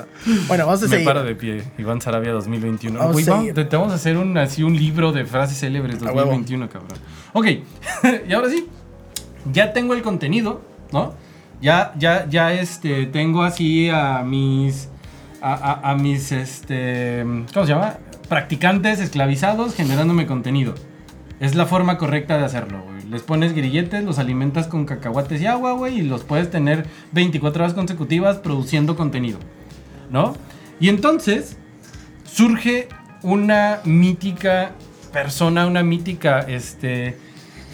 Bueno, 0.46 0.66
vamos 0.66 0.81
a 0.83 0.85
Me 0.87 0.90
seguir. 0.90 1.05
paro 1.05 1.22
de 1.22 1.35
pie. 1.35 1.62
Iván 1.79 2.01
Sarabia 2.01 2.33
2021. 2.33 2.98
Vamos 2.98 3.12
Güey, 3.12 3.24
vamos- 3.27 3.40
seguir. 3.42 3.55
te, 3.55 3.64
te 3.64 3.77
vamos 3.77 3.92
a 3.92 3.96
hacer 3.96 4.16
un, 4.16 4.37
así 4.38 4.62
un 4.62 4.77
libro 4.77 5.12
de 5.12 5.24
frases 5.24 5.59
célebres 5.59 5.96
A 6.03 6.07
huevo. 6.07 6.20
2021, 6.31 6.68
cabrón. 6.70 6.98
Ok, 7.35 7.46
y 8.29 8.33
ahora 8.33 8.48
sí. 8.51 8.66
Ya 9.53 9.72
tengo 9.72 9.94
el 9.94 10.03
contenido, 10.03 10.62
¿no? 10.92 11.14
Ya, 11.61 11.92
ya, 11.98 12.27
ya 12.29 12.53
este, 12.53 13.07
tengo 13.07 13.42
así 13.44 13.88
a 13.90 14.22
mis. 14.24 14.88
A, 15.40 15.53
a- 15.55 15.90
a 15.90 15.94
mis, 15.96 16.33
este. 16.33 17.24
¿Cómo 17.55 17.66
se 17.66 17.72
llama? 17.72 17.98
Practicantes 18.29 19.01
esclavizados 19.01 19.74
generándome 19.74 20.27
contenido. 20.27 20.74
Es 21.40 21.55
la 21.55 21.66
forma 21.66 21.98
correcta 21.98 22.37
de 22.38 22.44
hacerlo, 22.44 22.83
güey. 22.83 22.97
Les 23.11 23.23
pones 23.23 23.55
grilletes, 23.55 24.05
los 24.05 24.18
alimentas 24.18 24.66
con 24.66 24.85
cacahuates 24.85 25.40
y 25.40 25.47
agua, 25.47 25.73
güey, 25.73 26.01
y 26.01 26.03
los 26.03 26.25
puedes 26.25 26.51
tener 26.51 26.87
24 27.12 27.64
horas 27.64 27.75
consecutivas 27.75 28.38
produciendo 28.38 28.97
contenido, 28.97 29.38
¿no? 30.11 30.37
Y 30.79 30.90
entonces 30.90 31.57
surge 32.25 32.88
una 33.23 33.81
mítica 33.85 34.73
persona, 35.12 35.66
una 35.66 35.83
mítica 35.83 36.40
este, 36.40 37.16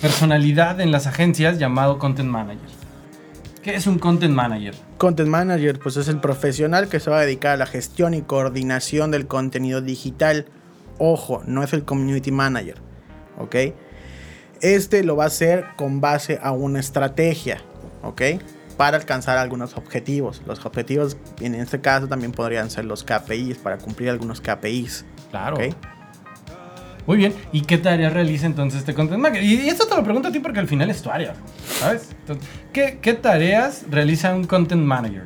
personalidad 0.00 0.80
en 0.80 0.92
las 0.92 1.06
agencias 1.06 1.58
llamado 1.58 1.98
Content 1.98 2.30
Manager. 2.30 2.68
¿Qué 3.62 3.74
es 3.74 3.86
un 3.86 3.98
Content 3.98 4.34
Manager? 4.34 4.74
Content 4.98 5.28
Manager, 5.28 5.78
pues 5.78 5.96
es 5.96 6.08
el 6.08 6.20
profesional 6.20 6.88
que 6.88 7.00
se 7.00 7.10
va 7.10 7.18
a 7.18 7.22
dedicar 7.22 7.52
a 7.52 7.56
la 7.56 7.66
gestión 7.66 8.14
y 8.14 8.22
coordinación 8.22 9.10
del 9.10 9.26
contenido 9.26 9.80
digital. 9.80 10.46
Ojo, 10.98 11.42
no 11.46 11.62
es 11.62 11.72
el 11.72 11.84
Community 11.84 12.30
Manager, 12.30 12.76
¿ok? 13.38 13.56
Este 14.64 15.04
lo 15.04 15.14
va 15.16 15.24
a 15.24 15.26
hacer 15.26 15.66
con 15.76 16.00
base 16.00 16.40
a 16.42 16.52
una 16.52 16.80
estrategia, 16.80 17.60
¿ok? 18.02 18.22
Para 18.78 18.96
alcanzar 18.96 19.36
algunos 19.36 19.76
objetivos. 19.76 20.40
Los 20.46 20.64
objetivos, 20.64 21.18
en 21.40 21.54
este 21.54 21.80
caso, 21.82 22.08
también 22.08 22.32
podrían 22.32 22.70
ser 22.70 22.86
los 22.86 23.04
KPIs, 23.04 23.58
para 23.58 23.76
cumplir 23.76 24.08
algunos 24.08 24.40
KPIs, 24.40 25.04
Claro. 25.30 25.58
Muy 27.06 27.18
bien. 27.18 27.34
¿Y 27.52 27.60
qué 27.62 27.76
tareas 27.76 28.14
realiza 28.14 28.46
entonces 28.46 28.80
este 28.80 28.94
Content 28.94 29.20
Manager? 29.20 29.44
Y 29.44 29.68
esto 29.68 29.86
te 29.86 29.94
lo 29.94 30.02
pregunto 30.02 30.28
a 30.28 30.32
ti 30.32 30.38
porque 30.40 30.60
al 30.60 30.66
final 30.68 30.88
es 30.88 31.02
tu 31.02 31.10
área, 31.10 31.34
¿sabes? 31.78 32.08
Entonces, 32.20 32.48
¿qué, 32.72 32.98
qué 33.02 33.12
tareas 33.12 33.84
realiza 33.90 34.34
un 34.34 34.44
Content 34.44 34.82
Manager? 34.82 35.24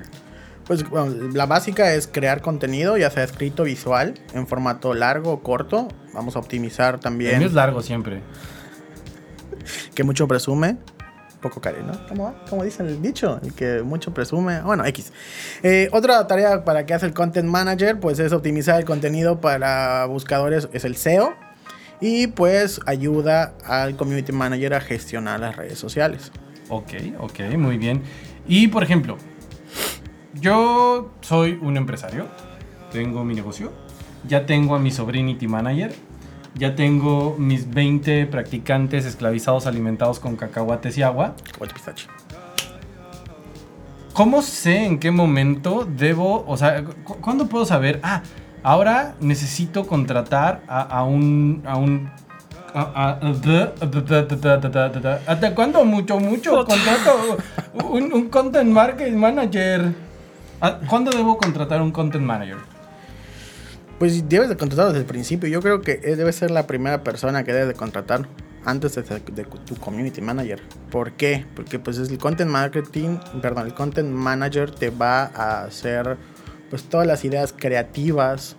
Pues 0.67 0.89
bueno, 0.91 1.15
la 1.33 1.47
básica 1.47 1.95
es 1.95 2.09
crear 2.09 2.43
contenido, 2.43 2.97
ya 2.97 3.11
sea 3.11 3.23
escrito, 3.23 3.63
visual, 3.63 4.15
en 4.35 4.49
formato 4.49 4.93
largo 4.93 5.31
o 5.33 5.41
corto. 5.43 5.87
Vamos 6.13 6.35
a 6.35 6.41
optimizar 6.41 6.95
El 6.95 7.01
también. 7.01 7.39
mío 7.39 7.47
es 7.47 7.55
largo 7.55 7.81
siempre. 7.81 8.23
Que 9.95 10.05
mucho 10.05 10.29
presume, 10.29 10.77
poco 11.41 11.61
care, 11.61 11.83
¿no? 11.83 11.93
¿Cómo 12.09 12.25
va? 12.25 12.45
¿Cómo 12.49 12.65
dice 12.65 12.83
el 12.83 13.01
dicho? 13.01 13.41
El 13.43 13.55
que 13.55 13.83
mucho 13.83 14.13
presume. 14.13 14.61
Bueno, 14.63 14.85
X. 14.87 15.13
Eh, 15.63 15.89
otra 15.93 16.27
tarea 16.27 16.65
para 16.65 16.87
que 16.87 16.95
hace 16.95 17.07
el 17.07 17.15
Content 17.15 17.49
Manager, 17.49 17.99
pues 18.01 18.19
es 18.19 18.33
optimizar 18.33 18.79
el 18.79 18.85
contenido 18.85 19.41
para 19.41 20.05
buscadores, 20.07 20.69
es 20.73 20.85
el 20.85 20.97
SEO. 20.97 21.35
Y 22.01 22.29
pues 22.29 22.81
ayuda 22.87 23.55
al 23.65 23.97
Community 23.97 24.33
Manager 24.33 24.75
a 24.75 24.81
gestionar 24.81 25.41
las 25.41 25.57
redes 25.57 25.79
sociales. 25.79 26.31
Ok, 26.69 26.93
ok, 27.19 27.41
muy 27.57 27.79
bien. 27.79 28.03
Y 28.47 28.69
por 28.69 28.83
ejemplo, 28.83 29.17
yo 30.35 31.13
soy 31.21 31.59
un 31.61 31.77
empresario, 31.77 32.27
tengo 32.93 33.25
mi 33.25 33.35
negocio, 33.35 33.73
ya 34.27 34.47
tengo 34.47 34.75
a 34.75 34.79
mi 34.79 34.91
sobrinity 34.91 35.49
manager, 35.49 35.93
ya 36.55 36.75
tengo 36.75 37.37
mis 37.39 37.71
20 37.71 38.27
practicantes 38.27 39.05
esclavizados 39.05 39.67
alimentados 39.67 40.19
con 40.21 40.37
cacahuates 40.37 40.97
y 40.99 41.03
agua. 41.03 41.35
Cacahuate 41.45 41.75
pistache. 41.75 42.07
¿Cómo 44.13 44.43
sé 44.43 44.85
en 44.85 44.99
qué 44.99 45.11
momento 45.11 45.87
debo, 45.89 46.45
o 46.49 46.57
sea, 46.57 46.83
cu- 46.85 47.17
cuándo 47.21 47.47
puedo 47.47 47.65
saber, 47.65 48.01
ah, 48.03 48.23
ahora 48.65 49.15
necesito 49.21 49.87
contratar 49.87 50.63
a, 50.67 50.81
a 50.83 51.05
un, 51.05 51.63
a 51.65 51.77
un, 51.77 52.11
¿Hasta 55.27 55.55
cuándo 55.55 55.85
mucho, 55.85 56.19
mucho 56.19 56.65
contrato 56.65 57.39
un, 57.91 58.13
un 58.13 58.29
content 58.29 58.71
marketing 58.71 59.17
manager? 59.17 59.95
Ah, 60.61 60.79
¿Cuándo 60.89 61.13
debo 61.13 61.39
contratar 61.39 61.81
un 61.81 61.93
content 61.93 62.25
manager? 62.25 62.57
Pues 63.99 64.29
debes 64.29 64.49
de 64.49 64.57
contratar 64.57 64.87
desde 64.89 65.01
el 65.01 65.07
principio. 65.07 65.49
Yo 65.49 65.61
creo 65.61 65.81
que 65.81 66.01
él 66.05 66.17
debe 66.17 66.33
ser 66.33 66.51
la 66.51 66.67
primera 66.67 67.03
persona 67.03 67.45
que 67.45 67.53
debes 67.53 67.69
de 67.69 67.75
contratar 67.75 68.29
antes 68.65 68.95
de, 68.95 69.03
de 69.03 69.45
tu 69.45 69.77
community 69.77 70.21
manager. 70.21 70.61
¿Por 70.91 71.13
qué? 71.13 71.45
Porque 71.57 71.79
pues 71.79 71.99
es 71.99 72.11
el 72.11 72.19
content 72.19 72.51
marketing, 72.51 73.19
perdón, 73.41 73.67
el 73.67 73.75
content 73.75 74.11
manager 74.11 74.71
te 74.71 74.91
va 74.91 75.25
a 75.25 75.65
hacer 75.65 76.17
pues 76.71 76.85
todas 76.85 77.07
las 77.07 77.25
ideas 77.25 77.55
creativas 77.57 78.57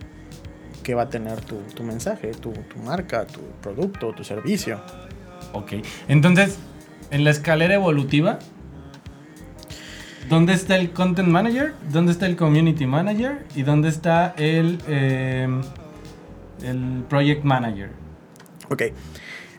que 0.83 0.95
va 0.95 1.03
a 1.03 1.09
tener 1.09 1.41
tu, 1.41 1.57
tu 1.75 1.83
mensaje, 1.83 2.31
tu, 2.31 2.51
tu 2.51 2.79
marca, 2.79 3.25
tu 3.25 3.41
producto, 3.61 4.13
tu 4.13 4.23
servicio. 4.23 4.81
Ok, 5.53 5.73
entonces, 6.07 6.57
en 7.11 7.23
la 7.23 7.29
escalera 7.29 7.75
evolutiva, 7.75 8.39
¿dónde 10.29 10.53
está 10.53 10.77
el 10.77 10.91
content 10.91 11.27
manager? 11.27 11.73
¿Dónde 11.91 12.11
está 12.11 12.27
el 12.27 12.35
community 12.35 12.85
manager? 12.85 13.45
¿Y 13.55 13.63
dónde 13.63 13.89
está 13.89 14.33
el, 14.37 14.79
eh, 14.87 15.47
el 16.63 17.03
project 17.09 17.43
manager? 17.43 17.89
Ok. 18.69 18.83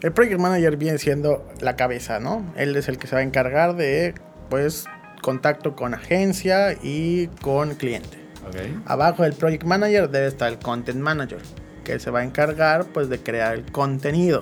El 0.00 0.12
project 0.12 0.40
manager 0.40 0.76
viene 0.76 0.98
siendo 0.98 1.46
la 1.60 1.76
cabeza, 1.76 2.20
¿no? 2.20 2.50
Él 2.56 2.74
es 2.76 2.88
el 2.88 2.96
que 2.96 3.06
se 3.06 3.16
va 3.16 3.20
a 3.20 3.24
encargar 3.24 3.76
de 3.76 4.14
pues 4.48 4.86
contacto 5.20 5.76
con 5.76 5.92
agencia 5.92 6.72
y 6.82 7.26
con 7.42 7.74
cliente. 7.74 8.18
Ok. 8.48 8.56
Abajo 8.86 9.24
del 9.24 9.34
Project 9.34 9.64
Manager 9.64 10.08
debe 10.08 10.26
estar 10.26 10.50
el 10.50 10.58
Content 10.58 10.98
Manager, 10.98 11.40
que 11.84 11.98
se 11.98 12.10
va 12.10 12.20
a 12.20 12.24
encargar 12.24 12.86
pues 12.86 13.10
de 13.10 13.18
crear 13.18 13.54
el 13.54 13.70
contenido. 13.70 14.40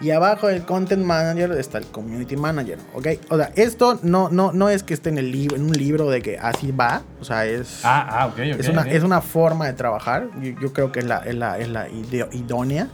Y 0.00 0.10
abajo 0.10 0.48
del 0.48 0.64
content 0.64 1.02
manager 1.04 1.52
está 1.52 1.78
el 1.78 1.86
community 1.86 2.36
manager, 2.36 2.78
¿ok? 2.94 3.08
O 3.30 3.36
sea, 3.36 3.50
esto 3.56 3.98
no, 4.02 4.28
no, 4.28 4.52
no 4.52 4.68
es 4.68 4.82
que 4.82 4.92
esté 4.92 5.08
en, 5.08 5.18
el 5.18 5.32
libro, 5.32 5.56
en 5.56 5.62
un 5.62 5.72
libro 5.72 6.10
de 6.10 6.20
que 6.20 6.38
así 6.38 6.70
va, 6.70 7.02
o 7.20 7.24
sea, 7.24 7.46
es... 7.46 7.80
Ah, 7.82 8.28
ah. 8.28 8.42
Es 8.58 8.68
una, 8.68 8.82
es 8.82 9.02
una 9.02 9.22
forma 9.22 9.66
de 9.66 9.72
trabajar. 9.72 10.28
Yo, 10.42 10.50
yo 10.60 10.72
creo 10.74 10.92
que 10.92 10.98
es 10.98 11.06
la, 11.06 11.18
es 11.18 11.34
la, 11.34 11.58
es 11.58 11.68
la 11.68 11.88
idónea. 11.88 12.88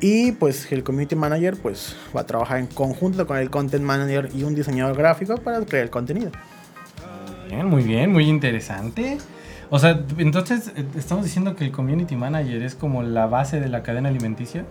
Y 0.00 0.32
pues 0.32 0.70
el 0.72 0.82
community 0.82 1.14
manager 1.14 1.56
pues 1.56 1.96
va 2.14 2.22
a 2.22 2.26
trabajar 2.26 2.58
en 2.58 2.66
conjunto 2.66 3.26
con 3.26 3.38
el 3.38 3.48
content 3.48 3.84
manager 3.84 4.28
y 4.34 4.42
un 4.42 4.54
diseñador 4.54 4.96
gráfico 4.96 5.36
para 5.36 5.64
crear 5.64 5.84
el 5.84 5.90
contenido. 5.90 6.30
Bien, 7.48 7.66
muy 7.66 7.84
bien, 7.84 8.12
muy 8.12 8.28
interesante. 8.28 9.18
O 9.70 9.78
sea, 9.78 10.02
entonces 10.18 10.72
eh, 10.76 10.84
estamos 10.96 11.24
diciendo 11.24 11.56
que 11.56 11.64
el 11.64 11.72
community 11.72 12.16
manager 12.16 12.62
es 12.62 12.74
como 12.74 13.02
la 13.02 13.26
base 13.26 13.60
de 13.60 13.68
la 13.68 13.82
cadena 13.82 14.08
alimenticia. 14.08 14.64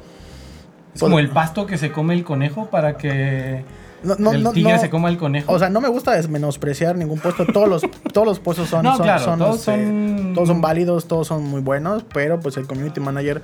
Es 0.93 0.99
como 0.99 1.15
Pues- 1.15 1.25
el 1.25 1.31
pasto 1.31 1.65
que 1.65 1.77
se 1.77 1.91
come 1.91 2.13
el 2.13 2.23
conejo 2.23 2.67
para 2.69 2.97
que 2.97 3.63
No, 4.03 4.15
no, 4.19 4.31
el 4.33 4.47
tigre 4.51 4.73
no. 4.73 4.79
se 4.79 4.89
coma 4.89 5.09
el 5.09 5.17
conejo. 5.17 5.51
O 5.51 5.57
sea, 5.59 5.69
no 5.69 5.79
me 5.81 5.87
gusta 5.87 6.11
desmenospreciar 6.11 6.95
ningún 6.97 7.19
puesto. 7.19 7.45
Todos 7.45 7.69
los, 7.69 7.81
todos 8.13 8.27
los 8.27 8.39
puestos 8.39 8.69
son, 8.69 8.85
son, 8.85 8.97
claro, 8.97 9.23
son, 9.23 9.39
todos 9.39 9.55
este, 9.67 9.85
son- 9.85 10.31
todos 10.35 10.47
son 10.49 10.61
válidos, 10.61 11.07
todos 11.07 11.27
son 11.27 11.43
muy 11.43 11.61
buenos, 11.61 12.03
pero 12.13 12.39
pues 12.39 12.57
el 12.57 12.67
community 12.67 12.99
manager 12.99 13.41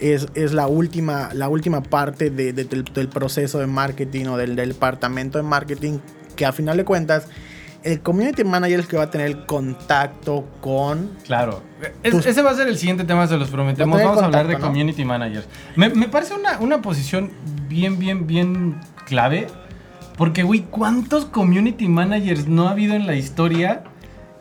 es, 0.00 0.26
es 0.34 0.52
la 0.52 0.66
última, 0.66 1.30
la 1.32 1.48
última 1.48 1.82
parte 1.82 2.28
de- 2.30 2.52
de- 2.52 2.64
del, 2.64 2.84
del 2.84 3.08
proceso 3.08 3.58
de 3.58 3.66
marketing 3.66 4.26
o 4.26 4.36
del, 4.36 4.56
del 4.56 4.70
departamento 4.70 5.38
de 5.38 5.44
marketing 5.44 5.98
que 6.36 6.44
a 6.46 6.52
final 6.52 6.76
de 6.76 6.84
cuentas 6.84 7.28
el 7.84 8.00
community 8.00 8.44
manager 8.44 8.78
es 8.80 8.84
el 8.86 8.90
que 8.90 8.96
va 8.96 9.04
a 9.04 9.10
tener 9.10 9.26
el 9.26 9.46
contacto 9.46 10.46
con 10.60 11.10
Claro. 11.24 11.62
Tus- 12.02 12.26
ese 12.26 12.42
va 12.42 12.50
a 12.50 12.54
ser 12.54 12.66
el 12.68 12.78
siguiente 12.78 13.04
tema, 13.04 13.26
se 13.26 13.36
los 13.36 13.50
prometemos. 13.50 13.98
Va 14.00 14.04
Vamos 14.04 14.22
a 14.22 14.26
hablar 14.26 14.48
de 14.48 14.58
community 14.58 15.04
managers. 15.04 15.46
Me, 15.76 15.90
me 15.90 16.08
parece 16.08 16.34
una, 16.34 16.58
una 16.60 16.80
posición 16.82 17.30
bien, 17.68 17.98
bien, 17.98 18.26
bien 18.26 18.80
clave. 19.06 19.46
Porque, 20.16 20.42
güey, 20.44 20.60
¿cuántos 20.70 21.24
community 21.26 21.88
managers 21.88 22.46
no 22.46 22.68
ha 22.68 22.70
habido 22.70 22.94
en 22.94 23.06
la 23.06 23.16
historia 23.16 23.82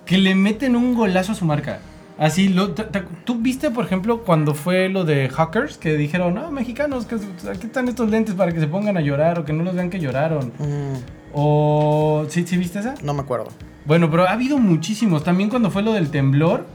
que 0.06 0.17
le 0.19 0.36
meten 0.36 0.75
un 0.75 0.93
golazo 0.93 1.32
a 1.32 1.36
su 1.36 1.45
marca? 1.45 1.79
Así, 2.17 2.49
lo, 2.49 2.71
te- 2.71 2.84
te- 2.84 3.02
¿tú 3.26 3.36
viste, 3.39 3.71
por 3.71 3.86
ejemplo, 3.86 4.23
cuando 4.23 4.54
fue 4.54 4.88
lo 4.89 5.04
de 5.04 5.30
hackers 5.30 5.78
que 5.78 5.97
dijeron, 5.97 6.36
no, 6.36 6.52
mexicanos, 6.52 7.06
que 7.06 7.15
aquí 7.15 7.65
están 7.67 7.88
estos 7.88 8.10
lentes 8.10 8.36
para 8.36 8.52
que 8.52 8.60
se 8.60 8.67
pongan 8.67 8.97
a 8.97 9.02
llorar 9.02 9.39
o 9.39 9.45
que 9.45 9.52
no 9.54 9.63
los 9.63 9.73
vean 9.76 9.89
que 9.89 9.99
lloraron? 9.99 10.54
Mm, 10.60 10.97
O, 11.34 12.26
¿sí, 12.30 12.45
¿sí 12.45 12.58
viste 12.58 12.80
esa? 12.80 12.93
no 13.02 13.13
me 13.13 13.21
acuerdo. 13.21 13.47
Bueno, 13.86 14.10
pero 14.12 14.23
ha 14.28 14.32
habido 14.32 14.60
muchísimos. 14.60 15.23
También 15.23 15.49
cuando 15.49 15.71
fue 15.71 15.82
lo 15.82 15.91
del 15.93 16.10
temblor, 16.12 16.65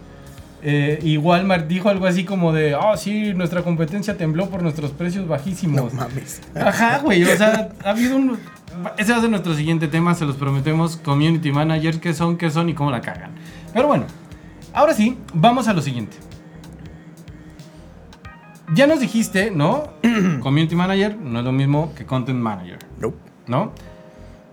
eh, 0.63 0.99
y 1.03 1.17
Walmart 1.17 1.69
dijo 1.69 1.89
algo 1.89 2.07
así 2.07 2.25
como 2.25 2.53
de, 2.53 2.75
oh, 2.75 2.97
sí, 2.97 3.33
nuestra 3.35 3.63
competencia 3.63 4.17
tembló 4.17 4.51
por 4.51 4.63
nuestros 4.63 4.91
precios 4.91 5.25
No 5.25 5.31
bajísimos. 5.31 5.95
mames. 5.95 6.43
Ajá, 6.57 6.99
güey, 6.99 7.23
o 7.23 7.37
sea, 7.37 7.71
ha 7.85 7.91
habido 7.91 8.17
un... 8.17 8.37
Ese 8.99 9.13
va 9.13 9.19
a 9.19 9.21
ser 9.21 9.31
nuestro 9.31 9.55
siguiente 9.55 9.87
tema, 9.89 10.15
se 10.15 10.25
los 10.27 10.37
prometemos. 10.37 10.97
Community 10.97 11.53
managers, 11.53 11.99
qué 11.99 12.13
son, 12.13 12.37
qué 12.37 12.51
son 12.51 12.69
y 12.69 12.75
cómo 12.75 12.91
la 12.91 13.01
cagan. 13.01 13.31
Pero 13.73 13.87
bueno, 13.87 14.05
ahora 14.79 14.95
sí, 14.95 15.19
vamos 15.35 15.69
a 15.69 15.73
lo 15.73 15.83
siguiente. 15.83 16.17
Ya 18.75 18.87
nos 18.87 19.01
dijiste, 19.01 19.51
¿no? 19.51 19.95
Community 20.43 20.75
manager 20.75 21.17
no 21.17 21.39
es 21.39 21.45
lo 21.45 21.53
mismo 21.53 21.93
que 21.95 22.05
content 22.05 22.39
manager. 22.39 22.79
Nope. 22.99 23.29
¿no? 23.49 23.73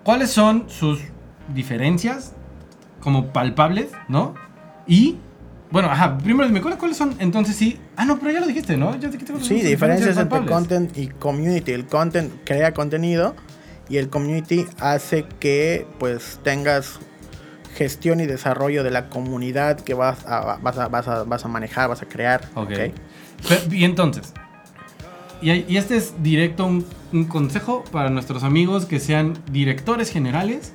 ¿Cuáles 0.04 0.32
son 0.32 0.66
sus 0.68 1.00
diferencias 1.54 2.34
como 3.02 3.28
palpables, 3.28 3.92
¿no? 4.08 4.34
Y, 4.88 5.18
bueno, 5.70 5.90
ajá, 5.90 6.18
primero 6.18 6.48
dime, 6.48 6.62
¿cuáles, 6.62 6.80
cuáles 6.80 6.98
son? 6.98 7.16
Entonces 7.20 7.56
sí, 7.56 7.78
ah, 7.98 8.06
no, 8.06 8.18
pero 8.18 8.32
ya 8.32 8.40
lo 8.40 8.48
dijiste, 8.48 8.78
¿no? 8.78 8.98
Ya 8.98 9.10
dijiste 9.10 9.34
Sí, 9.42 9.62
diferencias 9.62 10.18
entre 10.18 10.46
content 10.46 10.98
y 10.98 11.08
community. 11.08 11.72
El 11.72 11.86
content 11.86 12.32
crea 12.46 12.74
contenido 12.74 13.36
y 13.90 13.98
el 13.98 14.10
community 14.10 14.66
hace 14.80 15.26
que 15.40 15.86
pues 16.00 16.40
tengas 16.44 17.00
gestión 17.76 18.20
y 18.22 18.26
desarrollo 18.26 18.84
de 18.84 18.92
la 18.92 19.10
comunidad 19.10 19.80
que 19.80 19.94
vas 19.94 20.26
a, 20.26 20.58
vas 20.62 20.78
a, 20.78 20.88
vas 20.88 21.08
a, 21.08 21.24
vas 21.24 21.46
a 21.46 21.48
manejar, 21.48 21.90
vas 21.90 22.02
a 22.02 22.06
crear. 22.08 22.42
Ok. 22.56 22.72
¿ok? 22.72 22.78
Pe- 23.50 23.76
Y 23.76 23.84
entonces, 23.84 24.34
y, 25.42 25.50
hay- 25.50 25.66
y 25.68 25.78
este 25.78 25.98
es 25.98 26.14
directo 26.24 26.66
un, 26.66 26.86
un 27.12 27.26
consejo 27.26 27.84
para 27.92 28.10
nuestros 28.10 28.44
amigos 28.44 28.86
que 28.86 29.00
sean 29.00 29.38
directores 29.52 30.10
generales 30.12 30.72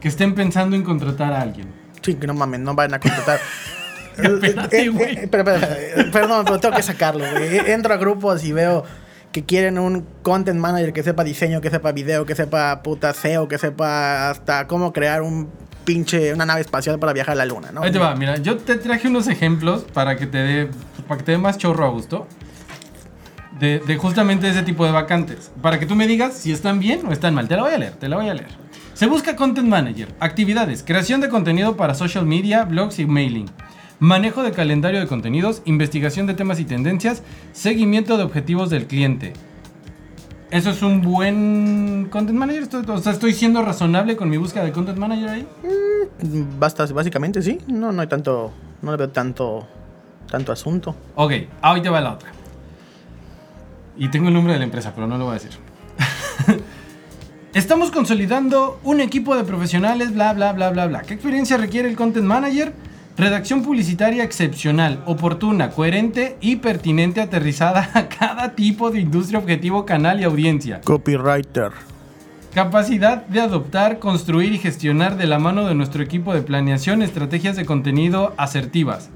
que 0.00 0.08
estén 0.08 0.34
pensando 0.34 0.76
en 0.76 0.82
contratar 0.82 1.32
a 1.32 1.40
alguien. 1.42 1.68
Sí, 2.02 2.14
que 2.14 2.26
no 2.26 2.34
mames, 2.34 2.60
no 2.60 2.74
van 2.74 2.94
a 2.94 3.00
contratar. 3.00 3.40
Espérate, 4.16 4.76
Eh, 4.78 4.84
eh, 4.84 4.88
güey. 4.90 5.16
eh, 5.16 5.20
eh, 5.24 6.04
perdón, 6.12 6.44
pero 6.44 6.58
tengo 6.60 6.76
que 6.76 6.82
sacarlo, 6.82 7.24
güey. 7.32 7.58
Entro 7.70 7.94
a 7.94 7.96
grupos 7.96 8.44
y 8.44 8.52
veo 8.52 8.84
que 9.32 9.44
quieren 9.44 9.78
un 9.78 10.06
content 10.22 10.58
manager 10.58 10.92
que 10.92 11.02
sepa 11.02 11.24
diseño, 11.24 11.60
que 11.60 11.70
sepa 11.70 11.92
video, 11.92 12.26
que 12.26 12.34
sepa 12.34 12.82
puta 12.82 13.14
SEO, 13.14 13.48
que 13.48 13.58
sepa 13.58 14.28
hasta 14.30 14.66
cómo 14.66 14.92
crear 14.92 15.22
un 15.22 15.48
pinche, 15.84 16.32
una 16.32 16.46
nave 16.46 16.60
espacial 16.60 16.98
para 16.98 17.12
viajar 17.12 17.32
a 17.32 17.36
la 17.36 17.46
luna, 17.46 17.70
¿no? 17.72 17.82
Ahí 17.82 17.92
te 17.92 17.98
va, 17.98 18.14
mira, 18.14 18.36
yo 18.36 18.56
te 18.58 18.76
traje 18.76 19.08
unos 19.08 19.28
ejemplos 19.28 19.84
para 19.92 20.16
que 20.16 20.26
te 20.26 20.38
dé, 20.38 20.70
para 21.08 21.18
que 21.18 21.24
te 21.24 21.32
dé 21.32 21.38
más 21.38 21.58
chorro 21.58 21.84
a 21.84 21.88
gusto. 21.88 22.26
De 23.58 23.98
justamente 23.98 24.48
ese 24.48 24.62
tipo 24.62 24.86
de 24.86 24.92
vacantes. 24.92 25.50
Para 25.60 25.78
que 25.78 25.84
tú 25.84 25.94
me 25.94 26.06
digas 26.06 26.32
si 26.32 26.50
están 26.50 26.80
bien 26.80 27.02
o 27.06 27.12
están 27.12 27.34
mal. 27.34 27.46
Te 27.46 27.56
la 27.56 27.62
voy 27.62 27.74
a 27.74 27.78
leer, 27.78 27.92
te 27.92 28.08
la 28.08 28.16
voy 28.16 28.30
a 28.30 28.34
leer. 28.34 28.48
Se 28.94 29.06
busca 29.06 29.36
Content 29.36 29.68
Manager. 29.68 30.08
Actividades. 30.18 30.82
Creación 30.82 31.20
de 31.20 31.28
contenido 31.28 31.76
para 31.76 31.94
social 31.94 32.24
media, 32.24 32.64
blogs 32.64 32.98
y 32.98 33.04
mailing. 33.04 33.50
Manejo 33.98 34.42
de 34.42 34.52
calendario 34.52 34.98
de 34.98 35.06
contenidos. 35.06 35.60
Investigación 35.66 36.26
de 36.26 36.32
temas 36.32 36.58
y 36.58 36.64
tendencias. 36.64 37.22
Seguimiento 37.52 38.16
de 38.16 38.24
objetivos 38.24 38.70
del 38.70 38.86
cliente. 38.86 39.34
¿Eso 40.50 40.70
es 40.70 40.82
un 40.82 41.00
buen 41.00 42.08
Content 42.10 42.36
Manager? 42.38 42.62
Estoy- 42.64 42.84
O 42.88 42.98
sea, 42.98 43.12
¿estoy 43.12 43.32
siendo 43.34 43.62
razonable 43.62 44.16
con 44.16 44.28
mi 44.28 44.36
búsqueda 44.36 44.64
de 44.64 44.72
Content 44.72 44.98
Manager 44.98 45.28
ahí? 45.28 45.48
Basta, 46.58 46.86
básicamente 46.86 47.40
sí. 47.42 47.58
No, 47.68 47.92
no 47.92 48.02
hay 48.02 48.08
tanto, 48.08 48.52
no 48.82 48.90
le 48.90 48.96
veo 48.96 49.08
tanto, 49.10 49.66
tanto 50.30 50.50
asunto. 50.52 50.96
Ok, 51.14 51.32
te 51.82 51.88
va 51.88 52.00
la 52.00 52.12
otra. 52.14 52.30
Y 53.96 54.08
tengo 54.08 54.28
el 54.28 54.34
nombre 54.34 54.52
de 54.54 54.58
la 54.58 54.64
empresa, 54.64 54.92
pero 54.94 55.06
no 55.06 55.18
lo 55.18 55.26
voy 55.26 55.32
a 55.36 55.38
decir. 55.38 55.52
Estamos 57.54 57.90
consolidando 57.90 58.80
un 58.84 59.00
equipo 59.00 59.36
de 59.36 59.44
profesionales, 59.44 60.12
bla, 60.14 60.32
bla, 60.32 60.52
bla, 60.52 60.70
bla, 60.70 60.86
bla. 60.86 61.02
¿Qué 61.02 61.14
experiencia 61.14 61.56
requiere 61.58 61.88
el 61.88 61.96
Content 61.96 62.26
Manager? 62.26 62.72
Redacción 63.20 63.62
publicitaria 63.62 64.24
excepcional, 64.24 65.02
oportuna, 65.04 65.72
coherente 65.72 66.38
y 66.40 66.56
pertinente 66.56 67.20
aterrizada 67.20 67.90
a 67.92 68.08
cada 68.08 68.54
tipo 68.54 68.90
de 68.90 69.00
industria, 69.00 69.38
objetivo, 69.38 69.84
canal 69.84 70.20
y 70.20 70.24
audiencia. 70.24 70.80
Copywriter. 70.80 71.72
Capacidad 72.54 73.26
de 73.26 73.42
adoptar, 73.42 73.98
construir 73.98 74.54
y 74.54 74.58
gestionar 74.58 75.18
de 75.18 75.26
la 75.26 75.38
mano 75.38 75.68
de 75.68 75.74
nuestro 75.74 76.02
equipo 76.02 76.32
de 76.32 76.40
planeación 76.40 77.02
estrategias 77.02 77.56
de 77.56 77.66
contenido 77.66 78.32
asertivas. 78.38 79.10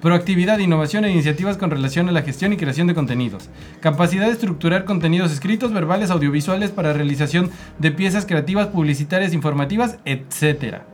Proactividad, 0.00 0.58
innovación 0.58 1.04
e 1.04 1.12
iniciativas 1.12 1.56
con 1.56 1.70
relación 1.70 2.08
a 2.08 2.12
la 2.12 2.22
gestión 2.22 2.52
y 2.52 2.56
creación 2.56 2.88
de 2.88 2.96
contenidos. 2.96 3.50
Capacidad 3.78 4.26
de 4.26 4.32
estructurar 4.32 4.84
contenidos 4.84 5.30
escritos, 5.30 5.72
verbales, 5.72 6.10
audiovisuales 6.10 6.72
para 6.72 6.92
realización 6.92 7.52
de 7.78 7.92
piezas 7.92 8.26
creativas, 8.26 8.66
publicitarias, 8.66 9.32
informativas, 9.32 9.98
etc. 10.04 10.93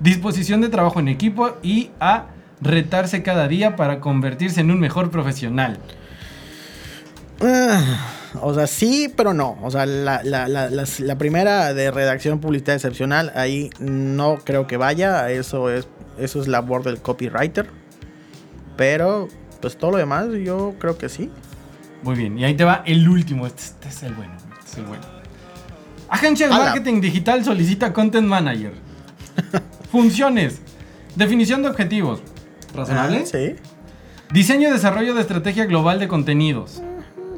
Disposición 0.00 0.60
de 0.60 0.68
trabajo 0.68 1.00
en 1.00 1.08
equipo 1.08 1.56
y 1.62 1.90
a 2.00 2.26
retarse 2.60 3.22
cada 3.22 3.48
día 3.48 3.76
para 3.76 4.00
convertirse 4.00 4.60
en 4.60 4.70
un 4.70 4.78
mejor 4.80 5.10
profesional. 5.10 5.78
Ah, 7.40 8.06
o 8.42 8.52
sea, 8.54 8.66
sí, 8.66 9.12
pero 9.16 9.32
no. 9.34 9.58
O 9.62 9.70
sea, 9.70 9.86
la, 9.86 10.22
la- 10.24 10.48
la- 10.48 10.68
la 10.70 11.18
primera 11.18 11.72
de 11.74 11.90
redacción 11.90 12.40
publicidad 12.40 12.76
excepcional, 12.76 13.32
ahí 13.34 13.70
no 13.80 14.38
creo 14.44 14.66
que 14.66 14.76
vaya. 14.76 15.30
Eso 15.30 15.70
es, 15.70 15.88
eso 16.18 16.40
es 16.40 16.48
labor 16.48 16.82
del 16.84 16.98
copywriter. 17.00 17.68
Pero, 18.76 19.28
pues 19.60 19.76
todo 19.76 19.92
lo 19.92 19.96
demás, 19.98 20.26
yo 20.44 20.74
creo 20.78 20.98
que 20.98 21.08
sí. 21.08 21.30
Muy 22.02 22.14
bien, 22.14 22.38
y 22.38 22.44
ahí 22.44 22.54
te 22.54 22.64
va 22.64 22.82
el 22.86 23.08
último. 23.08 23.46
Este, 23.46 23.62
este 23.62 23.88
es 23.88 24.02
el 24.04 24.14
bueno. 24.14 24.34
Este 24.58 24.70
es 24.72 24.78
el 24.78 24.84
bueno. 24.84 25.02
Agencia 26.08 26.46
de 26.48 26.54
marketing 26.54 27.00
digital 27.00 27.44
solicita 27.44 27.92
content 27.92 28.26
manager. 28.26 28.72
Funciones. 29.90 30.60
Definición 31.16 31.62
de 31.62 31.68
objetivos. 31.68 32.20
¿Razonable? 32.74 33.20
Ah, 33.22 33.26
sí, 33.26 33.54
Diseño 34.32 34.68
y 34.68 34.72
desarrollo 34.72 35.14
de 35.14 35.22
estrategia 35.22 35.64
global 35.64 35.98
de 35.98 36.08
contenidos. 36.08 36.82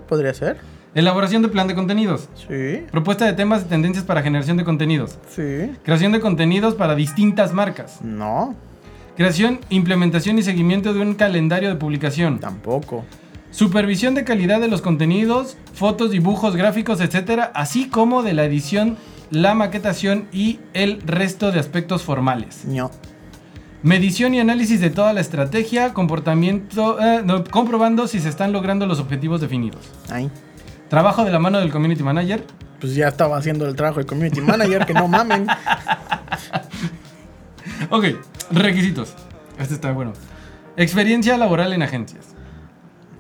podría 0.09 0.35
ser. 0.35 0.59
Elaboración 0.93 1.41
de 1.43 1.49
plan 1.49 1.69
de 1.69 1.77
contenidos. 1.77 2.29
Sí, 2.49 2.85
Propuesta 2.91 3.25
de 3.25 3.33
temas 3.35 3.63
y 3.63 3.67
tendencias 3.67 4.05
para 4.05 4.23
generación 4.23 4.57
de 4.57 4.65
contenidos. 4.65 5.19
sí. 5.29 5.71
Creación 5.85 6.11
de 6.11 6.19
contenidos 6.21 6.75
para 6.75 6.97
distintas 6.97 7.53
marcas. 7.53 8.01
No, 8.03 8.57
Creación, 9.17 9.61
implementación 9.71 10.39
y 10.39 10.43
seguimiento 10.43 10.93
de 10.95 11.01
un 11.01 11.15
calendario 11.15 11.69
de 11.69 11.77
publicación. 11.77 12.41
tampoco. 12.41 13.05
Supervisión 13.53 14.15
de 14.15 14.25
calidad 14.25 14.61
de 14.61 14.69
los 14.69 14.81
contenidos, 14.83 15.57
fotos, 15.75 16.11
dibujos, 16.11 16.57
gráficos, 16.57 17.01
etcétera, 17.01 17.51
así 17.55 17.89
como 17.89 18.23
de 18.23 18.33
la 18.33 18.45
edición, 18.45 18.97
la 19.31 19.55
maquetación 19.55 20.29
y 20.33 20.61
el 20.75 21.01
resto 21.03 21.53
de 21.53 21.61
aspectos 21.61 22.03
formales. 22.03 22.65
No. 22.65 22.91
Medición 23.83 24.35
y 24.35 24.41
análisis 24.41 24.81
de 24.81 24.91
toda 24.91 25.13
la 25.13 25.21
estrategia, 25.21 25.95
comportamiento, 25.95 27.01
eh, 27.01 27.23
no, 27.25 27.45
comprobando 27.45 28.07
si 28.09 28.21
se 28.21 28.29
están 28.29 28.53
logrando 28.53 28.87
los 28.87 29.01
objetivos 29.01 29.41
definidos. 29.41 29.89
Ay. 30.11 30.31
Trabajo 30.89 31.25
de 31.25 31.31
la 31.31 31.39
mano 31.39 31.61
del 31.61 31.71
community 31.71 32.03
manager. 32.03 32.45
Pues 32.81 32.95
ya 32.95 33.09
estaba 33.09 33.37
haciendo 33.37 33.67
el 33.67 33.77
trabajo 33.77 34.01
de 34.01 34.07
community 34.07 34.41
manager, 34.41 34.87
que 34.87 34.95
no 34.95 35.09
mamen. 35.09 35.47
Ok, 37.91 38.05
requisitos. 38.51 39.15
Este 39.59 39.75
está 39.75 39.93
bueno. 39.93 40.13
Experiencia 40.77 41.37
laboral 41.37 41.73
en 41.73 41.83
agencias. 41.83 42.35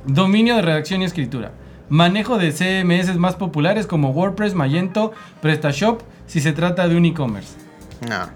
Dominio 0.07 0.57
de 0.57 0.63
redacción 0.63 1.03
y 1.03 1.05
escritura. 1.05 1.53
Manejo 1.91 2.39
de 2.39 2.53
CMS 2.53 3.17
más 3.19 3.35
populares 3.35 3.87
como 3.87 4.11
WordPress, 4.11 4.55
Magento, 4.55 5.13
PrestaShop, 5.43 6.01
si 6.27 6.41
se 6.41 6.53
trata 6.53 6.89
de 6.89 6.97
un 6.97 7.05
e-commerce. 7.05 7.55
No, 8.09 8.29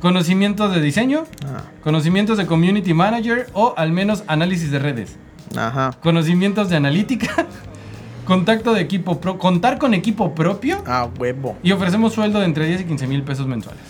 Conocimientos 0.00 0.72
de 0.74 0.80
diseño. 0.80 1.24
no. 1.42 1.58
Conocimientos 1.82 2.38
de 2.38 2.46
community 2.46 2.94
manager 2.94 3.48
o 3.54 3.74
al 3.76 3.90
menos 3.92 4.22
análisis 4.28 4.70
de 4.70 4.78
redes. 4.78 5.16
Ajá. 5.56 5.90
Conocimientos 6.02 6.68
de 6.70 6.76
analítica. 6.76 7.46
Contacto 8.24 8.72
de 8.74 8.80
equipo 8.82 9.20
pro- 9.20 9.38
contar 9.38 9.78
con 9.78 9.92
equipo 9.92 10.34
propio. 10.34 10.82
Ah, 10.86 11.08
huevo. 11.18 11.56
Y 11.62 11.72
ofrecemos 11.72 12.12
sueldo 12.12 12.38
de 12.38 12.44
entre 12.46 12.66
10 12.66 12.82
y 12.82 12.84
15 12.84 13.06
mil 13.08 13.22
pesos 13.24 13.46
mensuales. 13.46 13.82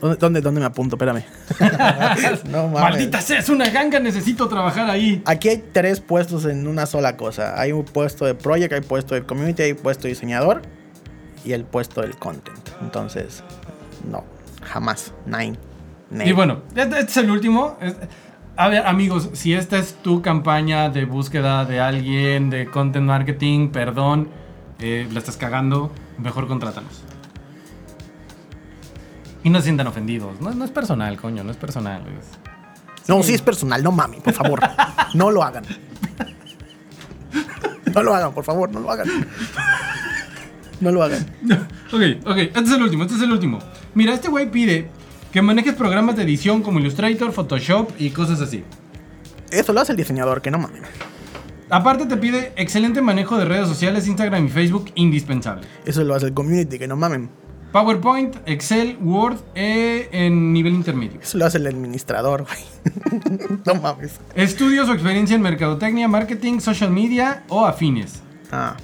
¿Dónde, 0.00 0.16
dónde, 0.16 0.40
dónde 0.40 0.60
me 0.60 0.66
apunto? 0.66 0.96
Espérame. 0.96 1.24
no 2.50 2.68
mames. 2.68 2.80
Maldita 2.80 3.20
sea, 3.20 3.38
es 3.38 3.48
una 3.48 3.68
ganga, 3.70 3.98
necesito 3.98 4.48
trabajar 4.48 4.90
ahí. 4.90 5.22
Aquí 5.24 5.48
hay 5.48 5.64
tres 5.72 6.00
puestos 6.00 6.44
en 6.44 6.66
una 6.66 6.86
sola 6.86 7.16
cosa. 7.16 7.60
Hay 7.60 7.72
un 7.72 7.84
puesto 7.84 8.24
de 8.24 8.34
project, 8.34 8.72
hay 8.72 8.80
puesto 8.80 9.14
de 9.14 9.24
community, 9.24 9.62
hay 9.62 9.74
puesto 9.74 10.04
de 10.04 10.10
diseñador 10.10 10.62
y 11.44 11.52
el 11.52 11.64
puesto 11.64 12.02
del 12.02 12.16
content. 12.16 12.68
Entonces, 12.82 13.42
no, 14.10 14.24
jamás. 14.62 15.12
Nine. 15.26 15.56
Y 16.24 16.32
bueno, 16.32 16.62
este, 16.74 16.98
este 16.98 17.10
es 17.10 17.16
el 17.16 17.30
último. 17.30 17.78
A 18.56 18.68
ver, 18.68 18.86
amigos, 18.86 19.30
si 19.34 19.52
esta 19.52 19.78
es 19.78 19.94
tu 20.02 20.22
campaña 20.22 20.88
de 20.88 21.04
búsqueda 21.04 21.64
de 21.64 21.80
alguien, 21.80 22.48
de 22.48 22.66
content 22.66 23.04
marketing, 23.04 23.68
perdón, 23.68 24.28
eh, 24.78 25.06
la 25.12 25.18
estás 25.18 25.36
cagando, 25.36 25.92
mejor 26.18 26.48
contrátanos. 26.48 27.02
Y 29.46 29.50
no 29.50 29.60
se 29.60 29.66
sientan 29.66 29.86
ofendidos. 29.86 30.40
No, 30.40 30.50
no 30.52 30.64
es 30.64 30.72
personal, 30.72 31.16
coño, 31.20 31.44
no 31.44 31.52
es 31.52 31.56
personal. 31.56 32.02
es- 32.18 33.08
No, 33.08 33.22
sí 33.22 33.32
es 33.32 33.42
personal, 33.42 33.80
no 33.80 33.92
mami, 33.92 34.16
por 34.16 34.34
favor. 34.34 34.58
no 35.14 35.30
lo 35.30 35.44
hagan. 35.44 35.62
No 37.94 38.02
lo 38.02 38.12
hagan, 38.12 38.34
por 38.34 38.42
favor, 38.42 38.72
no 38.72 38.80
lo 38.80 38.90
hagan. 38.90 39.06
No 40.80 40.90
lo 40.90 41.00
hagan. 41.04 41.24
Ok, 41.92 42.02
ok, 42.26 42.36
este 42.38 42.60
es 42.60 42.72
el 42.72 42.82
último, 42.82 43.04
este 43.04 43.14
es 43.14 43.22
el 43.22 43.30
último. 43.30 43.60
Mira, 43.94 44.12
este 44.14 44.26
güey 44.28 44.50
pide 44.50 44.88
que 45.32 45.40
manejes 45.40 45.74
programas 45.76 46.16
de 46.16 46.24
edición 46.24 46.60
como 46.64 46.80
Illustrator, 46.80 47.30
Photoshop 47.32 47.92
y 48.00 48.10
cosas 48.10 48.40
así. 48.40 48.64
Eso 49.52 49.72
lo 49.72 49.80
hace 49.80 49.92
el 49.92 49.96
diseñador, 49.98 50.42
que 50.42 50.50
no 50.50 50.58
mames. 50.58 50.82
Aparte 51.70 52.06
te 52.06 52.16
pide 52.16 52.52
excelente 52.56 53.00
manejo 53.00 53.38
de 53.38 53.44
redes 53.44 53.68
sociales, 53.68 54.08
Instagram 54.08 54.46
y 54.46 54.48
Facebook, 54.48 54.90
indispensable. 54.96 55.68
Eso 55.84 56.02
lo 56.02 56.16
hace 56.16 56.26
el 56.26 56.34
community, 56.34 56.76
que 56.80 56.88
no 56.88 56.96
mamen. 56.96 57.30
PowerPoint, 57.72 58.36
Excel, 58.46 58.96
Word 59.02 59.38
eh, 59.54 60.08
en 60.12 60.52
nivel 60.52 60.74
intermedio. 60.74 61.20
Eso 61.20 61.36
lo 61.38 61.46
hace 61.46 61.58
el 61.58 61.66
administrador, 61.66 62.44
güey. 62.46 63.58
no 63.66 63.74
mames. 63.74 64.18
Estudios 64.34 64.88
o 64.88 64.92
experiencia 64.94 65.34
en 65.36 65.42
mercadotecnia, 65.42 66.08
marketing, 66.08 66.60
social 66.60 66.90
media 66.90 67.44
o 67.48 67.66
afines. 67.66 68.22
Ah, 68.50 68.76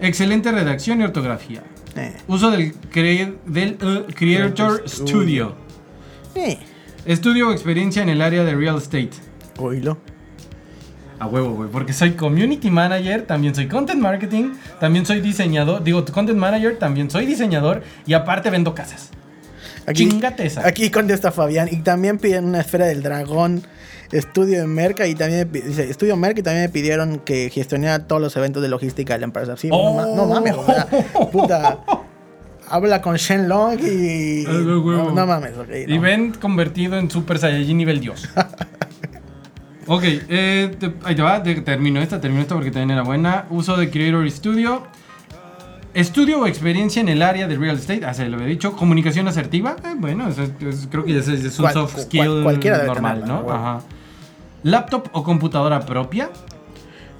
Excelente 0.00 0.50
redacción 0.50 1.00
y 1.00 1.04
ortografía. 1.04 1.62
eh. 1.94 2.16
Uso 2.26 2.50
del, 2.50 2.74
cre- 2.90 3.36
del 3.46 3.74
uh, 3.74 3.76
Creator 3.76 4.14
Creator 4.14 4.82
Studio. 4.88 5.54
Eh. 6.34 6.58
Estudio 7.04 7.48
o 7.48 7.52
experiencia 7.52 8.02
en 8.02 8.08
el 8.08 8.22
área 8.22 8.44
de 8.44 8.54
real 8.54 8.78
estate. 8.78 9.10
Oílo. 9.58 9.98
A 11.22 11.26
huevo, 11.28 11.50
güey. 11.54 11.70
Porque 11.70 11.92
soy 11.92 12.12
community 12.12 12.68
manager, 12.68 13.22
también 13.22 13.54
soy 13.54 13.68
content 13.68 14.00
marketing, 14.00 14.54
también 14.80 15.06
soy 15.06 15.20
diseñador. 15.20 15.84
Digo, 15.84 16.04
content 16.06 16.36
manager, 16.36 16.78
también 16.80 17.12
soy 17.12 17.26
diseñador 17.26 17.82
y 18.06 18.14
aparte 18.14 18.50
vendo 18.50 18.74
casas. 18.74 19.10
Chingate 19.92 20.46
esa. 20.46 20.66
Aquí 20.66 20.90
contesta 20.90 21.30
Fabián. 21.30 21.68
Y 21.70 21.76
también 21.76 22.18
piden 22.18 22.44
una 22.46 22.60
esfera 22.60 22.86
del 22.86 23.04
dragón. 23.04 23.62
Estudio 24.10 24.60
de 24.60 24.66
Merca 24.66 25.06
y 25.06 25.14
también 25.14 25.48
dice, 25.52 25.88
Estudio 25.88 26.16
Merca 26.16 26.40
y 26.40 26.42
también 26.42 26.64
me 26.64 26.68
pidieron 26.70 27.20
que 27.20 27.50
gestionara 27.50 28.06
todos 28.08 28.20
los 28.20 28.36
eventos 28.36 28.60
de 28.60 28.68
logística 28.68 29.14
de 29.14 29.20
la 29.20 29.24
empresa. 29.26 29.56
Sí, 29.56 29.68
no, 29.68 29.94
ma- 29.94 30.06
no 30.06 30.26
mames, 30.26 30.54
o 30.54 30.66
sea, 30.66 30.86
puta. 31.30 31.78
Habla 32.68 33.00
con 33.00 33.14
Shenlong 33.16 33.78
y. 33.80 34.44
Ah, 34.48 35.12
no, 35.14 35.24
mames, 35.26 35.56
ok. 35.56 35.68
Y 35.86 35.98
ven 35.98 36.32
convertido 36.32 36.98
en 36.98 37.08
Super 37.10 37.38
Saiyajin 37.38 37.76
nivel 37.78 38.00
Dios. 38.00 38.28
ok, 39.96 40.02
eh, 40.04 40.76
te- 40.78 40.94
ahí 41.04 41.14
te 41.14 41.22
va. 41.22 41.42
te- 41.42 41.60
termino 41.62 42.00
esta, 42.00 42.20
termino 42.20 42.42
esta 42.42 42.54
porque 42.54 42.70
también 42.70 42.90
era 42.92 43.02
buena. 43.02 43.46
Uso 43.50 43.76
de 43.76 43.90
Creator 43.90 44.30
Studio. 44.30 44.82
Estudio 45.94 46.40
o 46.40 46.46
experiencia 46.46 47.00
en 47.02 47.10
el 47.10 47.20
área 47.20 47.46
de 47.46 47.56
real 47.56 47.76
estate, 47.76 48.04
ah, 48.06 48.14
se 48.14 48.26
lo 48.26 48.36
había 48.36 48.48
dicho. 48.48 48.72
Comunicación 48.72 49.28
asertiva, 49.28 49.76
eh, 49.84 49.94
bueno, 49.98 50.26
eso 50.28 50.42
es- 50.42 50.52
es- 50.66 50.88
creo 50.90 51.04
que 51.04 51.18
ese 51.18 51.34
es 51.34 51.58
un 51.58 51.64
Cual- 51.64 51.74
soft 51.74 51.92
cual- 51.92 52.04
skill 52.06 52.42
cualquiera 52.42 52.84
normal, 52.84 53.20
tenerla, 53.20 53.42
¿no? 53.42 53.52
Ajá. 53.52 53.80
Laptop 54.62 55.08
o 55.12 55.22
computadora 55.22 55.80
propia. 55.80 56.30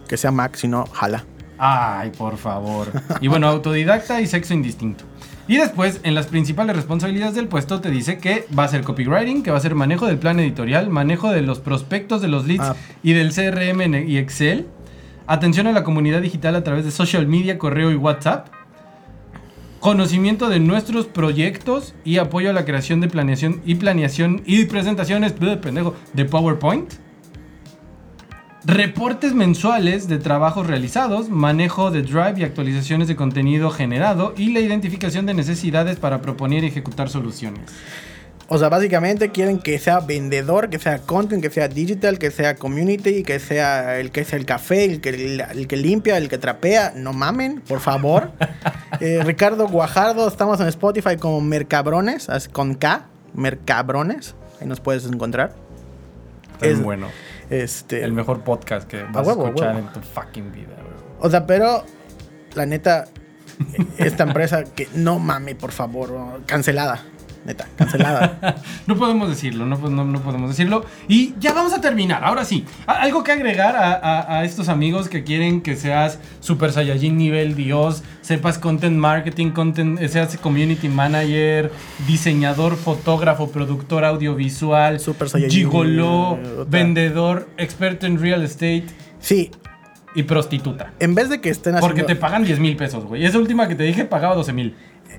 Que 0.08 0.16
sea 0.16 0.30
Mac, 0.30 0.54
si 0.56 0.68
no, 0.68 0.86
jala. 0.86 1.24
Ay, 1.58 2.10
por 2.16 2.38
favor. 2.38 2.88
Y 3.20 3.28
bueno, 3.28 3.46
autodidacta 3.48 4.20
y 4.22 4.26
sexo 4.26 4.54
indistinto. 4.54 5.04
Y 5.48 5.56
después, 5.56 6.00
en 6.04 6.14
las 6.14 6.26
principales 6.26 6.76
responsabilidades 6.76 7.34
del 7.34 7.48
puesto, 7.48 7.80
te 7.80 7.90
dice 7.90 8.18
que 8.18 8.46
va 8.56 8.64
a 8.64 8.68
ser 8.68 8.82
copywriting, 8.82 9.42
que 9.42 9.50
va 9.50 9.56
a 9.56 9.60
ser 9.60 9.74
manejo 9.74 10.06
del 10.06 10.18
plan 10.18 10.38
editorial, 10.40 10.88
manejo 10.88 11.30
de 11.30 11.42
los 11.42 11.58
prospectos 11.58 12.22
de 12.22 12.28
los 12.28 12.46
leads 12.46 12.62
Ah. 12.64 12.76
y 13.02 13.12
del 13.12 13.32
CRM 13.32 13.80
en- 13.84 14.08
y 14.08 14.18
Excel, 14.18 14.66
atención 15.26 15.66
a 15.66 15.72
la 15.72 15.82
comunidad 15.84 16.22
digital 16.22 16.54
a 16.54 16.62
través 16.62 16.84
de 16.84 16.90
social 16.92 17.26
media, 17.26 17.58
correo 17.58 17.90
y 17.90 17.96
WhatsApp, 17.96 18.48
conocimiento 19.80 20.48
de 20.48 20.60
nuestros 20.60 21.06
proyectos 21.06 21.94
y 22.04 22.18
apoyo 22.18 22.50
a 22.50 22.52
la 22.52 22.64
creación 22.64 23.00
de 23.00 23.08
planeación 23.08 23.60
y 23.66 23.74
planeación 23.74 24.42
y 24.46 24.64
presentaciones, 24.66 25.32
pendejo, 25.60 25.96
de 26.12 26.24
PowerPoint. 26.24 26.92
Reportes 28.64 29.34
mensuales 29.34 30.06
de 30.06 30.18
trabajos 30.18 30.68
realizados, 30.68 31.28
manejo 31.28 31.90
de 31.90 32.02
Drive 32.02 32.34
y 32.38 32.44
actualizaciones 32.44 33.08
de 33.08 33.16
contenido 33.16 33.70
generado 33.70 34.34
y 34.36 34.52
la 34.52 34.60
identificación 34.60 35.26
de 35.26 35.34
necesidades 35.34 35.96
para 35.96 36.22
proponer 36.22 36.62
y 36.62 36.68
ejecutar 36.68 37.08
soluciones. 37.08 37.62
O 38.46 38.58
sea, 38.58 38.68
básicamente 38.68 39.30
quieren 39.30 39.58
que 39.58 39.78
sea 39.78 40.00
vendedor, 40.00 40.68
que 40.68 40.78
sea 40.78 40.98
content, 40.98 41.42
que 41.42 41.50
sea 41.50 41.68
digital, 41.68 42.18
que 42.18 42.30
sea 42.30 42.54
community, 42.54 43.22
que 43.24 43.40
sea 43.40 43.98
el 43.98 44.10
que 44.12 44.24
sea 44.24 44.38
el 44.38 44.44
café, 44.44 44.84
el 44.84 45.00
que, 45.00 45.08
el, 45.08 45.66
que 45.66 45.76
limpia, 45.76 46.16
el 46.18 46.28
que 46.28 46.38
trapea. 46.38 46.92
No 46.94 47.12
mamen, 47.12 47.60
por 47.66 47.80
favor. 47.80 48.30
Eh, 49.00 49.20
Ricardo 49.24 49.66
Guajardo, 49.66 50.28
estamos 50.28 50.60
en 50.60 50.68
Spotify 50.68 51.16
como 51.16 51.40
Mercabrones, 51.40 52.28
con 52.52 52.74
K, 52.74 53.06
Mercabrones. 53.34 54.36
Ahí 54.60 54.68
nos 54.68 54.78
puedes 54.78 55.04
encontrar. 55.06 55.56
Es 56.60 56.74
Es- 56.74 56.82
bueno. 56.82 57.08
Este, 57.52 58.02
El 58.02 58.12
mejor 58.12 58.40
podcast 58.40 58.88
que 58.88 59.02
vas 59.02 59.28
a, 59.28 59.30
huevo, 59.30 59.44
a 59.44 59.48
escuchar 59.48 59.74
huevo. 59.74 59.86
en 59.88 59.92
tu 59.92 60.00
fucking 60.00 60.52
vida. 60.52 60.74
O 61.20 61.28
sea, 61.28 61.46
pero 61.46 61.84
la 62.54 62.64
neta, 62.66 63.06
esta 63.98 64.22
empresa 64.24 64.64
que 64.64 64.88
no 64.94 65.18
mame, 65.18 65.54
por 65.54 65.70
favor, 65.70 66.40
cancelada. 66.46 67.02
Neta, 67.44 67.66
cancelada. 67.76 68.56
No 68.86 68.96
podemos 68.96 69.28
decirlo, 69.28 69.64
no, 69.66 69.76
no, 69.76 70.04
no 70.04 70.20
podemos 70.20 70.50
decirlo. 70.50 70.84
Y 71.08 71.34
ya 71.40 71.52
vamos 71.52 71.72
a 71.72 71.80
terminar, 71.80 72.24
ahora 72.24 72.44
sí. 72.44 72.64
Algo 72.86 73.22
que 73.24 73.32
agregar 73.32 73.76
a, 73.76 73.92
a- 73.94 74.38
a 74.38 74.44
estos 74.44 74.68
amigos 74.68 75.08
que 75.08 75.24
quieren 75.24 75.60
que 75.60 75.76
seas 75.76 76.18
Super 76.40 76.72
Saiyajin 76.72 77.16
nivel 77.16 77.54
Dios, 77.54 78.02
sepas 78.20 78.58
content 78.58 78.96
marketing, 78.96 79.50
content, 79.50 80.00
eh, 80.00 80.08
seas 80.08 80.36
community 80.38 80.88
manager, 80.88 81.70
diseñador, 82.06 82.76
fotógrafo, 82.76 83.50
productor 83.50 84.04
audiovisual, 84.04 85.00
Super 85.00 85.28
Saiyajin, 85.28 85.58
gigoló, 85.58 86.30
otra. 86.32 86.64
vendedor, 86.68 87.48
experto 87.56 88.06
en 88.06 88.20
real 88.20 88.42
estate 88.42 88.84
Sí, 89.20 89.50
y 90.14 90.24
prostituta. 90.24 90.92
en 91.00 91.14
vez 91.14 91.28
de 91.30 91.40
que 91.40 91.48
estén 91.50 91.74
haciendo... 91.74 91.86
Porque 91.94 92.02
te 92.02 92.16
pagan 92.16 92.44
10 92.44 92.58
mil 92.60 92.76
pesos, 92.76 93.04
güey. 93.04 93.24
Esa 93.24 93.38
última 93.38 93.66
que 93.68 93.74
te 93.74 93.84
dije 93.84 94.04
pagaba 94.04 94.34
12 94.34 94.52
mil. 94.52 94.74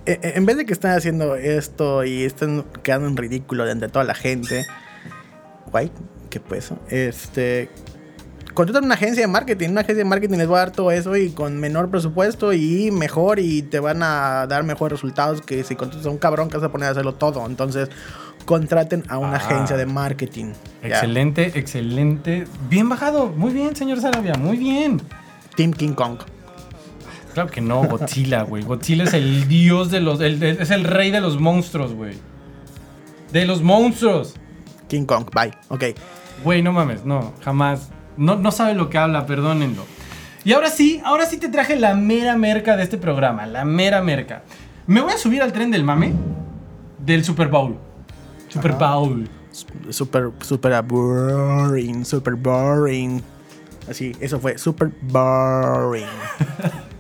Eh, 0.06 0.20
eh, 0.22 0.34
en 0.36 0.46
vez 0.46 0.58
de 0.58 0.66
que 0.66 0.74
estén 0.74 0.92
haciendo 0.92 1.36
esto 1.36 2.04
y 2.04 2.24
estén 2.24 2.66
quedando 2.84 3.08
en 3.08 3.16
ridículo 3.18 3.66
de 3.66 3.72
ante 3.72 3.88
toda 3.88 4.04
la 4.06 4.14
gente, 4.16 4.66
guay, 5.72 5.92
qué 6.30 6.40
pues, 6.40 6.72
este, 6.90 7.70
contratan 8.54 8.84
una 8.86 8.96
agencia 8.96 9.22
de 9.22 9.28
marketing, 9.28 9.70
una 9.70 9.82
agencia 9.82 10.04
de 10.04 10.10
marketing 10.10 10.38
les 10.38 10.50
va 10.52 10.58
a 10.58 10.60
dar 10.66 10.72
todo 10.72 10.92
eso 10.92 11.16
y 11.16 11.30
con 11.32 11.58
menor 11.60 11.90
presupuesto 11.90 12.52
y 12.54 12.92
mejor 12.92 13.40
y 13.40 13.62
te 13.62 13.80
van 13.80 14.04
a 14.04 14.46
dar 14.48 14.64
mejores 14.64 14.92
resultados 15.00 15.42
que 15.42 15.64
si 15.64 15.76
contratas 15.76 16.06
a 16.06 16.10
un 16.10 16.18
cabrón 16.18 16.50
que 16.50 16.58
vas 16.58 16.66
a 16.66 16.72
poner 16.72 16.90
a 16.90 16.92
hacerlo 16.92 17.16
todo. 17.16 17.46
Entonces, 17.46 17.90
contraten 18.46 19.06
a 19.08 19.18
una 19.20 19.34
Ah. 19.38 19.38
agencia 19.38 19.78
de 19.78 19.86
marketing. 19.86 20.52
Ya. 20.82 20.90
Excelente, 20.90 21.58
excelente. 21.58 22.46
Bien 22.70 22.90
bajado. 22.90 23.28
Muy 23.28 23.54
bien, 23.54 23.74
señor 23.74 24.02
Sarabia. 24.02 24.34
Muy 24.36 24.58
bien. 24.58 25.02
Team 25.56 25.72
King 25.72 25.94
Kong. 25.94 26.18
Claro 27.34 27.50
que 27.50 27.62
no, 27.62 27.84
Godzilla, 27.84 28.44
güey. 28.44 28.64
Godzilla 28.64 29.06
es 29.06 29.14
el 29.14 29.48
dios 29.48 29.90
de 29.92 30.00
los. 30.02 30.22
el- 30.22 30.42
es 30.44 30.70
el 30.72 30.84
rey 30.84 31.10
de 31.12 31.20
los 31.22 31.40
monstruos, 31.40 31.94
güey. 31.94 32.16
De 33.32 33.46
los 33.46 33.62
monstruos. 33.64 34.36
King 34.88 35.06
Kong, 35.06 35.26
bye. 35.34 35.52
Ok. 35.70 35.84
Güey, 36.44 36.62
no 36.62 36.72
mames, 36.72 37.06
no, 37.06 37.34
jamás. 37.44 37.90
No, 38.18 38.36
no 38.36 38.52
sabe 38.52 38.76
lo 38.76 38.90
que 38.90 38.98
habla, 39.00 39.26
perdónenlo. 39.26 39.84
Y 40.44 40.54
ahora 40.54 40.70
sí, 40.70 41.02
ahora 41.06 41.26
sí 41.26 41.38
te 41.38 41.50
traje 41.50 41.76
la 41.78 41.96
mera 41.96 42.36
merca 42.38 42.76
de 42.78 42.84
este 42.84 42.98
programa, 42.98 43.46
la 43.48 43.66
mera 43.66 44.02
merca. 44.02 44.44
Me 44.86 45.02
voy 45.02 45.14
a 45.14 45.18
subir 45.18 45.42
al 45.42 45.54
tren 45.54 45.72
del 45.72 45.84
mame 45.84 46.14
del 47.00 47.24
Super 47.24 47.48
Bowl. 47.48 47.78
Super 48.50 48.72
Ajá. 48.74 48.96
Bowl. 48.96 49.28
Super, 49.90 50.32
super 50.42 50.82
boring, 50.84 52.04
super 52.06 52.36
boring. 52.36 53.24
Así, 53.90 54.12
eso 54.20 54.40
fue, 54.40 54.58
super 54.58 54.92
boring. 55.02 56.06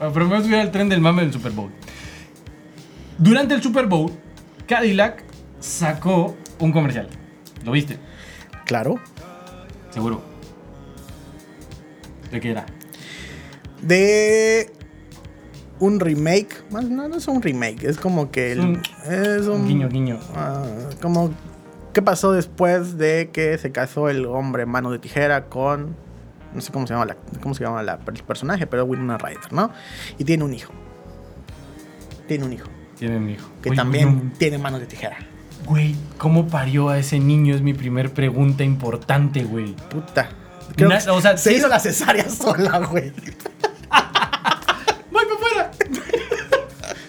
Ah, 0.00 0.10
Pero 0.12 0.26
me 0.26 0.30
voy 0.34 0.38
a 0.38 0.42
subir 0.42 0.56
al 0.56 0.70
tren 0.70 0.88
del 0.88 1.00
mame 1.00 1.22
del 1.22 1.32
Super 1.32 1.52
Bowl. 1.52 1.70
Durante 3.18 3.54
el 3.54 3.62
Super 3.62 3.86
Bowl, 3.86 4.10
Cadillac 4.66 5.22
sacó 5.60 6.36
un 6.58 6.72
comercial. 6.72 7.08
¿Lo 7.64 7.72
viste? 7.72 7.98
Claro. 8.64 8.96
Seguro. 9.90 10.22
¿De 12.30 12.40
qué 12.40 12.50
era? 12.52 12.64
De 13.82 14.70
un 15.80 16.00
remake. 16.00 16.62
No, 16.70 16.80
no 16.82 17.16
es 17.16 17.26
un 17.28 17.42
remake, 17.42 17.84
es 17.84 17.98
como 17.98 18.30
que 18.30 18.52
el- 18.52 18.60
un- 18.60 18.82
es 19.10 19.46
un 19.46 19.66
Guiño, 19.66 19.88
guiño. 19.88 20.18
ah, 20.34 20.62
como 21.02 21.32
qué 21.92 22.02
pasó 22.02 22.32
después 22.32 22.96
de 22.98 23.30
que 23.32 23.58
se 23.58 23.72
casó 23.72 24.08
el 24.08 24.24
hombre 24.26 24.64
mano 24.66 24.90
de 24.92 24.98
tijera 24.98 25.46
con 25.46 25.96
no 26.54 26.60
sé 26.60 26.72
cómo 26.72 26.86
se 26.86 26.94
llama 26.94 27.06
la, 27.06 27.16
cómo 27.42 27.54
se 27.54 27.64
llama 27.64 27.82
la, 27.82 27.98
el 28.06 28.22
personaje, 28.24 28.66
pero 28.66 28.84
Winona 28.84 29.18
Ryder, 29.18 29.52
¿no? 29.52 29.70
Y 30.18 30.24
tiene 30.24 30.44
un 30.44 30.52
hijo. 30.54 30.72
Tiene 32.28 32.44
un 32.44 32.52
hijo 32.52 32.68
Tiene 32.98 33.16
un 33.16 33.28
hijo. 33.30 33.48
que 33.62 33.70
Oye, 33.70 33.76
también 33.76 34.28
no, 34.28 34.32
tiene 34.38 34.58
manos 34.58 34.80
de 34.80 34.86
tijera. 34.86 35.16
Güey, 35.66 35.94
¿cómo 36.18 36.46
parió 36.48 36.88
a 36.88 36.98
ese 36.98 37.18
niño? 37.18 37.54
Es 37.54 37.60
mi 37.62 37.74
primer 37.74 38.12
pregunta 38.12 38.64
importante, 38.64 39.42
güey. 39.44 39.74
Puta. 39.90 40.30
Creo 40.76 40.88
Na- 40.88 40.98
que 40.98 41.10
o 41.10 41.20
sea, 41.20 41.36
se 41.36 41.52
hizo 41.52 41.66
es- 41.66 41.70
la 41.70 41.80
cesárea 41.80 42.28
sola, 42.30 42.78
güey. 42.86 43.12
¡Voy 45.10 45.24
para 45.24 45.34
afuera! 45.34 45.70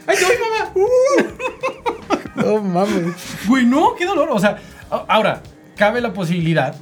¡Ay, 0.07 0.17
te 0.17 0.25
voy, 0.25 0.35
mamá! 0.41 1.31
No 2.35 2.61
mames. 2.61 3.15
Güey, 3.47 3.65
no, 3.65 3.93
qué 3.95 4.05
dolor. 4.05 4.29
O 4.31 4.39
sea, 4.39 4.57
ahora, 4.89 5.41
cabe 5.77 6.01
la 6.01 6.11
posibilidad 6.13 6.75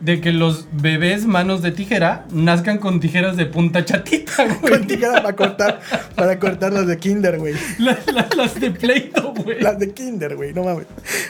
de 0.00 0.20
que 0.20 0.32
los 0.32 0.66
bebés 0.72 1.26
manos 1.26 1.60
de 1.62 1.72
tijera 1.72 2.26
nazcan 2.30 2.78
con 2.78 3.00
tijeras 3.00 3.36
de 3.36 3.46
punta 3.46 3.84
chatita, 3.84 4.44
güey. 4.60 4.72
Con 4.78 4.86
tijera 4.86 5.14
para 5.22 5.34
cortar, 5.36 5.80
para 6.14 6.38
cortar 6.38 6.72
las 6.72 6.86
de 6.86 6.98
Kinder, 6.98 7.38
güey. 7.38 7.54
Las, 7.78 8.06
las- 8.12 8.36
las 8.36 8.60
de 8.60 8.70
Play-Doh, 8.70 9.34
güey. 9.34 9.60
Las 9.60 9.78
de 9.78 9.92
Kinder, 9.92 10.36
güey, 10.36 10.52
no 10.54 10.62
mames. 10.64 10.86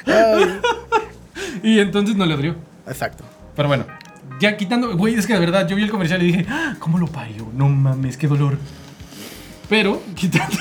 Ay. 0.06 0.60
Y 1.62 1.78
entonces 1.78 2.14
no 2.16 2.26
le 2.26 2.36
dolió. 2.36 2.56
Exacto. 2.86 3.24
Pero 3.56 3.68
bueno, 3.68 3.86
ya 4.40 4.56
quitando, 4.56 4.96
güey, 4.96 5.14
es 5.14 5.26
que 5.26 5.32
de 5.34 5.40
verdad, 5.40 5.66
yo 5.66 5.74
vi 5.76 5.82
el 5.82 5.90
comercial 5.90 6.22
y 6.22 6.26
dije, 6.26 6.46
"Ah, 6.48 6.76
¿cómo 6.78 6.98
lo 6.98 7.06
parió? 7.06 7.48
No 7.54 7.68
mames, 7.68 8.16
qué 8.16 8.28
dolor. 8.28 8.58
Pero, 9.68 10.02
quitando, 10.14 10.56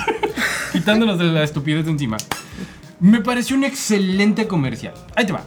quitándonos 0.71 1.19
de 1.19 1.25
la 1.25 1.43
estupidez 1.43 1.85
de 1.85 1.91
encima, 1.91 2.17
me 2.99 3.21
pareció 3.21 3.55
un 3.55 3.63
excelente 3.65 4.47
comercial. 4.47 4.93
Ahí 5.15 5.25
te 5.25 5.33
va. 5.33 5.43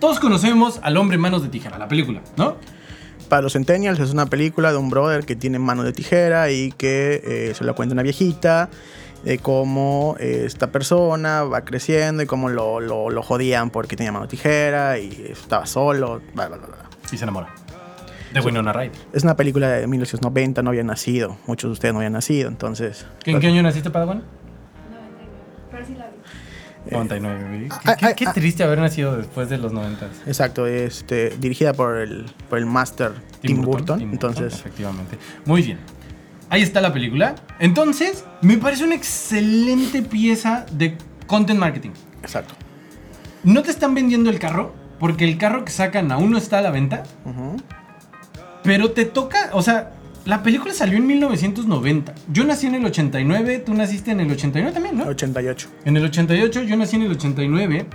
Todos 0.00 0.18
conocemos 0.18 0.80
al 0.82 0.96
hombre 0.96 1.18
manos 1.18 1.42
de 1.42 1.48
tijera, 1.50 1.78
la 1.78 1.86
película, 1.86 2.22
¿no? 2.36 2.56
Para 3.28 3.42
los 3.42 3.52
Centennials 3.52 4.00
es 4.00 4.12
una 4.12 4.26
película 4.26 4.72
de 4.72 4.78
un 4.78 4.90
brother 4.90 5.24
que 5.24 5.36
tiene 5.36 5.58
mano 5.58 5.84
de 5.84 5.92
tijera 5.92 6.50
y 6.50 6.72
que 6.72 7.20
eh, 7.22 7.54
se 7.54 7.64
lo 7.64 7.74
cuenta 7.74 7.92
una 7.92 8.02
viejita 8.02 8.70
de 9.22 9.38
cómo 9.38 10.16
eh, 10.18 10.44
esta 10.46 10.72
persona 10.72 11.44
va 11.44 11.64
creciendo 11.64 12.22
y 12.22 12.26
cómo 12.26 12.48
lo, 12.48 12.80
lo, 12.80 13.10
lo 13.10 13.22
jodían 13.22 13.70
porque 13.70 13.94
tenía 13.94 14.10
mano 14.10 14.24
de 14.24 14.30
tijera 14.30 14.98
y 14.98 15.26
estaba 15.30 15.66
solo, 15.66 16.22
bla, 16.34 16.48
bla, 16.48 16.56
bla, 16.56 16.66
bla. 16.66 16.76
Y 17.12 17.16
se 17.16 17.24
enamora. 17.24 17.54
De 18.32 18.40
Winona 18.40 18.72
Ryder. 18.72 18.92
Es 19.12 19.22
una 19.24 19.36
película 19.36 19.68
de 19.68 19.86
1990, 19.86 20.62
no 20.62 20.70
había 20.70 20.84
nacido. 20.84 21.36
Muchos 21.46 21.68
de 21.68 21.72
ustedes 21.72 21.92
no 21.92 21.98
habían 21.98 22.12
nacido, 22.14 22.48
entonces... 22.48 23.04
¿En 23.26 23.38
qué 23.40 23.48
año 23.48 23.62
naciste, 23.62 23.90
Padawan? 23.90 24.22
99. 24.88 25.32
Pero 25.70 25.86
sí 25.86 25.94
la. 25.94 26.09
99, 26.90 27.44
güey. 27.48 27.68
Qué, 27.68 27.74
ah, 27.84 27.96
qué- 27.96 28.06
ah, 28.06 28.14
qué 28.14 28.26
ah. 28.28 28.32
triste 28.32 28.62
haber 28.62 28.78
nacido 28.78 29.16
después 29.16 29.48
de 29.48 29.58
los 29.58 29.72
90. 29.72 30.06
Exacto, 30.26 30.66
este, 30.66 31.30
dirigida 31.38 31.72
por 31.74 31.96
el, 31.98 32.26
por 32.48 32.58
el 32.58 32.66
master 32.66 33.12
Tim, 33.42 33.62
Burton. 33.62 34.00
entonces, 34.00 34.54
Efectivamente. 34.54 35.18
Muy 35.44 35.62
bien. 35.62 35.78
Ahí 36.48 36.62
está 36.62 36.80
la 36.80 36.92
película. 36.92 37.34
Entonces, 37.58 38.24
me 38.42 38.56
parece 38.56 38.84
una 38.84 38.94
excelente 38.94 40.02
pieza 40.02 40.66
de 40.72 40.96
content 41.26 41.58
marketing. 41.60 41.90
exacto. 42.22 42.54
No 43.44 43.62
te 43.62 43.70
están 43.70 43.94
vendiendo 43.94 44.28
el 44.30 44.38
carro, 44.38 44.74
porque 44.98 45.24
el 45.24 45.38
carro 45.38 45.64
que 45.64 45.70
sacan 45.72 46.10
aún 46.12 46.30
no 46.30 46.38
está 46.38 46.58
a 46.58 46.62
la 46.62 46.70
venta, 46.70 47.04
pero 48.62 48.90
te 48.90 49.04
toca, 49.06 49.50
o 49.52 49.62
sea, 49.62 49.92
la 50.26 50.42
película 50.42 50.72
salió 50.74 50.98
en 50.98 51.06
1990. 51.06 52.14
Yo 52.32 52.44
nací 52.44 52.66
en 52.66 52.74
el 52.76 52.84
89, 52.84 53.58
tú 53.64 53.74
naciste 53.74 54.10
en 54.10 54.20
el 54.20 54.30
89 54.30 54.72
también, 54.74 54.98
¿no? 54.98 55.04
88. 55.06 55.68
En 55.84 55.96
el 55.96 56.04
88, 56.04 56.62
yo 56.62 56.76
nací 56.76 56.96
en 56.96 57.02
el 57.02 57.12
89. 57.12 57.86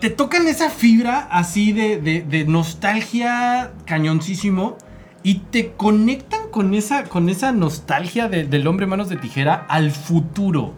Te 0.00 0.08
tocan 0.10 0.48
esa 0.48 0.70
fibra 0.70 1.28
así 1.30 1.72
de, 1.72 1.98
de- 2.00 2.22
de 2.22 2.44
nostalgia 2.46 3.72
cañoncísimo 3.84 4.78
y 5.22 5.40
te 5.50 5.72
conectan 5.72 6.48
con 6.50 6.72
esa, 6.72 7.04
con 7.04 7.28
esa 7.28 7.52
nostalgia 7.52 8.28
de- 8.28 8.44
del 8.44 8.66
hombre 8.66 8.86
manos 8.86 9.10
de 9.10 9.16
tijera 9.16 9.66
al 9.68 9.90
futuro. 9.90 10.72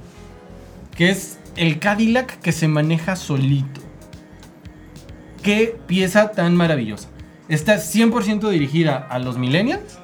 Que 0.97 1.11
es 1.11 1.38
el 1.57 1.78
Cadillac 1.78 2.40
que 2.40 2.51
se 2.51 2.66
maneja 2.66 3.14
solito. 3.14 3.80
Qué 5.43 5.76
pieza 5.86 6.32
tan 6.32 6.57
maravillosa. 6.57 7.09
Está 7.49 7.76
100% 7.76 8.49
dirigida 8.51 8.97
a 8.97 9.18
los 9.18 9.38
millennials. 9.38 9.99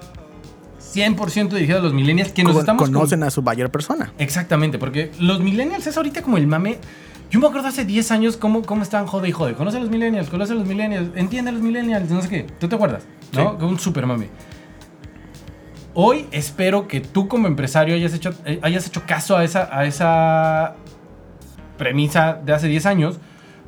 100% 0.94 1.48
dirigida 1.50 1.78
a 1.78 1.80
los 1.80 1.92
millennials 1.92 2.32
que 2.32 2.42
nos 2.44 2.52
Con- 2.52 2.60
estamos 2.60 2.82
con- 2.84 2.92
conocen 2.92 3.22
a 3.22 3.30
su 3.30 3.42
mayor 3.42 3.70
persona. 3.70 4.12
Exactamente, 4.18 4.78
porque 4.78 5.10
los 5.18 5.40
millennials 5.40 5.86
es 5.86 5.96
ahorita 5.96 6.22
como 6.22 6.36
el 6.38 6.46
mame. 6.46 6.78
Yo 7.30 7.40
me 7.40 7.46
acuerdo 7.46 7.68
hace 7.68 7.84
10 7.84 8.10
años 8.10 8.36
cómo, 8.38 8.62
cómo 8.62 8.82
estaban 8.82 9.06
jode 9.06 9.28
y 9.28 9.32
jode. 9.32 9.52
Conoce 9.54 9.76
a 9.76 9.80
los 9.80 9.90
millennials, 9.90 10.30
conoce 10.30 10.52
a 10.52 10.56
los 10.56 10.66
millennials, 10.66 11.10
entiende 11.14 11.50
a 11.50 11.52
los 11.52 11.62
millennials, 11.62 12.08
no 12.10 12.22
sé 12.22 12.28
qué. 12.28 12.46
¿Tú 12.58 12.68
te 12.68 12.74
acuerdas? 12.76 13.02
¿No? 13.32 13.56
Sí. 13.58 13.64
Un 13.66 13.78
super 13.78 14.06
mame. 14.06 14.28
Hoy 15.94 16.26
espero 16.30 16.86
que 16.86 17.00
tú 17.00 17.28
como 17.28 17.48
empresario 17.48 17.94
hayas 17.94 18.14
hecho, 18.14 18.32
eh, 18.44 18.60
hayas 18.62 18.86
hecho 18.86 19.02
caso 19.06 19.36
a 19.36 19.44
esa, 19.44 19.68
a 19.76 19.84
esa 19.84 20.76
premisa 21.76 22.34
de 22.44 22.52
hace 22.52 22.68
10 22.68 22.86
años. 22.86 23.18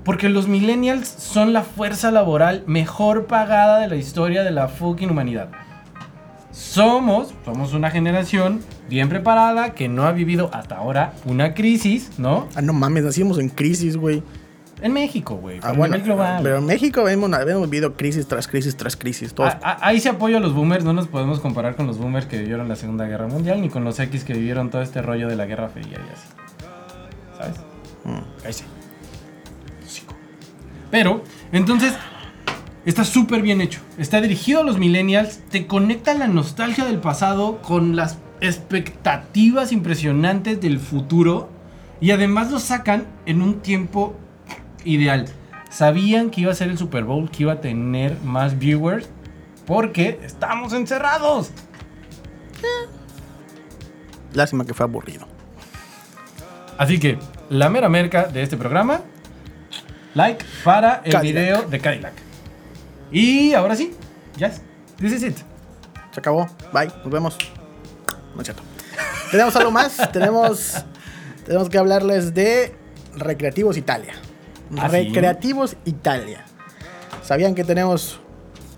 Porque 0.04 0.30
los 0.30 0.48
millennials 0.48 1.06
son 1.08 1.52
la 1.52 1.62
fuerza 1.62 2.10
laboral 2.10 2.64
mejor 2.66 3.26
pagada 3.26 3.78
de 3.80 3.88
la 3.88 3.96
historia 3.96 4.42
de 4.42 4.50
la 4.50 4.68
fucking 4.68 5.10
humanidad. 5.10 5.50
Somos, 6.52 7.32
somos 7.44 7.72
una 7.74 7.90
generación 7.90 8.60
bien 8.88 9.08
preparada 9.08 9.70
que 9.74 9.88
no 9.88 10.04
ha 10.04 10.12
vivido 10.12 10.50
hasta 10.52 10.76
ahora 10.76 11.12
una 11.24 11.54
crisis, 11.54 12.10
¿no? 12.18 12.48
Ah, 12.56 12.62
no 12.62 12.72
mames, 12.72 13.04
nacimos 13.04 13.38
en 13.38 13.48
crisis, 13.48 13.96
güey. 13.96 14.22
En 14.82 14.92
México, 14.94 15.36
güey. 15.36 15.60
Ah, 15.62 15.72
bueno, 15.72 15.96
global. 16.02 16.40
pero 16.42 16.56
en 16.58 16.66
México 16.66 17.06
hemos, 17.08 17.30
hemos 17.38 17.68
vivido 17.68 17.94
crisis 17.94 18.26
tras 18.26 18.48
crisis 18.48 18.76
tras 18.76 18.96
crisis. 18.96 19.34
Todos. 19.34 19.52
A- 19.54 19.58
a- 19.62 19.86
ahí 19.88 20.00
se 20.00 20.08
apoyo 20.08 20.38
a 20.38 20.40
los 20.40 20.54
boomers, 20.54 20.84
no 20.84 20.92
nos 20.94 21.06
podemos 21.06 21.38
comparar 21.38 21.76
con 21.76 21.86
los 21.86 21.98
boomers 21.98 22.26
que 22.26 22.38
vivieron 22.38 22.66
la 22.68 22.76
Segunda 22.76 23.04
Guerra 23.06 23.28
Mundial 23.28 23.60
ni 23.60 23.68
con 23.68 23.84
los 23.84 24.00
X 24.00 24.24
que 24.24 24.32
vivieron 24.32 24.70
todo 24.70 24.80
este 24.82 25.02
rollo 25.02 25.28
de 25.28 25.36
la 25.36 25.44
Guerra 25.46 25.68
Fría 25.68 25.86
y 25.92 25.94
así. 25.94 26.28
¿Sabes? 27.38 27.56
Mm. 28.04 28.40
Cállese. 28.42 28.64
Hocico. 29.84 30.14
Pero, 30.90 31.22
entonces, 31.52 31.92
está 32.90 33.04
súper 33.04 33.40
bien 33.40 33.60
hecho. 33.60 33.80
Está 33.98 34.20
dirigido 34.20 34.60
a 34.60 34.64
los 34.64 34.78
millennials, 34.78 35.38
te 35.48 35.66
conecta 35.66 36.12
la 36.14 36.26
nostalgia 36.26 36.84
del 36.84 36.98
pasado 36.98 37.62
con 37.62 37.96
las 37.96 38.18
expectativas 38.40 39.70
impresionantes 39.72 40.60
del 40.60 40.78
futuro 40.78 41.50
y 42.00 42.10
además 42.10 42.50
lo 42.50 42.58
sacan 42.58 43.06
en 43.26 43.42
un 43.42 43.60
tiempo 43.60 44.16
ideal. 44.84 45.26
Sabían 45.70 46.30
que 46.30 46.40
iba 46.40 46.50
a 46.50 46.54
ser 46.54 46.68
el 46.68 46.78
Super 46.78 47.04
Bowl, 47.04 47.30
que 47.30 47.44
iba 47.44 47.52
a 47.52 47.60
tener 47.60 48.16
más 48.24 48.58
viewers 48.58 49.08
porque 49.66 50.18
estamos 50.24 50.72
encerrados. 50.72 51.52
Lástima 54.32 54.64
que 54.64 54.74
fue 54.74 54.84
aburrido. 54.84 55.28
Así 56.76 56.98
que, 56.98 57.18
la 57.50 57.68
mera 57.68 57.88
merca 57.88 58.24
de 58.24 58.42
este 58.42 58.56
programa, 58.56 59.02
like 60.14 60.44
para 60.64 61.02
el 61.04 61.12
Cadillac. 61.12 61.22
video 61.22 61.62
de 61.68 61.78
Cadillac. 61.78 62.29
Y 63.12 63.52
ahora 63.54 63.74
sí, 63.76 63.92
ya, 64.36 64.50
this 64.98 65.12
is 65.12 65.22
it. 65.22 65.36
Se 66.12 66.20
acabó. 66.20 66.48
Bye. 66.72 66.88
Nos 67.02 67.10
vemos. 67.10 67.38
No 68.34 68.40
es 68.40 68.46
cierto. 68.46 68.62
Tenemos 69.30 69.54
algo 69.56 69.70
más. 69.70 70.10
tenemos, 70.12 70.84
tenemos 71.44 71.68
que 71.68 71.78
hablarles 71.78 72.34
de 72.34 72.74
Recreativos 73.16 73.76
Italia. 73.76 74.14
¿Ah, 74.76 74.88
sí? 74.88 74.96
Recreativos 74.96 75.76
Italia. 75.84 76.44
¿Sabían 77.22 77.54
que 77.54 77.64
tenemos 77.64 78.20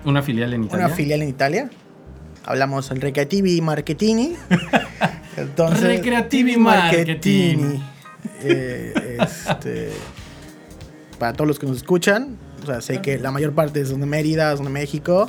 Una 0.05 0.23
filial 0.23 0.53
en 0.55 0.65
Italia. 0.65 0.87
una 0.87 0.95
filial 0.95 1.23
en 1.23 1.29
Italia? 1.29 1.71
Hablamos 2.45 2.89
del 2.89 3.01
Recreativi 3.01 3.61
Marketini. 3.61 4.35
Entonces, 5.37 5.83
Recreativi 5.83 6.57
Marketini. 6.57 7.83
Eh, 8.43 9.19
este, 9.21 9.91
para 11.19 11.33
todos 11.33 11.47
los 11.49 11.59
que 11.59 11.67
nos 11.67 11.77
escuchan, 11.77 12.37
o 12.63 12.67
sea, 12.67 12.81
sé 12.81 13.01
que 13.01 13.19
la 13.19 13.31
mayor 13.31 13.53
parte 13.53 13.85
son 13.85 14.01
de 14.01 14.07
Mérida, 14.07 14.57
son 14.57 14.67
de 14.67 14.73
México, 14.73 15.29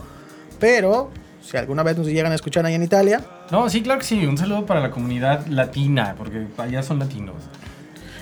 pero 0.60 1.12
Si 1.42 1.58
alguna 1.58 1.84
vez 1.84 1.98
nos 1.98 2.08
llegan 2.08 2.32
a 2.32 2.36
escuchar 2.36 2.66
ahí 2.66 2.74
en 2.74 2.84
Italia, 2.84 3.22
No, 3.52 3.70
sí, 3.70 3.82
claro 3.82 4.00
que 4.00 4.06
sí. 4.06 4.26
Un 4.26 4.38
saludo 4.38 4.66
para 4.66 4.80
la 4.80 4.92
comunidad 4.92 5.46
latina, 5.48 6.16
porque 6.18 6.48
allá 6.58 6.82
son 6.82 7.00
latinos. 7.00 7.36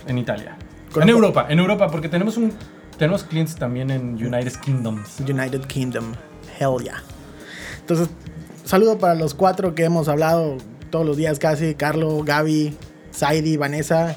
En 0.08 0.18
Italia. 0.18 0.58
En 0.96 1.08
Europa, 1.08 1.46
en 1.48 1.60
Europa, 1.60 1.88
porque 1.90 2.10
tenemos 2.10 2.36
un 2.38 2.52
tenemos 2.98 3.24
clientes 3.24 3.56
también 3.56 3.90
en 3.90 4.14
United 4.14 4.54
Kingdoms. 4.62 5.20
United 5.20 5.62
Kingdom. 5.66 6.14
Hell 6.60 6.84
yeah. 6.84 7.02
Entonces, 7.80 8.10
saludo 8.64 8.98
para 9.00 9.16
los 9.16 9.34
cuatro 9.34 9.74
que 9.74 9.84
hemos 9.84 10.08
hablado 10.08 10.58
todos 10.92 11.06
los 11.06 11.18
días 11.18 11.40
casi. 11.40 11.74
Carlo, 11.76 12.24
Gaby, 12.24 12.76
Saidi, 13.12 13.58
Vanessa. 13.58 14.16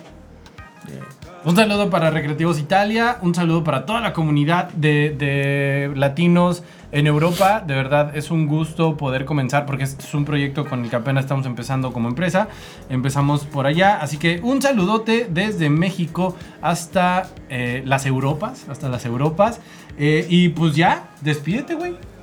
Un 1.47 1.57
saludo 1.57 1.91
para 1.91 2.11
Recreativos 2.11 2.59
Italia, 2.59 3.19
un 3.21 3.35
saludo 3.35 3.63
para 3.65 3.85
toda 3.85 4.01
la 4.01 4.15
comunidad 4.15 4.71
de, 4.71 5.11
de 5.11 5.93
latinos 5.95 6.63
en 6.91 7.07
Europa. 7.07 7.61
De 7.61 7.75
verdad 7.75 8.17
es 8.17 8.31
un 8.31 8.47
gusto 8.47 8.97
poder 8.97 9.27
comenzar 9.27 9.67
porque 9.67 9.85
es 9.85 10.15
un 10.15 10.25
proyecto 10.25 10.65
con 10.65 10.85
el 10.85 10.89
que 10.89 10.97
apenas 10.97 11.25
estamos 11.25 11.45
empezando 11.45 11.93
como 11.93 12.09
empresa. 12.09 12.49
Empezamos 12.89 13.45
por 13.45 13.67
allá, 13.67 13.99
así 14.01 14.17
que 14.17 14.41
un 14.43 14.63
saludote 14.63 15.27
desde 15.31 15.69
México 15.69 16.35
hasta 16.63 17.29
eh, 17.51 17.83
las 17.85 18.07
Europas, 18.07 18.67
hasta 18.71 18.89
las 18.89 19.05
Europas. 19.05 19.61
Eh, 19.99 20.27
y 20.31 20.49
pues 20.49 20.75
ya, 20.75 21.11
despídete, 21.21 21.75
güey. 21.75 22.14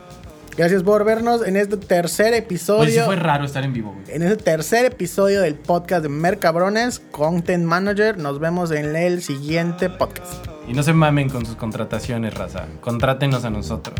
Gracias 0.57 0.83
por 0.83 1.03
vernos 1.05 1.45
en 1.45 1.55
este 1.55 1.77
tercer 1.77 2.33
episodio. 2.33 2.81
Oye, 2.81 2.91
sí 2.91 2.99
fue 3.05 3.15
raro 3.15 3.45
estar 3.45 3.63
en 3.63 3.73
vivo, 3.73 3.93
güey. 3.93 4.15
En 4.15 4.21
este 4.23 4.43
tercer 4.43 4.85
episodio 4.85 5.41
del 5.41 5.55
podcast 5.55 6.03
de 6.03 6.09
Mercabrones, 6.09 6.99
Content 6.99 7.65
Manager. 7.65 8.17
Nos 8.17 8.39
vemos 8.39 8.71
en 8.71 8.95
el 8.95 9.21
siguiente 9.21 9.89
podcast. 9.89 10.45
Y 10.67 10.73
no 10.73 10.83
se 10.83 10.93
mamen 10.93 11.29
con 11.29 11.45
sus 11.45 11.55
contrataciones, 11.55 12.33
raza. 12.33 12.65
Contrátenos 12.81 13.45
a 13.45 13.49
nosotros. 13.49 13.97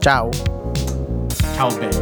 Chao. 0.00 0.30
Chao, 1.56 1.68
baby. 1.70 1.96